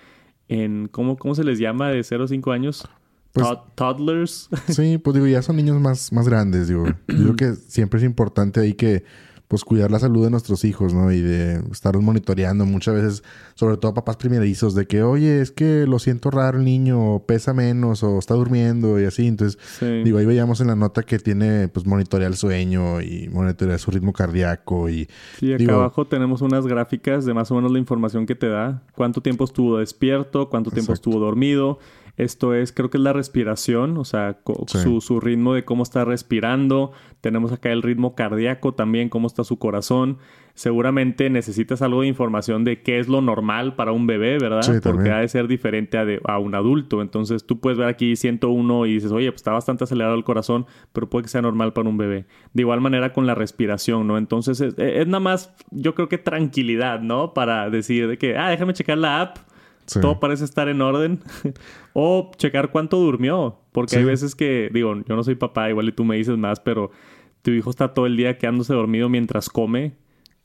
en 0.48 0.88
¿cómo, 0.92 1.16
cómo 1.16 1.34
se 1.34 1.42
les 1.44 1.58
llama 1.58 1.90
de 1.90 2.04
0 2.04 2.24
a 2.24 2.28
5 2.28 2.52
años? 2.52 2.88
Pues- 3.32 3.46
Tod- 3.46 3.64
toddlers. 3.74 4.48
Sí, 4.68 4.98
pues 4.98 5.14
digo, 5.14 5.26
ya 5.26 5.42
son 5.42 5.56
niños 5.56 5.80
más, 5.80 6.12
más 6.12 6.28
grandes, 6.28 6.68
digo. 6.68 6.84
Yo 7.08 7.34
creo 7.34 7.36
que 7.36 7.54
siempre 7.54 7.98
es 7.98 8.04
importante 8.04 8.60
ahí 8.60 8.74
que, 8.74 9.02
pues, 9.48 9.64
cuidar 9.64 9.90
la 9.90 9.98
salud 9.98 10.24
de 10.24 10.30
nuestros 10.30 10.64
hijos, 10.64 10.92
¿no? 10.92 11.12
Y 11.12 11.20
de 11.20 11.60
estarlos 11.70 12.02
monitoreando 12.02 12.66
muchas 12.66 12.94
veces, 12.94 13.22
sobre 13.54 13.76
todo 13.76 13.94
papás 13.94 14.16
primerizos, 14.16 14.74
de 14.74 14.86
que, 14.86 15.02
oye, 15.02 15.40
es 15.40 15.50
que 15.52 15.86
lo 15.86 15.98
siento 15.98 16.30
raro 16.30 16.58
el 16.58 16.64
niño, 16.64 17.14
o 17.14 17.26
pesa 17.26 17.54
menos, 17.54 18.02
o 18.02 18.18
está 18.18 18.34
durmiendo, 18.34 19.00
y 19.00 19.04
así. 19.04 19.26
Entonces, 19.26 19.58
Sí. 19.78 20.02
digo, 20.04 20.18
ahí 20.18 20.26
veíamos 20.26 20.60
en 20.60 20.66
la 20.66 20.74
nota 20.76 21.02
que 21.04 21.18
tiene, 21.18 21.68
pues, 21.68 21.86
monitorear 21.86 22.30
el 22.30 22.36
sueño 22.36 23.00
y 23.00 23.28
monitorear 23.32 23.78
su 23.78 23.90
ritmo 23.90 24.12
cardíaco 24.12 24.88
y... 24.88 25.08
Sí, 25.38 25.52
acá 25.52 25.58
Digo- 25.58 25.72
abajo 25.74 26.06
tenemos 26.06 26.42
unas 26.42 26.66
gráficas 26.66 27.24
de 27.24 27.34
más 27.34 27.50
o 27.50 27.54
menos 27.54 27.70
la 27.70 27.78
información 27.78 28.26
que 28.26 28.34
te 28.34 28.48
da. 28.48 28.82
Cuánto 28.94 29.20
tiempo 29.20 29.44
estuvo 29.44 29.78
despierto, 29.78 30.48
cuánto 30.48 30.70
tiempo 30.70 30.92
Exacto. 30.92 31.10
estuvo 31.10 31.24
dormido. 31.24 31.78
Esto 32.16 32.54
es, 32.54 32.72
creo 32.72 32.88
que 32.88 32.96
es 32.96 33.02
la 33.02 33.12
respiración, 33.12 33.98
o 33.98 34.04
sea, 34.04 34.38
Sí. 34.66 34.78
su, 34.78 35.00
su 35.02 35.20
ritmo 35.20 35.52
de 35.54 35.64
cómo 35.64 35.82
está 35.82 36.04
respirando. 36.04 36.92
Tenemos 37.20 37.52
acá 37.52 37.70
el 37.72 37.82
ritmo 37.82 38.14
cardíaco 38.14 38.72
también, 38.72 39.08
cómo 39.10 39.26
está 39.26 39.44
su 39.44 39.58
corazón. 39.58 40.18
Seguramente 40.54 41.28
necesitas 41.28 41.82
algo 41.82 42.00
de 42.00 42.06
información 42.06 42.64
de 42.64 42.80
qué 42.80 42.98
es 42.98 43.08
lo 43.08 43.20
normal 43.20 43.76
para 43.76 43.92
un 43.92 44.06
bebé, 44.06 44.38
¿verdad? 44.38 44.62
Sí, 44.62 44.72
Porque 44.82 45.10
ha 45.10 45.18
de 45.18 45.28
ser 45.28 45.46
diferente 45.48 45.98
a, 45.98 46.06
de- 46.06 46.22
a 46.24 46.38
un 46.38 46.54
adulto. 46.54 47.02
Entonces 47.02 47.44
tú 47.44 47.60
puedes 47.60 47.78
ver 47.78 47.88
aquí 47.88 48.16
101 48.16 48.86
y 48.86 48.94
dices, 48.94 49.12
oye, 49.12 49.30
pues 49.30 49.40
está 49.40 49.52
bastante 49.52 49.84
acelerado 49.84 50.14
el 50.14 50.24
corazón, 50.24 50.64
pero 50.94 51.10
puede 51.10 51.24
que 51.24 51.28
sea 51.28 51.42
normal 51.42 51.74
para 51.74 51.90
un 51.90 51.98
bebé. 51.98 52.24
De 52.54 52.62
igual 52.62 52.80
manera 52.80 53.12
con 53.12 53.26
la 53.26 53.34
respiración, 53.34 54.06
¿no? 54.06 54.16
Entonces 54.16 54.62
es, 54.62 54.74
es 54.78 55.06
nada 55.06 55.20
más, 55.20 55.54
yo 55.70 55.94
creo 55.94 56.08
que 56.08 56.16
tranquilidad, 56.16 57.00
¿no? 57.00 57.34
Para 57.34 57.68
decir 57.68 58.08
de 58.08 58.16
que, 58.16 58.38
ah, 58.38 58.48
déjame 58.48 58.72
checar 58.72 58.96
la 58.96 59.20
app. 59.20 59.36
Sí. 59.86 60.00
Todo 60.00 60.20
parece 60.20 60.44
estar 60.44 60.68
en 60.68 60.80
orden. 60.80 61.20
o 61.92 62.30
checar 62.36 62.70
cuánto 62.70 62.98
durmió. 62.98 63.60
Porque 63.72 63.96
hay 63.96 64.04
veces 64.04 64.34
que, 64.34 64.70
digo, 64.72 64.94
yo 65.06 65.16
no 65.16 65.22
soy 65.22 65.34
papá, 65.34 65.68
igual 65.68 65.88
y 65.88 65.92
tú 65.92 66.04
me 66.04 66.16
dices 66.16 66.36
más, 66.36 66.60
pero 66.60 66.90
tu 67.42 67.50
hijo 67.50 67.70
está 67.70 67.94
todo 67.94 68.06
el 68.06 68.16
día 68.16 68.38
quedándose 68.38 68.74
dormido 68.74 69.08
mientras 69.08 69.48
come. 69.48 69.96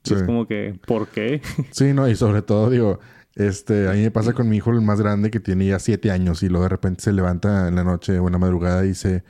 Sí. 0.03 0.15
Es 0.15 0.23
como 0.23 0.47
que, 0.47 0.79
¿por 0.85 1.07
qué? 1.07 1.41
Sí, 1.71 1.93
no, 1.93 2.07
y 2.09 2.15
sobre 2.15 2.41
todo, 2.41 2.69
digo, 2.69 2.99
este, 3.35 3.87
a 3.87 3.93
mí 3.93 4.01
me 4.01 4.11
pasa 4.11 4.33
con 4.33 4.49
mi 4.49 4.57
hijo, 4.57 4.71
el 4.71 4.81
más 4.81 4.99
grande, 4.99 5.31
que 5.31 5.39
tiene 5.39 5.65
ya 5.67 5.79
siete 5.79 6.11
años, 6.11 6.43
y 6.43 6.49
luego 6.49 6.63
de 6.63 6.69
repente 6.69 7.01
se 7.03 7.13
levanta 7.13 7.67
en 7.67 7.75
la 7.75 7.83
noche 7.83 8.19
o 8.19 8.27
en 8.27 8.33
la 8.33 8.39
madrugada 8.39 8.83
y 8.83 8.89
dice, 8.89 9.23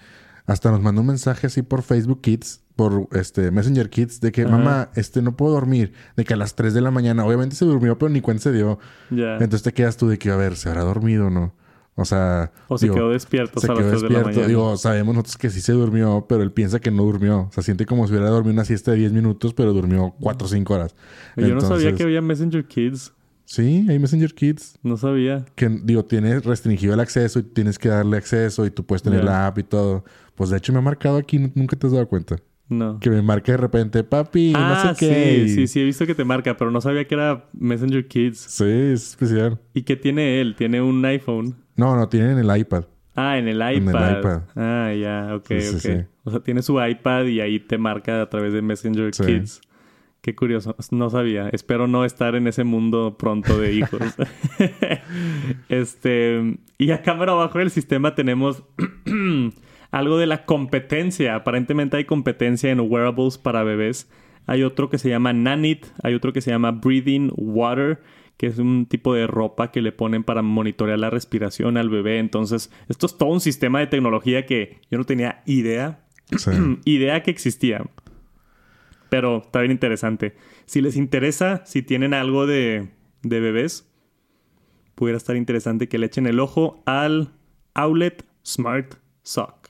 hasta 0.46 0.72
nos 0.72 0.82
manda 0.82 1.02
un 1.02 1.08
mensaje 1.08 1.48
así 1.48 1.62
por 1.62 1.82
Facebook 1.84 2.22
Kids, 2.22 2.62
por 2.76 3.08
este 3.12 3.52
Messenger 3.52 3.90
Kids, 3.90 4.22
de 4.22 4.32
que 4.32 4.44
Ajá. 4.44 4.52
mamá, 4.52 4.90
este, 4.96 5.22
no 5.22 5.36
puedo 5.38 5.54
dormir, 5.54 5.94
de 6.16 6.24
que 6.26 6.34
a 6.34 6.38
las 6.38 6.56
3 6.56 6.74
de 6.74 6.82
la 6.82 6.92
mañana, 6.92 7.26
obviamente 7.26 7.56
se 7.56 7.66
durmió, 7.66 7.98
pero 7.98 8.10
ni 8.10 8.22
cuenta 8.22 8.44
se 8.44 8.52
dio. 8.52 8.80
ya. 9.10 9.34
Entonces 9.34 9.64
te 9.64 9.74
quedas 9.74 9.98
tú 9.98 10.08
de 10.08 10.18
que, 10.18 10.32
a 10.32 10.36
ver, 10.36 10.56
¿se 10.56 10.70
habrá 10.70 10.82
dormido 10.84 11.28
o 11.28 11.30
no? 11.30 11.54
O 11.96 12.06
sea, 12.06 12.52
o 12.70 12.78
se 12.78 12.86
digo, 12.86 12.96
quedó 12.96 13.10
despierto 13.10 13.60
se 13.60 13.68
a 13.68 13.72
las 13.76 13.80
quedó 13.80 13.90
3 13.90 14.02
de 14.02 14.08
la 14.10 14.14
despierto. 14.20 14.30
mañana. 14.30 14.48
Digo, 14.48 14.78
sabemos 14.78 15.14
nosotros 15.14 15.38
que 15.38 15.50
sí 15.50 15.60
se 15.62 15.74
durmió, 15.74 16.26
pero 16.28 16.42
él 16.42 16.52
piensa 16.52 16.80
que 16.80 16.90
no 16.90 17.04
durmió. 17.04 17.42
O 17.42 17.52
sea, 17.52 17.62
siente 17.64 17.86
como 17.86 18.08
si 18.08 18.14
hubiera 18.14 18.30
dormido 18.30 18.54
una 18.54 18.66
siesta 18.66 18.92
de 18.92 18.98
10 18.98 19.12
minutos, 19.12 19.54
pero 19.54 19.74
durmió 19.74 20.16
4 20.22 20.46
o 20.46 20.50
5 20.50 20.74
horas. 20.74 20.96
Yo 21.36 21.54
no 21.54 21.62
sabía 21.62 21.94
que 21.94 22.04
había 22.04 22.22
Messenger 22.22 22.66
Kids. 22.66 23.12
Sí, 23.44 23.86
hay 23.90 24.00
Messenger 24.00 24.34
Kids. 24.34 24.80
No 24.82 24.96
sabía. 24.96 25.44
Que, 25.56 25.68
digo, 25.68 26.06
tienes 26.06 26.46
restringido 26.46 26.94
el 26.94 27.02
acceso 27.02 27.40
y 27.40 27.44
tienes 27.44 27.78
que 27.78 27.90
darle 27.90 28.16
acceso 28.16 28.66
y 28.66 28.72
tú 28.72 28.86
puedes 28.86 29.04
tener 29.04 29.26
la 29.26 29.48
app 29.48 29.58
y 29.60 29.64
todo. 29.64 30.06
Pues 30.42 30.50
de 30.50 30.58
hecho 30.58 30.74
me 30.74 30.80
ha 30.80 30.82
marcado 30.82 31.18
aquí, 31.18 31.38
nunca 31.54 31.76
te 31.76 31.86
has 31.86 31.94
dado 31.94 32.08
cuenta. 32.08 32.38
No. 32.68 33.00
Que 33.00 33.12
me 33.12 33.22
marca 33.22 33.52
de 33.52 33.60
repente, 33.60 34.04
papi, 34.04 34.54
ah, 34.56 34.86
no 34.88 34.96
sé 34.96 35.06
qué. 35.06 35.44
sí, 35.46 35.54
sí, 35.54 35.68
sí, 35.68 35.82
he 35.82 35.84
visto 35.84 36.08
que 36.08 36.16
te 36.16 36.24
marca, 36.26 36.58
pero 36.58 36.72
no 36.72 36.82
sabía 36.82 37.06
que 37.06 37.14
era 37.14 37.46
Messenger 37.54 38.08
Kids. 38.08 38.40
Sí, 38.40 38.64
es 38.66 39.10
especial. 39.10 39.60
¿Y 39.76 39.84
qué 39.84 39.96
tiene 39.96 40.42
él? 40.42 40.56
¿Tiene 40.56 40.82
un 40.82 41.06
iPhone? 41.06 41.58
No, 41.76 41.96
no, 41.96 42.10
tienen 42.10 42.40
el 42.40 42.58
iPad. 42.58 42.86
Ah, 43.14 43.38
en 43.38 43.50
el 43.50 43.62
el 43.62 43.84
iPad. 43.84 44.18
iPad. 44.20 44.42
Ah, 44.56 44.92
ya, 45.00 45.36
ok, 45.36 45.46
Sí, 45.48 45.62
sí, 45.62 45.76
ok. 45.76 45.82
sí. 45.82 46.06
O 46.24 46.32
sea, 46.32 46.40
tiene 46.40 46.64
su 46.64 46.84
iPad 46.84 47.26
y 47.26 47.40
ahí 47.40 47.60
te 47.60 47.78
marca 47.78 48.20
a 48.24 48.28
través 48.28 48.52
de 48.52 48.64
Messenger 48.64 49.14
Sí. 49.14 49.24
Kids. 49.24 49.62
Qué 50.22 50.34
curioso. 50.34 50.76
No 50.90 51.12
sabía. 51.12 51.50
Espero 51.50 51.86
no 51.88 52.04
estar 52.04 52.34
en 52.34 52.48
ese 52.48 52.64
mundo 52.64 53.16
pronto 53.16 53.60
de 53.60 53.74
hijos. 53.74 54.02
este. 55.70 56.58
Y 56.80 56.90
a 56.90 57.04
cámara 57.04 57.34
abajo 57.34 57.60
del 57.60 57.70
sistema 57.70 58.16
tenemos 58.16 58.64
algo 59.92 60.18
de 60.18 60.28
la 60.28 60.46
competencia. 60.46 61.36
Aparentemente 61.36 61.98
hay 61.98 62.06
competencia 62.06 62.72
en 62.72 62.80
wearables 62.80 63.38
para 63.38 63.64
bebés. 63.64 64.10
Hay 64.48 64.64
otro 64.64 64.90
que 64.90 64.98
se 64.98 65.10
llama 65.10 65.34
Nanit. 65.34 65.86
Hay 66.04 66.14
otro 66.14 66.34
que 66.34 66.42
se 66.42 66.52
llama 66.52 66.72
Breathing 66.72 67.32
Water. 67.36 68.02
Que 68.38 68.48
es 68.48 68.58
un 68.58 68.88
tipo 68.88 69.14
de 69.14 69.28
ropa 69.28 69.72
que 69.72 69.82
le 69.82 69.92
ponen 69.92 70.24
para 70.24 70.42
monitorear 70.42 70.98
la 70.98 71.10
respiración 71.10 71.78
al 71.78 71.90
bebé. 71.90 72.18
Entonces, 72.20 72.72
esto 72.90 73.06
es 73.06 73.18
todo 73.18 73.30
un 73.30 73.42
sistema 73.42 73.80
de 73.80 73.88
tecnología 73.88 74.46
que 74.46 74.80
yo 74.90 74.98
no 74.98 75.04
tenía 75.04 75.44
idea 75.46 76.00
Sí. 76.38 76.52
idea 76.86 77.24
que 77.24 77.32
existía. 77.32 77.84
Pero 79.10 79.42
está 79.42 79.60
bien 79.60 79.72
interesante. 79.72 80.36
Si 80.66 80.82
les 80.82 80.96
interesa, 80.96 81.64
si 81.66 81.82
tienen 81.82 82.14
algo 82.14 82.48
de, 82.48 82.90
de 83.24 83.40
bebés, 83.40 83.92
pudiera 84.96 85.18
estar 85.18 85.36
interesante 85.36 85.90
que 85.90 85.98
le 85.98 86.06
echen 86.06 86.28
el 86.28 86.40
ojo 86.40 86.82
al 86.86 87.34
Outlet 87.74 88.26
Smart 88.46 88.96
Sock. 89.24 89.70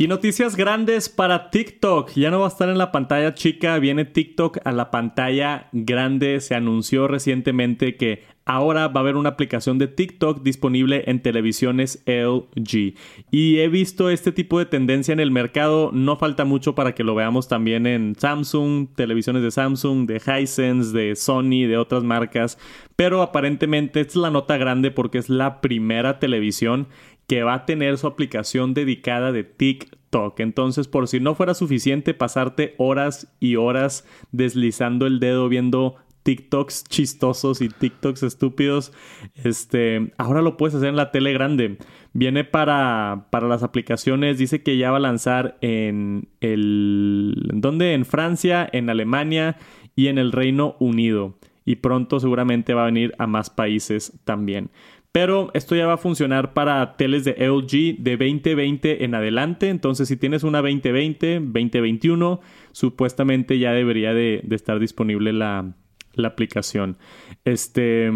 Y 0.00 0.06
noticias 0.06 0.54
grandes 0.54 1.08
para 1.08 1.50
TikTok. 1.50 2.12
Ya 2.12 2.30
no 2.30 2.38
va 2.38 2.46
a 2.46 2.50
estar 2.50 2.68
en 2.68 2.78
la 2.78 2.92
pantalla 2.92 3.34
chica, 3.34 3.76
viene 3.80 4.04
TikTok 4.04 4.58
a 4.64 4.70
la 4.70 4.92
pantalla 4.92 5.68
grande. 5.72 6.40
Se 6.40 6.54
anunció 6.54 7.08
recientemente 7.08 7.96
que 7.96 8.22
ahora 8.44 8.86
va 8.86 9.00
a 9.00 9.02
haber 9.02 9.16
una 9.16 9.30
aplicación 9.30 9.76
de 9.78 9.88
TikTok 9.88 10.44
disponible 10.44 11.02
en 11.08 11.20
televisiones 11.20 12.04
LG. 12.06 12.94
Y 13.32 13.58
he 13.58 13.68
visto 13.68 14.08
este 14.08 14.30
tipo 14.30 14.60
de 14.60 14.66
tendencia 14.66 15.12
en 15.12 15.18
el 15.18 15.32
mercado. 15.32 15.90
No 15.92 16.16
falta 16.16 16.44
mucho 16.44 16.76
para 16.76 16.94
que 16.94 17.02
lo 17.02 17.16
veamos 17.16 17.48
también 17.48 17.84
en 17.88 18.14
Samsung, 18.16 18.94
televisiones 18.94 19.42
de 19.42 19.50
Samsung, 19.50 20.06
de 20.06 20.22
Hisense, 20.24 20.96
de 20.96 21.16
Sony, 21.16 21.66
de 21.66 21.76
otras 21.76 22.04
marcas. 22.04 22.56
Pero 22.94 23.20
aparentemente 23.20 24.00
esta 24.00 24.12
es 24.12 24.16
la 24.16 24.30
nota 24.30 24.56
grande 24.58 24.92
porque 24.92 25.18
es 25.18 25.28
la 25.28 25.60
primera 25.60 26.20
televisión 26.20 26.86
que 27.28 27.42
va 27.42 27.54
a 27.54 27.66
tener 27.66 27.98
su 27.98 28.06
aplicación 28.06 28.74
dedicada 28.74 29.30
de 29.30 29.44
TikTok. 29.44 30.40
Entonces, 30.40 30.88
por 30.88 31.06
si 31.06 31.20
no 31.20 31.34
fuera 31.34 31.54
suficiente 31.54 32.14
pasarte 32.14 32.74
horas 32.78 33.32
y 33.38 33.56
horas 33.56 34.08
deslizando 34.32 35.06
el 35.06 35.20
dedo 35.20 35.48
viendo 35.48 35.96
TikToks 36.22 36.84
chistosos 36.84 37.60
y 37.60 37.68
TikToks 37.68 38.22
estúpidos, 38.22 38.92
este, 39.34 40.12
ahora 40.16 40.42
lo 40.42 40.56
puedes 40.56 40.74
hacer 40.74 40.88
en 40.88 40.96
la 40.96 41.10
tele 41.10 41.32
grande. 41.34 41.76
Viene 42.14 42.44
para, 42.44 43.28
para 43.30 43.46
las 43.46 43.62
aplicaciones, 43.62 44.38
dice 44.38 44.62
que 44.62 44.78
ya 44.78 44.90
va 44.90 44.96
a 44.96 45.00
lanzar 45.00 45.58
en 45.60 46.28
el... 46.40 47.34
¿Dónde? 47.54 47.92
En 47.92 48.06
Francia, 48.06 48.68
en 48.72 48.88
Alemania 48.88 49.56
y 49.94 50.08
en 50.08 50.16
el 50.16 50.32
Reino 50.32 50.76
Unido. 50.80 51.38
Y 51.66 51.76
pronto 51.76 52.20
seguramente 52.20 52.72
va 52.72 52.84
a 52.84 52.86
venir 52.86 53.14
a 53.18 53.26
más 53.26 53.50
países 53.50 54.18
también. 54.24 54.70
Pero 55.12 55.50
esto 55.54 55.74
ya 55.74 55.86
va 55.86 55.94
a 55.94 55.98
funcionar 55.98 56.52
para 56.52 56.96
teles 56.96 57.24
de 57.24 57.32
LG 57.32 58.02
de 58.02 58.16
2020 58.16 59.04
en 59.04 59.14
adelante. 59.14 59.68
Entonces, 59.68 60.08
si 60.08 60.16
tienes 60.16 60.42
una 60.42 60.60
2020, 60.60 61.40
2021, 61.40 62.40
supuestamente 62.72 63.58
ya 63.58 63.72
debería 63.72 64.12
de, 64.12 64.42
de 64.44 64.56
estar 64.56 64.78
disponible 64.78 65.32
la, 65.32 65.74
la 66.14 66.28
aplicación. 66.28 66.98
Este. 67.44 68.10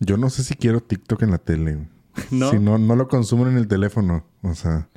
Yo 0.00 0.16
no 0.16 0.30
sé 0.30 0.44
si 0.44 0.54
quiero 0.54 0.80
TikTok 0.80 1.22
en 1.22 1.30
la 1.32 1.38
tele. 1.38 1.88
¿No? 2.30 2.50
Si 2.50 2.58
no, 2.58 2.78
no 2.78 2.94
lo 2.96 3.08
consumen 3.08 3.48
en 3.48 3.58
el 3.58 3.68
teléfono. 3.68 4.24
O 4.42 4.54
sea, 4.54 4.88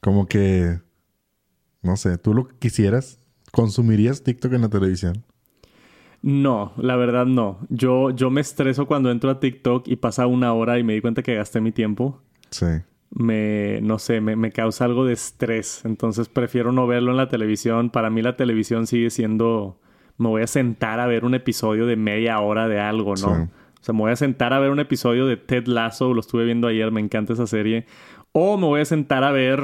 como 0.00 0.26
que... 0.26 0.80
No 1.82 1.96
sé, 1.96 2.16
¿tú 2.18 2.32
lo 2.34 2.48
quisieras? 2.48 3.18
¿Consumirías 3.52 4.22
TikTok 4.22 4.54
en 4.54 4.62
la 4.62 4.68
televisión? 4.68 5.24
No, 6.26 6.72
la 6.78 6.96
verdad 6.96 7.26
no. 7.26 7.58
Yo, 7.68 8.08
yo 8.08 8.30
me 8.30 8.40
estreso 8.40 8.86
cuando 8.86 9.10
entro 9.10 9.28
a 9.28 9.40
TikTok 9.40 9.86
y 9.88 9.96
pasa 9.96 10.26
una 10.26 10.54
hora 10.54 10.78
y 10.78 10.82
me 10.82 10.94
di 10.94 11.02
cuenta 11.02 11.22
que 11.22 11.34
gasté 11.34 11.60
mi 11.60 11.70
tiempo. 11.70 12.22
Sí. 12.48 12.64
me, 13.10 13.80
no 13.82 13.98
sé, 13.98 14.22
me, 14.22 14.34
me 14.34 14.50
causa 14.50 14.86
algo 14.86 15.04
de 15.04 15.12
estrés. 15.12 15.84
Entonces 15.84 16.30
prefiero 16.30 16.72
no 16.72 16.86
verlo 16.86 17.10
en 17.10 17.18
la 17.18 17.28
televisión. 17.28 17.90
Para 17.90 18.08
mí 18.08 18.22
la 18.22 18.36
televisión 18.36 18.86
sigue 18.86 19.10
siendo, 19.10 19.78
me 20.16 20.28
voy 20.28 20.40
a 20.40 20.46
sentar 20.46 20.98
a 20.98 21.06
ver 21.06 21.26
un 21.26 21.34
episodio 21.34 21.84
de 21.84 21.96
media 21.96 22.40
hora 22.40 22.68
de 22.68 22.80
algo, 22.80 23.10
¿no? 23.16 23.16
Sí. 23.16 23.50
O 23.80 23.84
sea, 23.84 23.92
me 23.92 24.00
voy 24.00 24.12
a 24.12 24.16
sentar 24.16 24.54
a 24.54 24.58
ver 24.60 24.70
un 24.70 24.80
episodio 24.80 25.26
de 25.26 25.36
Ted 25.36 25.66
Lasso, 25.66 26.14
lo 26.14 26.20
estuve 26.20 26.46
viendo 26.46 26.68
ayer, 26.68 26.90
me 26.90 27.02
encanta 27.02 27.34
esa 27.34 27.46
serie. 27.46 27.84
O 28.32 28.56
me 28.56 28.64
voy 28.64 28.80
a 28.80 28.86
sentar 28.86 29.24
a 29.24 29.30
ver 29.30 29.60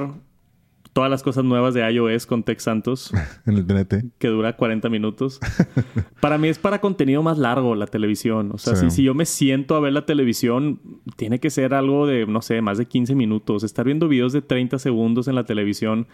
todas 0.92 1.10
las 1.10 1.22
cosas 1.22 1.44
nuevas 1.44 1.72
de 1.74 1.88
iOS 1.88 2.26
con 2.26 2.42
Tex 2.42 2.64
Santos, 2.64 3.12
En 3.46 3.56
el 3.56 3.66
TNT. 3.66 4.12
que 4.18 4.28
dura 4.28 4.56
40 4.56 4.88
minutos. 4.88 5.38
para 6.20 6.36
mí 6.38 6.48
es 6.48 6.58
para 6.58 6.80
contenido 6.80 7.22
más 7.22 7.38
largo 7.38 7.74
la 7.74 7.86
televisión. 7.86 8.50
O 8.52 8.58
sea, 8.58 8.74
Sí. 8.76 8.90
si, 8.90 8.96
si 8.96 9.02
yo 9.04 9.14
me 9.14 9.24
siento 9.26 9.76
a 9.76 9.80
ver 9.80 9.92
la 9.92 10.04
televisión, 10.06 10.80
tiene 11.16 11.38
que 11.38 11.50
ser 11.50 11.74
algo 11.74 12.06
de, 12.06 12.26
no 12.26 12.42
sé, 12.42 12.60
más 12.62 12.78
de 12.78 12.86
15 12.86 13.14
minutos. 13.14 13.62
Estar 13.64 13.84
viendo 13.84 14.08
videos 14.08 14.32
de 14.32 14.42
30 14.42 14.78
segundos 14.78 15.28
en 15.28 15.34
la 15.36 15.44
televisión, 15.44 16.06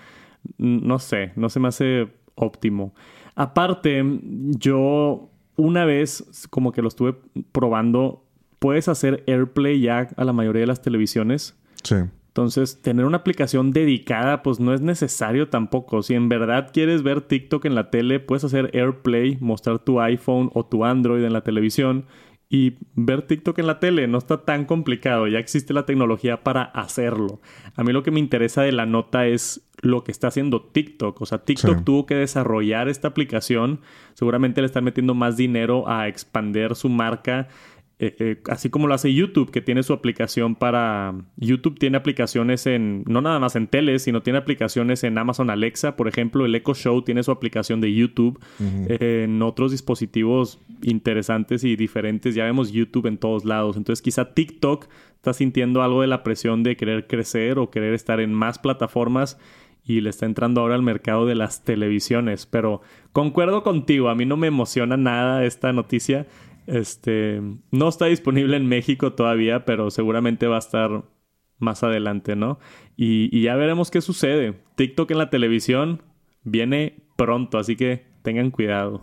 no 0.59 0.99
sé, 0.99 1.33
no 1.37 1.49
se 1.49 1.59
me 1.61 1.69
hace 1.69 2.09
óptimo. 2.35 2.95
Aparte, 3.35 4.03
yo 4.59 5.31
una 5.57 5.85
vez 5.85 6.49
como 6.51 6.73
que 6.73 6.83
lo 6.83 6.89
estuve 6.89 7.15
probando 7.53 8.23
puedes 8.59 8.89
hacer 8.89 9.23
AirPlay 9.27 9.81
ya 9.81 10.09
a 10.17 10.25
la 10.25 10.33
mayoría 10.33 10.61
de 10.61 10.67
las 10.67 10.83
televisiones. 10.83 11.57
Sí. 11.83 11.97
Entonces, 12.37 12.83
tener 12.83 13.07
una 13.07 13.17
aplicación 13.17 13.71
dedicada, 13.71 14.43
pues 14.43 14.61
no 14.61 14.75
es 14.75 14.83
necesario 14.83 15.49
tampoco. 15.49 16.03
Si 16.03 16.13
en 16.13 16.29
verdad 16.29 16.69
quieres 16.71 17.03
ver 17.03 17.23
TikTok 17.23 17.65
en 17.65 17.75
la 17.75 17.89
tele, 17.89 18.21
puedes 18.21 18.45
hacer 18.45 18.71
AirPlay, 18.75 19.39
mostrar 19.41 19.79
tu 19.79 20.03
iPhone 20.03 20.51
o 20.53 20.67
tu 20.67 20.85
Android 20.85 21.25
en 21.25 21.33
la 21.33 21.41
televisión 21.41 22.05
y 22.51 22.75
ver 22.95 23.23
TikTok 23.23 23.59
en 23.59 23.67
la 23.67 23.81
tele. 23.81 24.07
No 24.07 24.19
está 24.19 24.45
tan 24.45 24.67
complicado, 24.67 25.27
ya 25.29 25.39
existe 25.39 25.73
la 25.73 25.87
tecnología 25.87 26.45
para 26.45 26.65
hacerlo. 26.65 27.41
A 27.75 27.83
mí 27.83 27.95
lo 27.95 28.03
que 28.03 28.11
me 28.11 28.21
interesa 28.21 28.61
de 28.61 28.73
la 28.73 28.85
nota 28.85 29.27
es 29.27 29.67
lo 29.81 30.05
que 30.05 30.13
está 30.13 30.29
haciendo 30.29 30.61
TikTok. 30.61 31.19
O 31.19 31.25
sea, 31.25 31.39
TikTok 31.39 31.85
tuvo 31.85 32.05
que 32.05 32.17
desarrollar 32.17 32.91
esta 32.91 33.09
aplicación. 33.09 33.81
Seguramente 34.13 34.61
le 34.61 34.67
están 34.67 34.85
metiendo 34.85 35.15
más 35.15 35.39
dinero 35.39 35.89
a 35.89 36.07
expander 36.07 36.77
su 36.77 36.91
marca 36.91 37.49
eh, 37.99 38.15
eh, 38.19 38.43
así 38.51 38.69
como 38.69 38.89
lo 38.89 38.95
hace 38.95 39.15
YouTube, 39.15 39.51
que 39.51 39.63
tiene 39.63 39.83
su 39.83 39.95
aplicación 39.95 40.55
para... 40.55 41.15
YouTube 41.37 41.79
tiene 41.79 41.97
aplicaciones 41.97 42.67
en, 42.67 43.05
no 43.07 43.23
nada 43.23 43.39
más 43.39 43.57
en 43.57 43.69
tele, 43.69 43.99
sino 43.99 44.23
tiene 44.23 44.39
aplicaciones 44.39 45.03
en 45.03 45.17
Amazon 45.17 45.49
Alexa, 45.49 45.97
por 45.97 46.07
ejemplo, 46.07 46.45
el 46.45 46.55
Echo 46.55 46.75
Show 46.75 47.01
tiene 47.03 47.23
su 47.23 47.31
aplicación 47.31 47.81
de 47.81 47.95
YouTube, 47.95 48.39
eh, 48.61 49.23
en 49.25 49.41
otros 49.41 49.71
dispositivos 49.71 50.61
interesantes 50.83 51.65
y 51.65 51.75
diferentes, 51.75 52.35
ya 52.35 52.45
vemos 52.45 52.71
YouTube 52.71 53.07
en 53.07 53.17
todos 53.17 53.47
lados, 53.47 53.79
entonces 53.79 54.03
quizá 54.03 54.35
TikTok 54.35 54.89
está 55.15 55.33
sintiendo 55.33 55.83
algo 55.83 56.03
de 56.03 56.07
la 56.07 56.23
presión 56.23 56.63
de 56.63 56.77
querer 56.77 57.07
crecer 57.07 57.59
o 57.59 57.71
querer 57.71 57.95
estar 57.95 58.21
en 58.21 58.35
más 58.35 58.59
plataformas 58.59 59.39
y 59.87 60.03
le 60.03 60.11
está 60.11 60.27
entrando 60.27 60.61
ahora 60.61 60.75
al 60.75 60.83
mercado 60.83 61.25
de 61.25 61.35
las 61.35 61.65
televisiones, 61.65 62.45
pero 62.45 62.83
concuerdo 63.13 63.63
contigo, 63.63 64.11
a 64.11 64.15
mí 64.15 64.27
no 64.27 64.37
me 64.37 64.49
emociona 64.49 64.99
nada 64.99 65.47
esta 65.47 65.73
noticia. 65.73 66.27
Este 66.67 67.41
no 67.71 67.89
está 67.89 68.07
disponible 68.07 68.57
en 68.57 68.67
México 68.67 69.13
todavía, 69.13 69.65
pero 69.65 69.91
seguramente 69.91 70.47
va 70.47 70.57
a 70.57 70.61
estar 70.61 71.05
más 71.59 71.83
adelante, 71.83 72.37
¿no? 72.37 72.59
Y, 72.97 73.41
ya 73.41 73.55
veremos 73.57 73.91
qué 73.91 74.01
sucede. 74.01 74.55
TikTok 74.75 75.11
en 75.11 75.19
la 75.19 75.31
televisión 75.31 76.03
viene 76.43 77.03
pronto, 77.17 77.59
así 77.59 77.77
que 77.77 78.07
tengan 78.23 78.51
cuidado. 78.51 79.01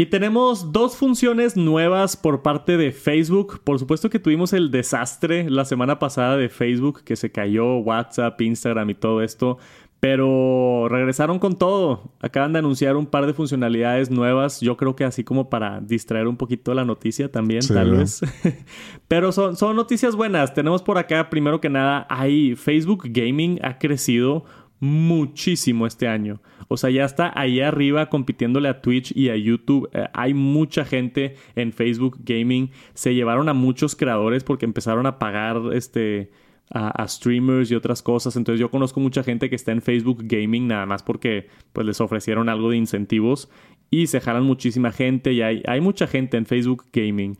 Y 0.00 0.06
tenemos 0.06 0.72
dos 0.72 0.96
funciones 0.96 1.56
nuevas 1.56 2.16
por 2.16 2.42
parte 2.42 2.76
de 2.76 2.92
Facebook. 2.92 3.60
Por 3.64 3.80
supuesto 3.80 4.10
que 4.10 4.20
tuvimos 4.20 4.52
el 4.52 4.70
desastre 4.70 5.50
la 5.50 5.64
semana 5.64 5.98
pasada 5.98 6.36
de 6.36 6.48
Facebook, 6.48 7.02
que 7.02 7.16
se 7.16 7.32
cayó 7.32 7.78
WhatsApp, 7.78 8.40
Instagram 8.40 8.90
y 8.90 8.94
todo 8.94 9.22
esto. 9.22 9.58
Pero 10.00 10.86
regresaron 10.88 11.40
con 11.40 11.58
todo. 11.58 12.12
Acaban 12.20 12.52
de 12.52 12.60
anunciar 12.60 12.96
un 12.96 13.06
par 13.06 13.26
de 13.26 13.34
funcionalidades 13.34 14.10
nuevas. 14.10 14.60
Yo 14.60 14.76
creo 14.76 14.94
que 14.94 15.04
así 15.04 15.24
como 15.24 15.50
para 15.50 15.80
distraer 15.80 16.28
un 16.28 16.36
poquito 16.36 16.72
la 16.72 16.84
noticia 16.84 17.32
también, 17.32 17.66
tal 17.66 17.90
vez. 17.90 18.20
Pero 19.08 19.32
son, 19.32 19.56
son 19.56 19.74
noticias 19.74 20.14
buenas. 20.14 20.54
Tenemos 20.54 20.82
por 20.82 20.98
acá, 20.98 21.28
primero 21.30 21.60
que 21.60 21.68
nada, 21.68 22.06
hay 22.08 22.54
Facebook 22.54 23.06
Gaming 23.10 23.58
ha 23.62 23.78
crecido 23.78 24.44
muchísimo 24.80 25.86
este 25.86 26.06
año. 26.06 26.40
O 26.68 26.76
sea, 26.76 26.90
ya 26.90 27.04
está 27.04 27.32
ahí 27.34 27.60
arriba 27.60 28.08
compitiéndole 28.08 28.68
a 28.68 28.80
Twitch 28.80 29.12
y 29.16 29.30
a 29.30 29.36
YouTube. 29.36 29.88
Eh, 29.92 30.06
hay 30.12 30.34
mucha 30.34 30.84
gente 30.84 31.36
en 31.56 31.72
Facebook 31.72 32.18
Gaming. 32.20 32.70
Se 32.94 33.14
llevaron 33.14 33.48
a 33.48 33.54
muchos 33.54 33.96
creadores 33.96 34.44
porque 34.44 34.66
empezaron 34.66 35.06
a 35.06 35.18
pagar 35.18 35.60
este 35.72 36.30
a, 36.70 37.06
streamers 37.08 37.70
y 37.70 37.74
otras 37.74 38.02
cosas. 38.02 38.36
Entonces 38.36 38.60
yo 38.60 38.70
conozco 38.70 39.00
mucha 39.00 39.22
gente 39.22 39.48
que 39.48 39.56
está 39.56 39.72
en 39.72 39.82
Facebook 39.82 40.18
Gaming 40.24 40.66
nada 40.66 40.86
más 40.86 41.02
porque 41.02 41.48
pues 41.72 41.86
les 41.86 42.00
ofrecieron 42.00 42.48
algo 42.48 42.70
de 42.70 42.76
incentivos 42.76 43.50
y 43.90 44.06
se 44.06 44.20
jalan 44.20 44.44
muchísima 44.44 44.92
gente 44.92 45.32
y 45.32 45.42
hay, 45.42 45.62
hay 45.66 45.80
mucha 45.80 46.06
gente 46.06 46.36
en 46.36 46.46
Facebook 46.46 46.84
Gaming. 46.92 47.38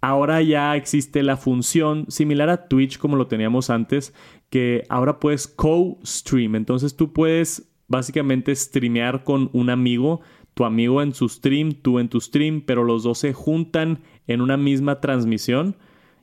Ahora 0.00 0.40
ya 0.42 0.76
existe 0.76 1.22
la 1.24 1.36
función 1.36 2.06
similar 2.08 2.50
a 2.50 2.68
Twitch 2.68 2.98
como 2.98 3.16
lo 3.16 3.26
teníamos 3.26 3.68
antes, 3.68 4.14
que 4.48 4.84
ahora 4.88 5.18
puedes 5.18 5.48
co-stream. 5.48 6.54
Entonces 6.54 6.96
tú 6.96 7.12
puedes 7.12 7.68
básicamente 7.88 8.54
streamear 8.54 9.24
con 9.24 9.50
un 9.52 9.70
amigo, 9.70 10.20
tu 10.54 10.64
amigo 10.64 11.02
en 11.02 11.14
su 11.14 11.28
stream, 11.28 11.72
tú 11.72 11.98
en 11.98 12.08
tu 12.08 12.20
stream, 12.20 12.62
pero 12.64 12.84
los 12.84 13.02
dos 13.02 13.18
se 13.18 13.32
juntan 13.32 14.00
en 14.28 14.40
una 14.40 14.56
misma 14.56 15.00
transmisión 15.00 15.76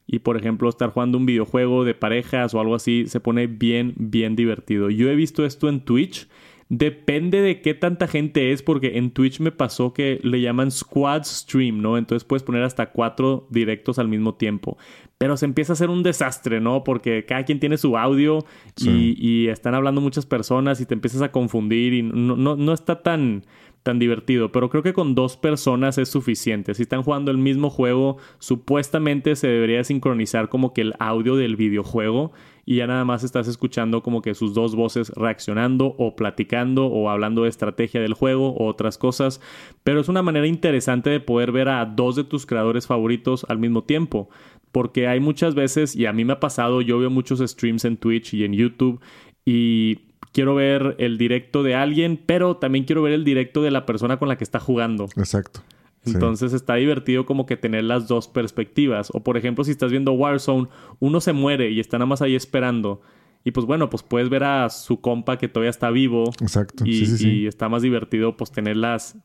y 0.08 0.20
por 0.20 0.38
ejemplo 0.38 0.70
estar 0.70 0.92
jugando 0.92 1.18
un 1.18 1.26
videojuego 1.26 1.84
de 1.84 1.96
parejas 1.96 2.54
o 2.54 2.60
algo 2.60 2.76
así 2.76 3.08
se 3.08 3.20
pone 3.20 3.48
bien, 3.48 3.94
bien 3.98 4.36
divertido. 4.36 4.90
Yo 4.90 5.10
he 5.10 5.16
visto 5.16 5.46
esto 5.46 5.70
en 5.70 5.82
Twitch. 5.82 6.28
Depende 6.68 7.42
de 7.42 7.62
qué 7.62 7.76
tanta 7.76 8.08
gente 8.08 8.52
es, 8.52 8.64
porque 8.64 8.98
en 8.98 9.12
Twitch 9.12 9.40
me 9.40 9.52
pasó 9.52 9.94
que 9.94 10.20
le 10.24 10.42
llaman 10.42 10.72
squad 10.72 11.24
stream, 11.24 11.80
¿no? 11.80 11.96
Entonces 11.96 12.24
puedes 12.24 12.42
poner 12.42 12.64
hasta 12.64 12.92
cuatro 12.92 13.48
directos 13.52 14.00
al 14.00 14.08
mismo 14.08 14.34
tiempo. 14.34 14.78
Pero 15.20 15.38
se 15.38 15.46
empieza 15.46 15.74
a 15.74 15.76
hacer 15.76 15.92
un 15.92 16.02
desastre, 16.02 16.60
¿no? 16.62 16.84
Porque 16.84 17.24
cada 17.26 17.46
quien 17.46 17.60
tiene 17.60 17.78
su 17.78 17.98
audio 17.98 18.46
y, 18.78 19.48
están 19.48 19.76
hablando 19.76 20.02
muchas 20.02 20.26
personas 20.26 20.82
y 20.82 20.88
te 20.88 20.96
empiezas 20.96 21.22
a 21.22 21.32
confundir 21.32 21.94
y 21.94 22.02
no, 22.02 22.36
no, 22.36 22.56
no 22.56 22.74
está 22.74 23.04
tan 23.04 23.44
tan 23.86 24.00
divertido, 24.00 24.52
pero 24.52 24.72
creo 24.72 24.82
que 24.82 24.94
con 24.94 25.14
dos 25.14 25.38
personas 25.38 26.00
es 26.00 26.10
suficiente. 26.10 26.74
Si 26.74 26.82
están 26.82 27.04
jugando 27.04 27.30
el 27.30 27.38
mismo 27.38 27.70
juego, 27.70 28.18
supuestamente 28.40 29.36
se 29.36 29.48
debería 29.48 29.84
sincronizar 29.84 30.50
como 30.50 30.74
que 30.74 30.82
el 30.82 30.96
audio 30.98 31.36
del 31.36 31.56
videojuego 31.56 32.34
y 32.66 32.78
ya 32.78 32.88
nada 32.88 33.06
más 33.06 33.24
estás 33.24 33.48
escuchando 33.48 34.02
como 34.02 34.22
que 34.22 34.34
sus 34.34 34.54
dos 34.54 34.76
voces 34.76 35.10
reaccionando 35.16 35.96
o 35.98 36.16
platicando 36.16 36.88
o 36.88 37.10
hablando 37.10 37.44
de 37.44 37.50
estrategia 37.50 38.02
del 38.02 38.14
juego 38.14 38.50
o 38.56 38.68
otras 38.68 38.98
cosas, 38.98 39.40
pero 39.84 40.00
es 40.00 40.10
una 40.10 40.24
manera 40.24 40.48
interesante 40.48 41.10
de 41.10 41.20
poder 41.20 41.52
ver 41.52 41.70
a 41.70 41.86
dos 41.86 42.16
de 42.16 42.24
tus 42.24 42.46
creadores 42.46 42.88
favoritos 42.88 43.46
al 43.50 43.60
mismo 43.60 43.84
tiempo, 43.84 44.30
porque 44.72 45.08
hay 45.08 45.20
muchas 45.20 45.56
veces, 45.56 45.96
y 45.96 46.06
a 46.06 46.14
mí 46.14 46.26
me 46.26 46.34
ha 46.34 46.40
pasado, 46.40 46.82
yo 46.82 47.00
veo 47.00 47.10
muchos 47.10 47.40
streams 47.40 47.86
en 47.86 47.98
Twitch 47.98 48.34
y 48.34 48.44
en 48.44 48.54
YouTube 48.54 49.00
y 49.46 50.00
quiero 50.34 50.56
ver 50.56 50.96
el 50.98 51.18
directo 51.18 51.64
de 51.64 51.76
alguien, 51.76 52.20
pero 52.26 52.58
también 52.58 52.86
quiero 52.86 53.02
ver 53.02 53.14
el 53.14 53.24
directo 53.24 53.62
de 53.62 53.72
la 53.72 53.86
persona 53.86 54.18
con 54.18 54.28
la 54.28 54.38
que 54.38 54.44
está 54.44 54.60
jugando. 54.60 55.06
Exacto. 55.16 55.62
Entonces 56.06 56.54
está 56.54 56.76
divertido 56.76 57.26
como 57.26 57.46
que 57.46 57.58
tener 57.58 57.84
las 57.84 58.08
dos 58.08 58.28
perspectivas. 58.28 59.10
O 59.14 59.24
por 59.24 59.38
ejemplo, 59.38 59.64
si 59.64 59.72
estás 59.72 59.92
viendo 59.92 60.12
Warzone, 60.14 60.68
uno 61.00 61.22
se 61.22 61.34
muere 61.34 61.72
y 61.72 61.80
está 61.80 61.98
nada 61.98 62.08
más 62.08 62.22
ahí 62.22 62.36
esperando. 62.36 63.02
Y 63.44 63.52
pues 63.52 63.66
bueno, 63.66 63.90
pues 63.90 64.02
puedes 64.04 64.30
ver 64.30 64.44
a 64.44 64.70
su 64.70 65.02
compa 65.02 65.38
que 65.38 65.48
todavía 65.48 65.70
está 65.70 65.92
vivo. 65.92 66.32
Exacto. 66.42 66.84
Y, 66.86 67.06
y 67.20 67.48
está 67.48 67.70
más 67.70 67.84
divertido 67.84 68.36
pues 68.38 68.52
tener 68.52 68.76
las, 68.76 69.18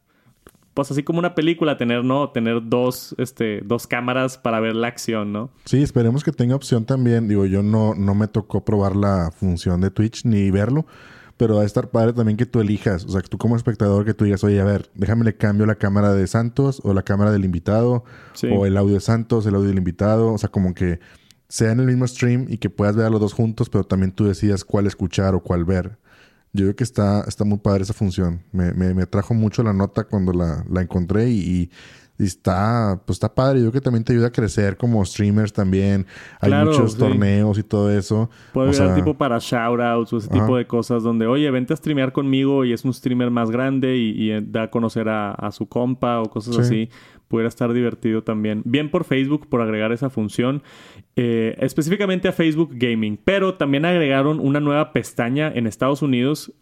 pues 0.74 0.91
así 0.91 1.03
como 1.03 1.18
una 1.18 1.35
película, 1.35 1.76
tener, 1.76 2.05
¿no? 2.05 2.31
Tener 2.31 2.61
dos, 2.68 3.14
este, 3.18 3.61
dos 3.64 3.87
cámaras 3.87 4.39
para 4.39 4.61
ver 4.61 4.76
la 4.76 4.89
acción, 4.89 5.33
¿no? 5.33 5.51
Sí, 5.64 5.83
esperemos 5.83 6.22
que 6.22 6.33
tenga 6.33 6.55
opción 6.55 6.85
también. 6.85 7.28
Digo, 7.28 7.45
yo 7.47 7.62
no, 7.62 7.95
no 7.95 8.14
me 8.14 8.28
tocó 8.28 8.64
probar 8.64 8.95
la 8.95 9.31
función 9.31 9.81
de 9.81 9.91
Twitch 9.91 10.24
ni 10.24 10.51
verlo, 10.51 10.87
pero 11.41 11.57
va 11.57 11.62
a 11.62 11.64
estar 11.64 11.88
padre 11.88 12.12
también 12.12 12.36
que 12.36 12.45
tú 12.45 12.61
elijas. 12.61 13.07
O 13.07 13.09
sea, 13.09 13.22
que 13.22 13.28
tú 13.28 13.38
como 13.38 13.57
espectador 13.57 14.05
que 14.05 14.12
tú 14.12 14.26
digas, 14.26 14.45
oye, 14.45 14.61
a 14.61 14.64
ver, 14.64 14.91
déjame 14.95 15.24
le 15.24 15.38
cambio 15.38 15.64
la 15.64 15.76
cámara 15.76 16.12
de 16.12 16.26
Santos 16.26 16.82
o 16.84 16.93
la 16.93 17.03
cámara 17.03 17.32
del 17.32 17.47
invitado 17.47 18.05
o 18.53 18.66
el 18.66 18.76
audio 18.76 18.93
de 18.93 19.01
Santos, 19.01 19.47
el 19.47 19.55
audio 19.55 19.68
del 19.68 19.78
invitado. 19.78 20.34
O 20.34 20.36
sea, 20.36 20.51
como 20.51 20.74
que 20.74 21.01
sea 21.49 21.72
en 21.72 21.80
el 21.80 21.86
mismo 21.86 22.07
stream 22.07 22.45
y 22.47 22.59
que 22.59 22.68
puedas 22.68 22.95
ver 22.95 23.07
a 23.07 23.11
los 23.11 23.22
dos 23.22 23.32
juntos, 23.32 23.70
pero 23.70 23.84
también 23.84 24.12
tú 24.12 24.26
decidas 24.26 24.66
cuál 24.66 24.86
escuchar 24.86 25.34
o 25.34 25.43
cuál 25.43 25.64
ver. 25.64 25.97
Yo 26.53 26.66
creo 26.66 26.76
que 26.76 26.84
está, 26.84 27.24
está 27.26 27.47
muy 27.47 27.57
padre 27.57 27.84
esa 27.84 27.95
función. 27.95 28.43
Me, 28.53 28.74
me, 28.74 28.93
me 28.93 29.07
trajo 29.07 29.32
mucho 29.32 29.62
la 29.62 29.72
nota 29.72 30.05
cuando 30.05 30.34
la, 30.34 30.66
la 30.70 30.82
encontré 30.82 31.30
y, 31.30 31.38
y, 31.38 31.70
está, 32.25 33.01
pues 33.05 33.16
está 33.16 33.35
padre. 33.35 33.61
Yo 33.61 33.71
creo 33.71 33.81
que 33.81 33.85
también 33.85 34.05
te 34.05 34.12
ayuda 34.12 34.29
a 34.29 34.33
crecer 34.33 34.77
como 34.77 35.05
streamers 35.05 35.53
también. 35.53 36.07
Hay 36.41 36.53
muchos 36.53 36.97
torneos 36.97 37.59
y 37.59 37.62
todo 37.62 37.91
eso. 37.91 38.31
Puede 38.53 38.77
haber 38.81 38.95
tipo 38.95 39.14
para 39.14 39.39
shoutouts 39.39 40.12
o 40.12 40.18
ese 40.18 40.29
tipo 40.29 40.57
de 40.57 40.66
cosas 40.66 41.03
donde, 41.03 41.27
oye, 41.27 41.51
vente 41.51 41.73
a 41.73 41.77
streamear 41.77 42.12
conmigo 42.12 42.64
y 42.64 42.73
es 42.73 42.85
un 42.85 42.93
streamer 42.93 43.31
más 43.31 43.51
grande 43.51 43.97
y, 43.97 44.31
y 44.31 44.41
da 44.41 44.64
a 44.64 44.71
conocer 44.71 45.09
a, 45.09 45.33
a, 45.33 45.51
su 45.53 45.66
compa 45.66 46.21
o 46.21 46.31
cosas 46.31 46.59
así 46.59 46.91
pudiera 47.31 47.49
estar 47.49 47.73
divertido 47.73 48.25
también. 48.25 48.62
Bien 48.64 48.91
por 48.91 49.05
Facebook 49.05 49.47
por 49.49 49.62
agregar 49.62 49.93
esa 49.93 50.11
función, 50.11 50.64
eh, 51.14 51.57
específicamente 51.61 52.27
a 52.27 52.33
Facebook 52.33 52.71
Gaming, 52.73 53.21
pero 53.25 53.55
también 53.55 53.85
agregaron 53.85 54.41
una 54.41 54.59
nueva 54.59 54.93
pestaña 54.93 55.51
en 55.55 55.68
Estados 55.68 56.03
Unidos 56.03 56.53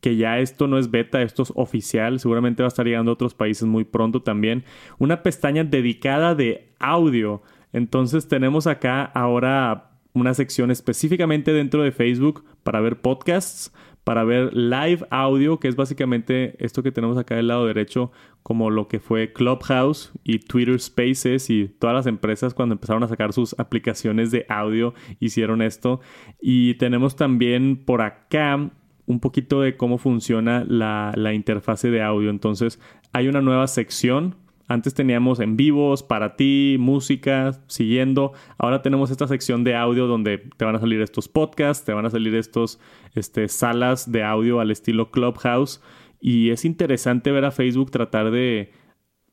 que 0.00 0.16
ya 0.16 0.38
esto 0.38 0.66
no 0.66 0.78
es 0.78 0.90
beta, 0.90 1.22
esto 1.22 1.42
es 1.42 1.52
oficial, 1.54 2.20
seguramente 2.20 2.62
va 2.62 2.66
a 2.66 2.68
estar 2.68 2.86
llegando 2.86 3.10
a 3.10 3.14
otros 3.14 3.34
países 3.34 3.64
muy 3.68 3.84
pronto 3.84 4.22
también, 4.22 4.64
una 4.98 5.22
pestaña 5.22 5.64
dedicada 5.64 6.34
de 6.34 6.72
audio. 6.78 7.42
Entonces 7.72 8.28
tenemos 8.28 8.66
acá 8.66 9.04
ahora 9.04 9.90
una 10.12 10.34
sección 10.34 10.70
específicamente 10.70 11.52
dentro 11.52 11.82
de 11.82 11.92
Facebook 11.92 12.44
para 12.62 12.80
ver 12.80 13.00
podcasts, 13.00 13.72
para 14.04 14.24
ver 14.24 14.52
live 14.54 15.06
audio, 15.10 15.60
que 15.60 15.68
es 15.68 15.76
básicamente 15.76 16.56
esto 16.64 16.82
que 16.82 16.90
tenemos 16.90 17.16
acá 17.18 17.36
del 17.36 17.48
lado 17.48 17.66
derecho, 17.66 18.10
como 18.42 18.70
lo 18.70 18.88
que 18.88 18.98
fue 18.98 19.32
Clubhouse 19.32 20.12
y 20.24 20.38
Twitter 20.38 20.80
Spaces 20.80 21.50
y 21.50 21.68
todas 21.68 21.94
las 21.94 22.06
empresas 22.06 22.54
cuando 22.54 22.72
empezaron 22.74 23.02
a 23.02 23.08
sacar 23.08 23.32
sus 23.32 23.54
aplicaciones 23.58 24.30
de 24.30 24.46
audio 24.48 24.94
hicieron 25.20 25.62
esto. 25.62 26.00
Y 26.40 26.74
tenemos 26.74 27.14
también 27.14 27.84
por 27.84 28.00
acá 28.00 28.70
un 29.06 29.20
poquito 29.20 29.60
de 29.60 29.76
cómo 29.76 29.98
funciona 29.98 30.64
la, 30.66 31.12
la 31.16 31.34
interfase 31.34 31.90
de 31.90 32.02
audio. 32.02 32.30
Entonces 32.30 32.80
hay 33.12 33.28
una 33.28 33.40
nueva 33.40 33.66
sección 33.66 34.36
Antes 34.70 34.94
teníamos 34.94 35.40
en 35.40 35.56
vivos, 35.56 36.04
para 36.04 36.36
ti, 36.36 36.76
música, 36.78 37.60
siguiendo. 37.66 38.34
Ahora 38.56 38.82
tenemos 38.82 39.10
esta 39.10 39.26
sección 39.26 39.64
de 39.64 39.74
audio 39.74 40.06
donde 40.06 40.38
te 40.56 40.64
van 40.64 40.76
a 40.76 40.78
salir 40.78 41.00
estos 41.00 41.26
podcasts, 41.26 41.84
te 41.84 41.92
van 41.92 42.06
a 42.06 42.10
salir 42.10 42.36
estos 42.36 42.78
este, 43.16 43.48
salas 43.48 44.12
de 44.12 44.22
audio 44.22 44.60
al 44.60 44.70
estilo 44.70 45.10
Clubhouse. 45.10 45.82
Y 46.20 46.50
es 46.50 46.64
interesante 46.64 47.32
ver 47.32 47.46
a 47.46 47.50
Facebook 47.50 47.90
tratar 47.90 48.30
de, 48.30 48.70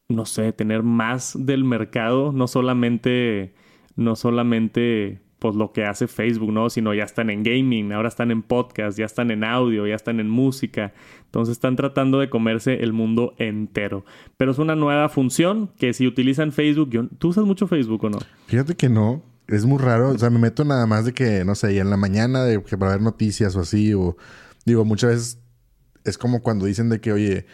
no 0.10 0.26
sé, 0.26 0.54
tener 0.54 0.82
más 0.82 1.38
del 1.38 1.64
mercado, 1.64 2.32
no 2.32 2.48
solamente, 2.48 3.54
no 3.96 4.16
solamente 4.16 5.22
pues 5.40 5.56
lo 5.56 5.72
que 5.72 5.86
hace 5.86 6.08
Facebook, 6.08 6.52
¿no? 6.52 6.70
Sino 6.70 6.94
ya 6.94 7.04
están 7.04 7.30
en 7.30 7.44
gaming, 7.44 7.92
ahora 7.92 8.10
están 8.10 8.32
en 8.32 8.42
podcast, 8.42 8.98
ya 8.98 9.06
están 9.06 9.32
en 9.32 9.44
audio, 9.44 9.86
ya 9.86 9.96
están 9.96 10.20
en 10.20 10.30
música. 10.30 10.94
Entonces 11.26 11.54
están 11.54 11.76
tratando 11.76 12.20
de 12.20 12.30
comerse 12.30 12.84
el 12.84 12.94
mundo 12.94 13.36
entero. 13.38 14.06
Pero 14.38 14.52
es 14.52 14.58
una 14.58 14.76
nueva 14.76 15.10
función 15.10 15.72
que 15.78 15.94
si 15.94 16.08
utilizan 16.08 16.52
Facebook, 16.52 16.90
¿tú 17.20 17.30
usas 17.30 17.46
mucho 17.46 17.68
Facebook 17.68 18.04
o 18.06 18.10
no? 18.10 18.20
Fíjate 18.48 18.76
que 18.76 18.90
no. 18.90 19.24
Es 19.48 19.66
muy 19.66 19.78
raro. 19.78 20.10
O 20.10 20.18
sea, 20.18 20.30
me 20.30 20.40
meto 20.40 20.66
nada 20.66 20.86
más 20.88 21.06
de 21.06 21.14
que, 21.14 21.46
no 21.46 21.56
sé, 21.56 21.78
en 21.78 21.90
la 21.90 21.96
mañana 21.98 22.44
de 22.44 22.62
que 22.62 22.78
para 22.78 22.92
ver 22.92 23.02
noticias 23.02 23.56
o 23.56 23.62
así. 23.62 23.94
O 23.94 24.18
digo, 24.66 24.84
muchas 24.84 25.12
veces 25.12 25.40
es 26.04 26.18
como 26.18 26.42
cuando 26.42 26.66
dicen 26.66 26.90
de 26.90 27.00
que, 27.00 27.14
oye, 27.14 27.46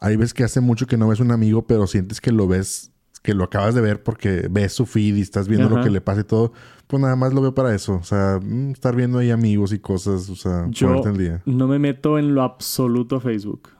hay 0.00 0.16
veces 0.16 0.32
que 0.32 0.44
hace 0.44 0.60
mucho 0.60 0.86
que 0.86 0.96
no 0.96 1.08
ves 1.08 1.20
un 1.20 1.30
amigo, 1.30 1.66
pero 1.66 1.86
sientes 1.86 2.20
que 2.20 2.32
lo 2.32 2.48
ves 2.48 2.91
que 3.22 3.34
lo 3.34 3.44
acabas 3.44 3.74
de 3.74 3.80
ver 3.80 4.02
porque 4.02 4.48
ves 4.50 4.72
su 4.72 4.84
feed 4.84 5.16
y 5.16 5.20
estás 5.20 5.48
viendo 5.48 5.68
lo 5.68 5.82
que 5.82 5.90
le 5.90 6.00
pasa 6.00 6.22
y 6.22 6.24
todo, 6.24 6.52
pues 6.88 7.00
nada 7.00 7.16
más 7.16 7.32
lo 7.32 7.40
veo 7.40 7.54
para 7.54 7.74
eso. 7.74 7.94
O 7.94 8.02
sea, 8.02 8.38
mm, 8.42 8.72
estar 8.72 8.96
viendo 8.96 9.18
ahí 9.18 9.30
amigos 9.30 9.72
y 9.72 9.78
cosas, 9.78 10.28
o 10.28 10.34
sea, 10.34 10.66
yo 10.70 11.02
el 11.04 11.16
día. 11.16 11.42
no 11.46 11.68
me 11.68 11.78
meto 11.78 12.18
en 12.18 12.34
lo 12.34 12.42
absoluto 12.42 13.16
a 13.16 13.20
Facebook. 13.20 13.70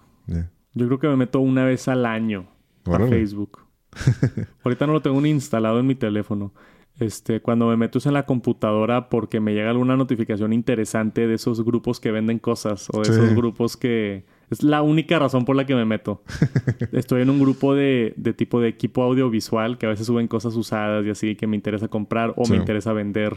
Yo 0.74 0.86
creo 0.86 0.99
que 0.99 1.09
me 1.09 1.16
meto 1.16 1.40
una 1.40 1.64
vez 1.64 1.88
al 1.88 2.07
año 2.07 2.47
a 2.86 2.99
Facebook. 3.07 3.59
Ahorita 4.64 4.86
no 4.86 4.95
lo 4.95 5.03
tengo 5.03 5.20
ni 5.20 5.28
instalado 5.28 5.80
en 5.80 5.86
mi 5.86 5.95
teléfono. 5.95 6.55
Este, 6.99 7.40
cuando 7.40 7.66
me 7.66 7.76
meto 7.76 7.99
es 7.99 8.07
en 8.07 8.14
la 8.14 8.24
computadora 8.24 9.09
porque 9.09 9.40
me 9.40 9.55
llega 9.55 9.70
alguna 9.70 9.97
notificación 9.97 10.53
interesante 10.53 11.26
de 11.26 11.34
esos 11.34 11.64
grupos 11.64 12.01
que 12.01 12.11
venden 12.11 12.38
cosas 12.38 12.88
o 12.93 13.03
de 13.03 13.11
esos 13.11 13.34
grupos 13.34 13.76
que 13.76 14.24
es 14.55 14.63
la 14.63 14.83
única 14.83 15.19
razón 15.19 15.45
por 15.45 15.57
la 15.57 15.67
que 15.67 15.75
me 15.75 15.85
meto. 15.85 16.23
Estoy 16.93 17.23
en 17.23 17.31
un 17.31 17.41
grupo 17.41 17.75
de, 17.75 18.15
de, 18.17 18.33
tipo 18.33 18.61
de 18.61 18.69
equipo 18.69 19.03
audiovisual 19.03 19.79
que 19.79 19.87
a 19.87 19.89
veces 19.89 20.07
suben 20.07 20.29
cosas 20.29 20.55
usadas 20.55 21.05
y 21.07 21.11
así 21.11 21.37
que 21.37 21.47
me 21.47 21.57
interesa 21.57 21.89
comprar 21.89 22.33
o 22.37 22.47
me 22.49 22.57
interesa 22.57 22.93
vender. 22.93 23.37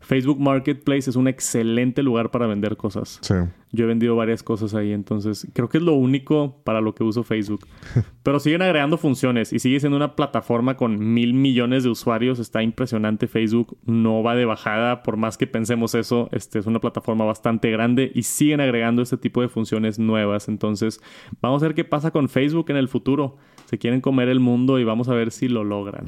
Facebook 0.00 0.40
Marketplace 0.40 1.10
es 1.10 1.16
un 1.16 1.28
excelente 1.28 2.02
lugar 2.02 2.30
para 2.30 2.46
vender 2.46 2.76
cosas. 2.76 3.18
Sí. 3.22 3.34
Yo 3.74 3.84
he 3.84 3.88
vendido 3.88 4.14
varias 4.14 4.44
cosas 4.44 4.72
ahí, 4.74 4.92
entonces 4.92 5.48
creo 5.52 5.68
que 5.68 5.78
es 5.78 5.82
lo 5.82 5.94
único 5.94 6.62
para 6.62 6.80
lo 6.80 6.94
que 6.94 7.02
uso 7.02 7.24
Facebook. 7.24 7.66
Pero 8.22 8.38
siguen 8.38 8.62
agregando 8.62 8.98
funciones 8.98 9.52
y 9.52 9.58
sigue 9.58 9.80
siendo 9.80 9.96
una 9.96 10.14
plataforma 10.14 10.76
con 10.76 11.12
mil 11.12 11.34
millones 11.34 11.82
de 11.82 11.90
usuarios. 11.90 12.38
Está 12.38 12.62
impresionante 12.62 13.26
Facebook, 13.26 13.76
no 13.84 14.22
va 14.22 14.36
de 14.36 14.44
bajada, 14.44 15.02
por 15.02 15.16
más 15.16 15.36
que 15.36 15.48
pensemos 15.48 15.96
eso, 15.96 16.28
este 16.30 16.60
es 16.60 16.66
una 16.66 16.80
plataforma 16.80 17.24
bastante 17.24 17.70
grande 17.70 18.12
y 18.14 18.22
siguen 18.22 18.60
agregando 18.60 19.02
este 19.02 19.16
tipo 19.16 19.42
de 19.42 19.48
funciones 19.48 19.98
nuevas. 19.98 20.48
Entonces, 20.48 21.00
vamos 21.40 21.62
a 21.62 21.66
ver 21.66 21.74
qué 21.74 21.84
pasa 21.84 22.12
con 22.12 22.28
Facebook 22.28 22.70
en 22.70 22.76
el 22.76 22.88
futuro. 22.88 23.36
Se 23.64 23.78
quieren 23.78 24.00
comer 24.00 24.28
el 24.28 24.38
mundo 24.38 24.78
y 24.78 24.84
vamos 24.84 25.08
a 25.08 25.14
ver 25.14 25.32
si 25.32 25.48
lo 25.48 25.64
logran. 25.64 26.06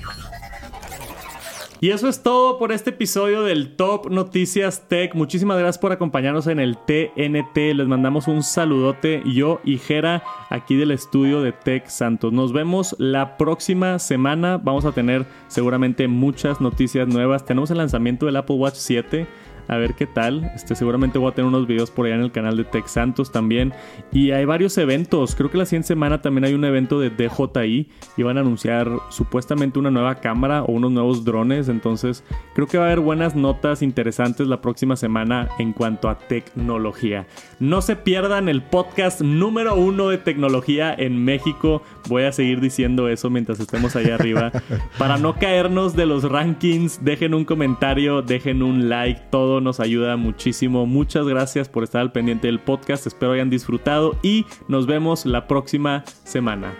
Y 1.78 1.90
eso 1.90 2.08
es 2.08 2.22
todo 2.22 2.58
por 2.58 2.72
este 2.72 2.88
episodio 2.90 3.42
del 3.42 3.76
Top 3.76 4.10
Noticias 4.10 4.88
Tech. 4.88 5.14
Muchísimas 5.14 5.58
gracias 5.58 5.76
por 5.76 5.92
acompañarnos 5.92 6.46
en 6.46 6.58
el 6.58 6.78
TNT. 6.78 7.74
Les 7.74 7.86
mandamos 7.86 8.28
un 8.28 8.42
saludote 8.42 9.22
yo 9.26 9.60
y 9.62 9.76
Jera 9.76 10.22
aquí 10.48 10.74
del 10.76 10.90
estudio 10.90 11.42
de 11.42 11.52
Tech 11.52 11.86
Santos. 11.88 12.32
Nos 12.32 12.54
vemos 12.54 12.96
la 12.98 13.36
próxima 13.36 13.98
semana. 13.98 14.56
Vamos 14.56 14.86
a 14.86 14.92
tener 14.92 15.26
seguramente 15.48 16.08
muchas 16.08 16.62
noticias 16.62 17.08
nuevas. 17.08 17.44
Tenemos 17.44 17.70
el 17.70 17.76
lanzamiento 17.76 18.24
del 18.24 18.36
Apple 18.36 18.56
Watch 18.56 18.76
7 18.76 19.26
a 19.68 19.76
ver 19.76 19.94
qué 19.94 20.06
tal. 20.06 20.50
Este, 20.54 20.74
seguramente 20.74 21.18
voy 21.18 21.30
a 21.30 21.34
tener 21.34 21.48
unos 21.48 21.66
videos 21.66 21.90
por 21.90 22.06
allá 22.06 22.16
en 22.16 22.22
el 22.22 22.32
canal 22.32 22.56
de 22.56 22.64
Tech 22.64 22.86
Santos 22.86 23.32
también. 23.32 23.72
Y 24.12 24.30
hay 24.30 24.44
varios 24.44 24.76
eventos. 24.78 25.34
Creo 25.34 25.50
que 25.50 25.58
la 25.58 25.66
siguiente 25.66 25.88
semana 25.88 26.22
también 26.22 26.44
hay 26.44 26.54
un 26.54 26.64
evento 26.64 27.00
de 27.00 27.10
DJI 27.10 27.88
y 28.16 28.22
van 28.22 28.38
a 28.38 28.40
anunciar 28.40 28.90
supuestamente 29.10 29.78
una 29.78 29.90
nueva 29.90 30.16
cámara 30.16 30.62
o 30.62 30.72
unos 30.72 30.92
nuevos 30.92 31.24
drones. 31.24 31.68
Entonces, 31.68 32.24
creo 32.54 32.66
que 32.66 32.78
va 32.78 32.84
a 32.84 32.86
haber 32.86 33.00
buenas 33.00 33.34
notas 33.34 33.82
interesantes 33.82 34.46
la 34.46 34.60
próxima 34.60 34.96
semana 34.96 35.48
en 35.58 35.72
cuanto 35.72 36.08
a 36.08 36.18
tecnología. 36.18 37.26
No 37.60 37.82
se 37.82 37.96
pierdan 37.96 38.48
el 38.48 38.62
podcast 38.62 39.20
número 39.20 39.74
uno 39.74 40.08
de 40.08 40.18
tecnología 40.18 40.94
en 40.96 41.24
México. 41.24 41.82
Voy 42.08 42.24
a 42.24 42.32
seguir 42.32 42.60
diciendo 42.60 43.08
eso 43.08 43.30
mientras 43.30 43.60
estemos 43.60 43.96
ahí 43.96 44.10
arriba. 44.10 44.52
Para 44.98 45.18
no 45.18 45.34
caernos 45.34 45.96
de 45.96 46.06
los 46.06 46.24
rankings, 46.24 47.04
dejen 47.04 47.34
un 47.34 47.44
comentario, 47.44 48.22
dejen 48.22 48.62
un 48.62 48.88
like, 48.88 49.22
todo 49.30 49.55
nos 49.60 49.80
ayuda 49.80 50.16
muchísimo. 50.16 50.86
Muchas 50.86 51.26
gracias 51.26 51.68
por 51.68 51.84
estar 51.84 52.00
al 52.00 52.12
pendiente 52.12 52.46
del 52.46 52.60
podcast. 52.60 53.06
Espero 53.06 53.32
hayan 53.32 53.50
disfrutado 53.50 54.18
y 54.22 54.46
nos 54.68 54.86
vemos 54.86 55.26
la 55.26 55.46
próxima 55.46 56.04
semana. 56.24 56.74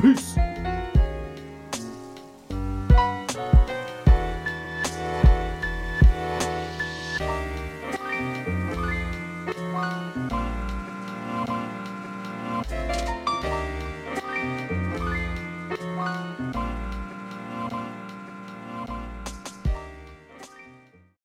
Peace. 0.00 0.59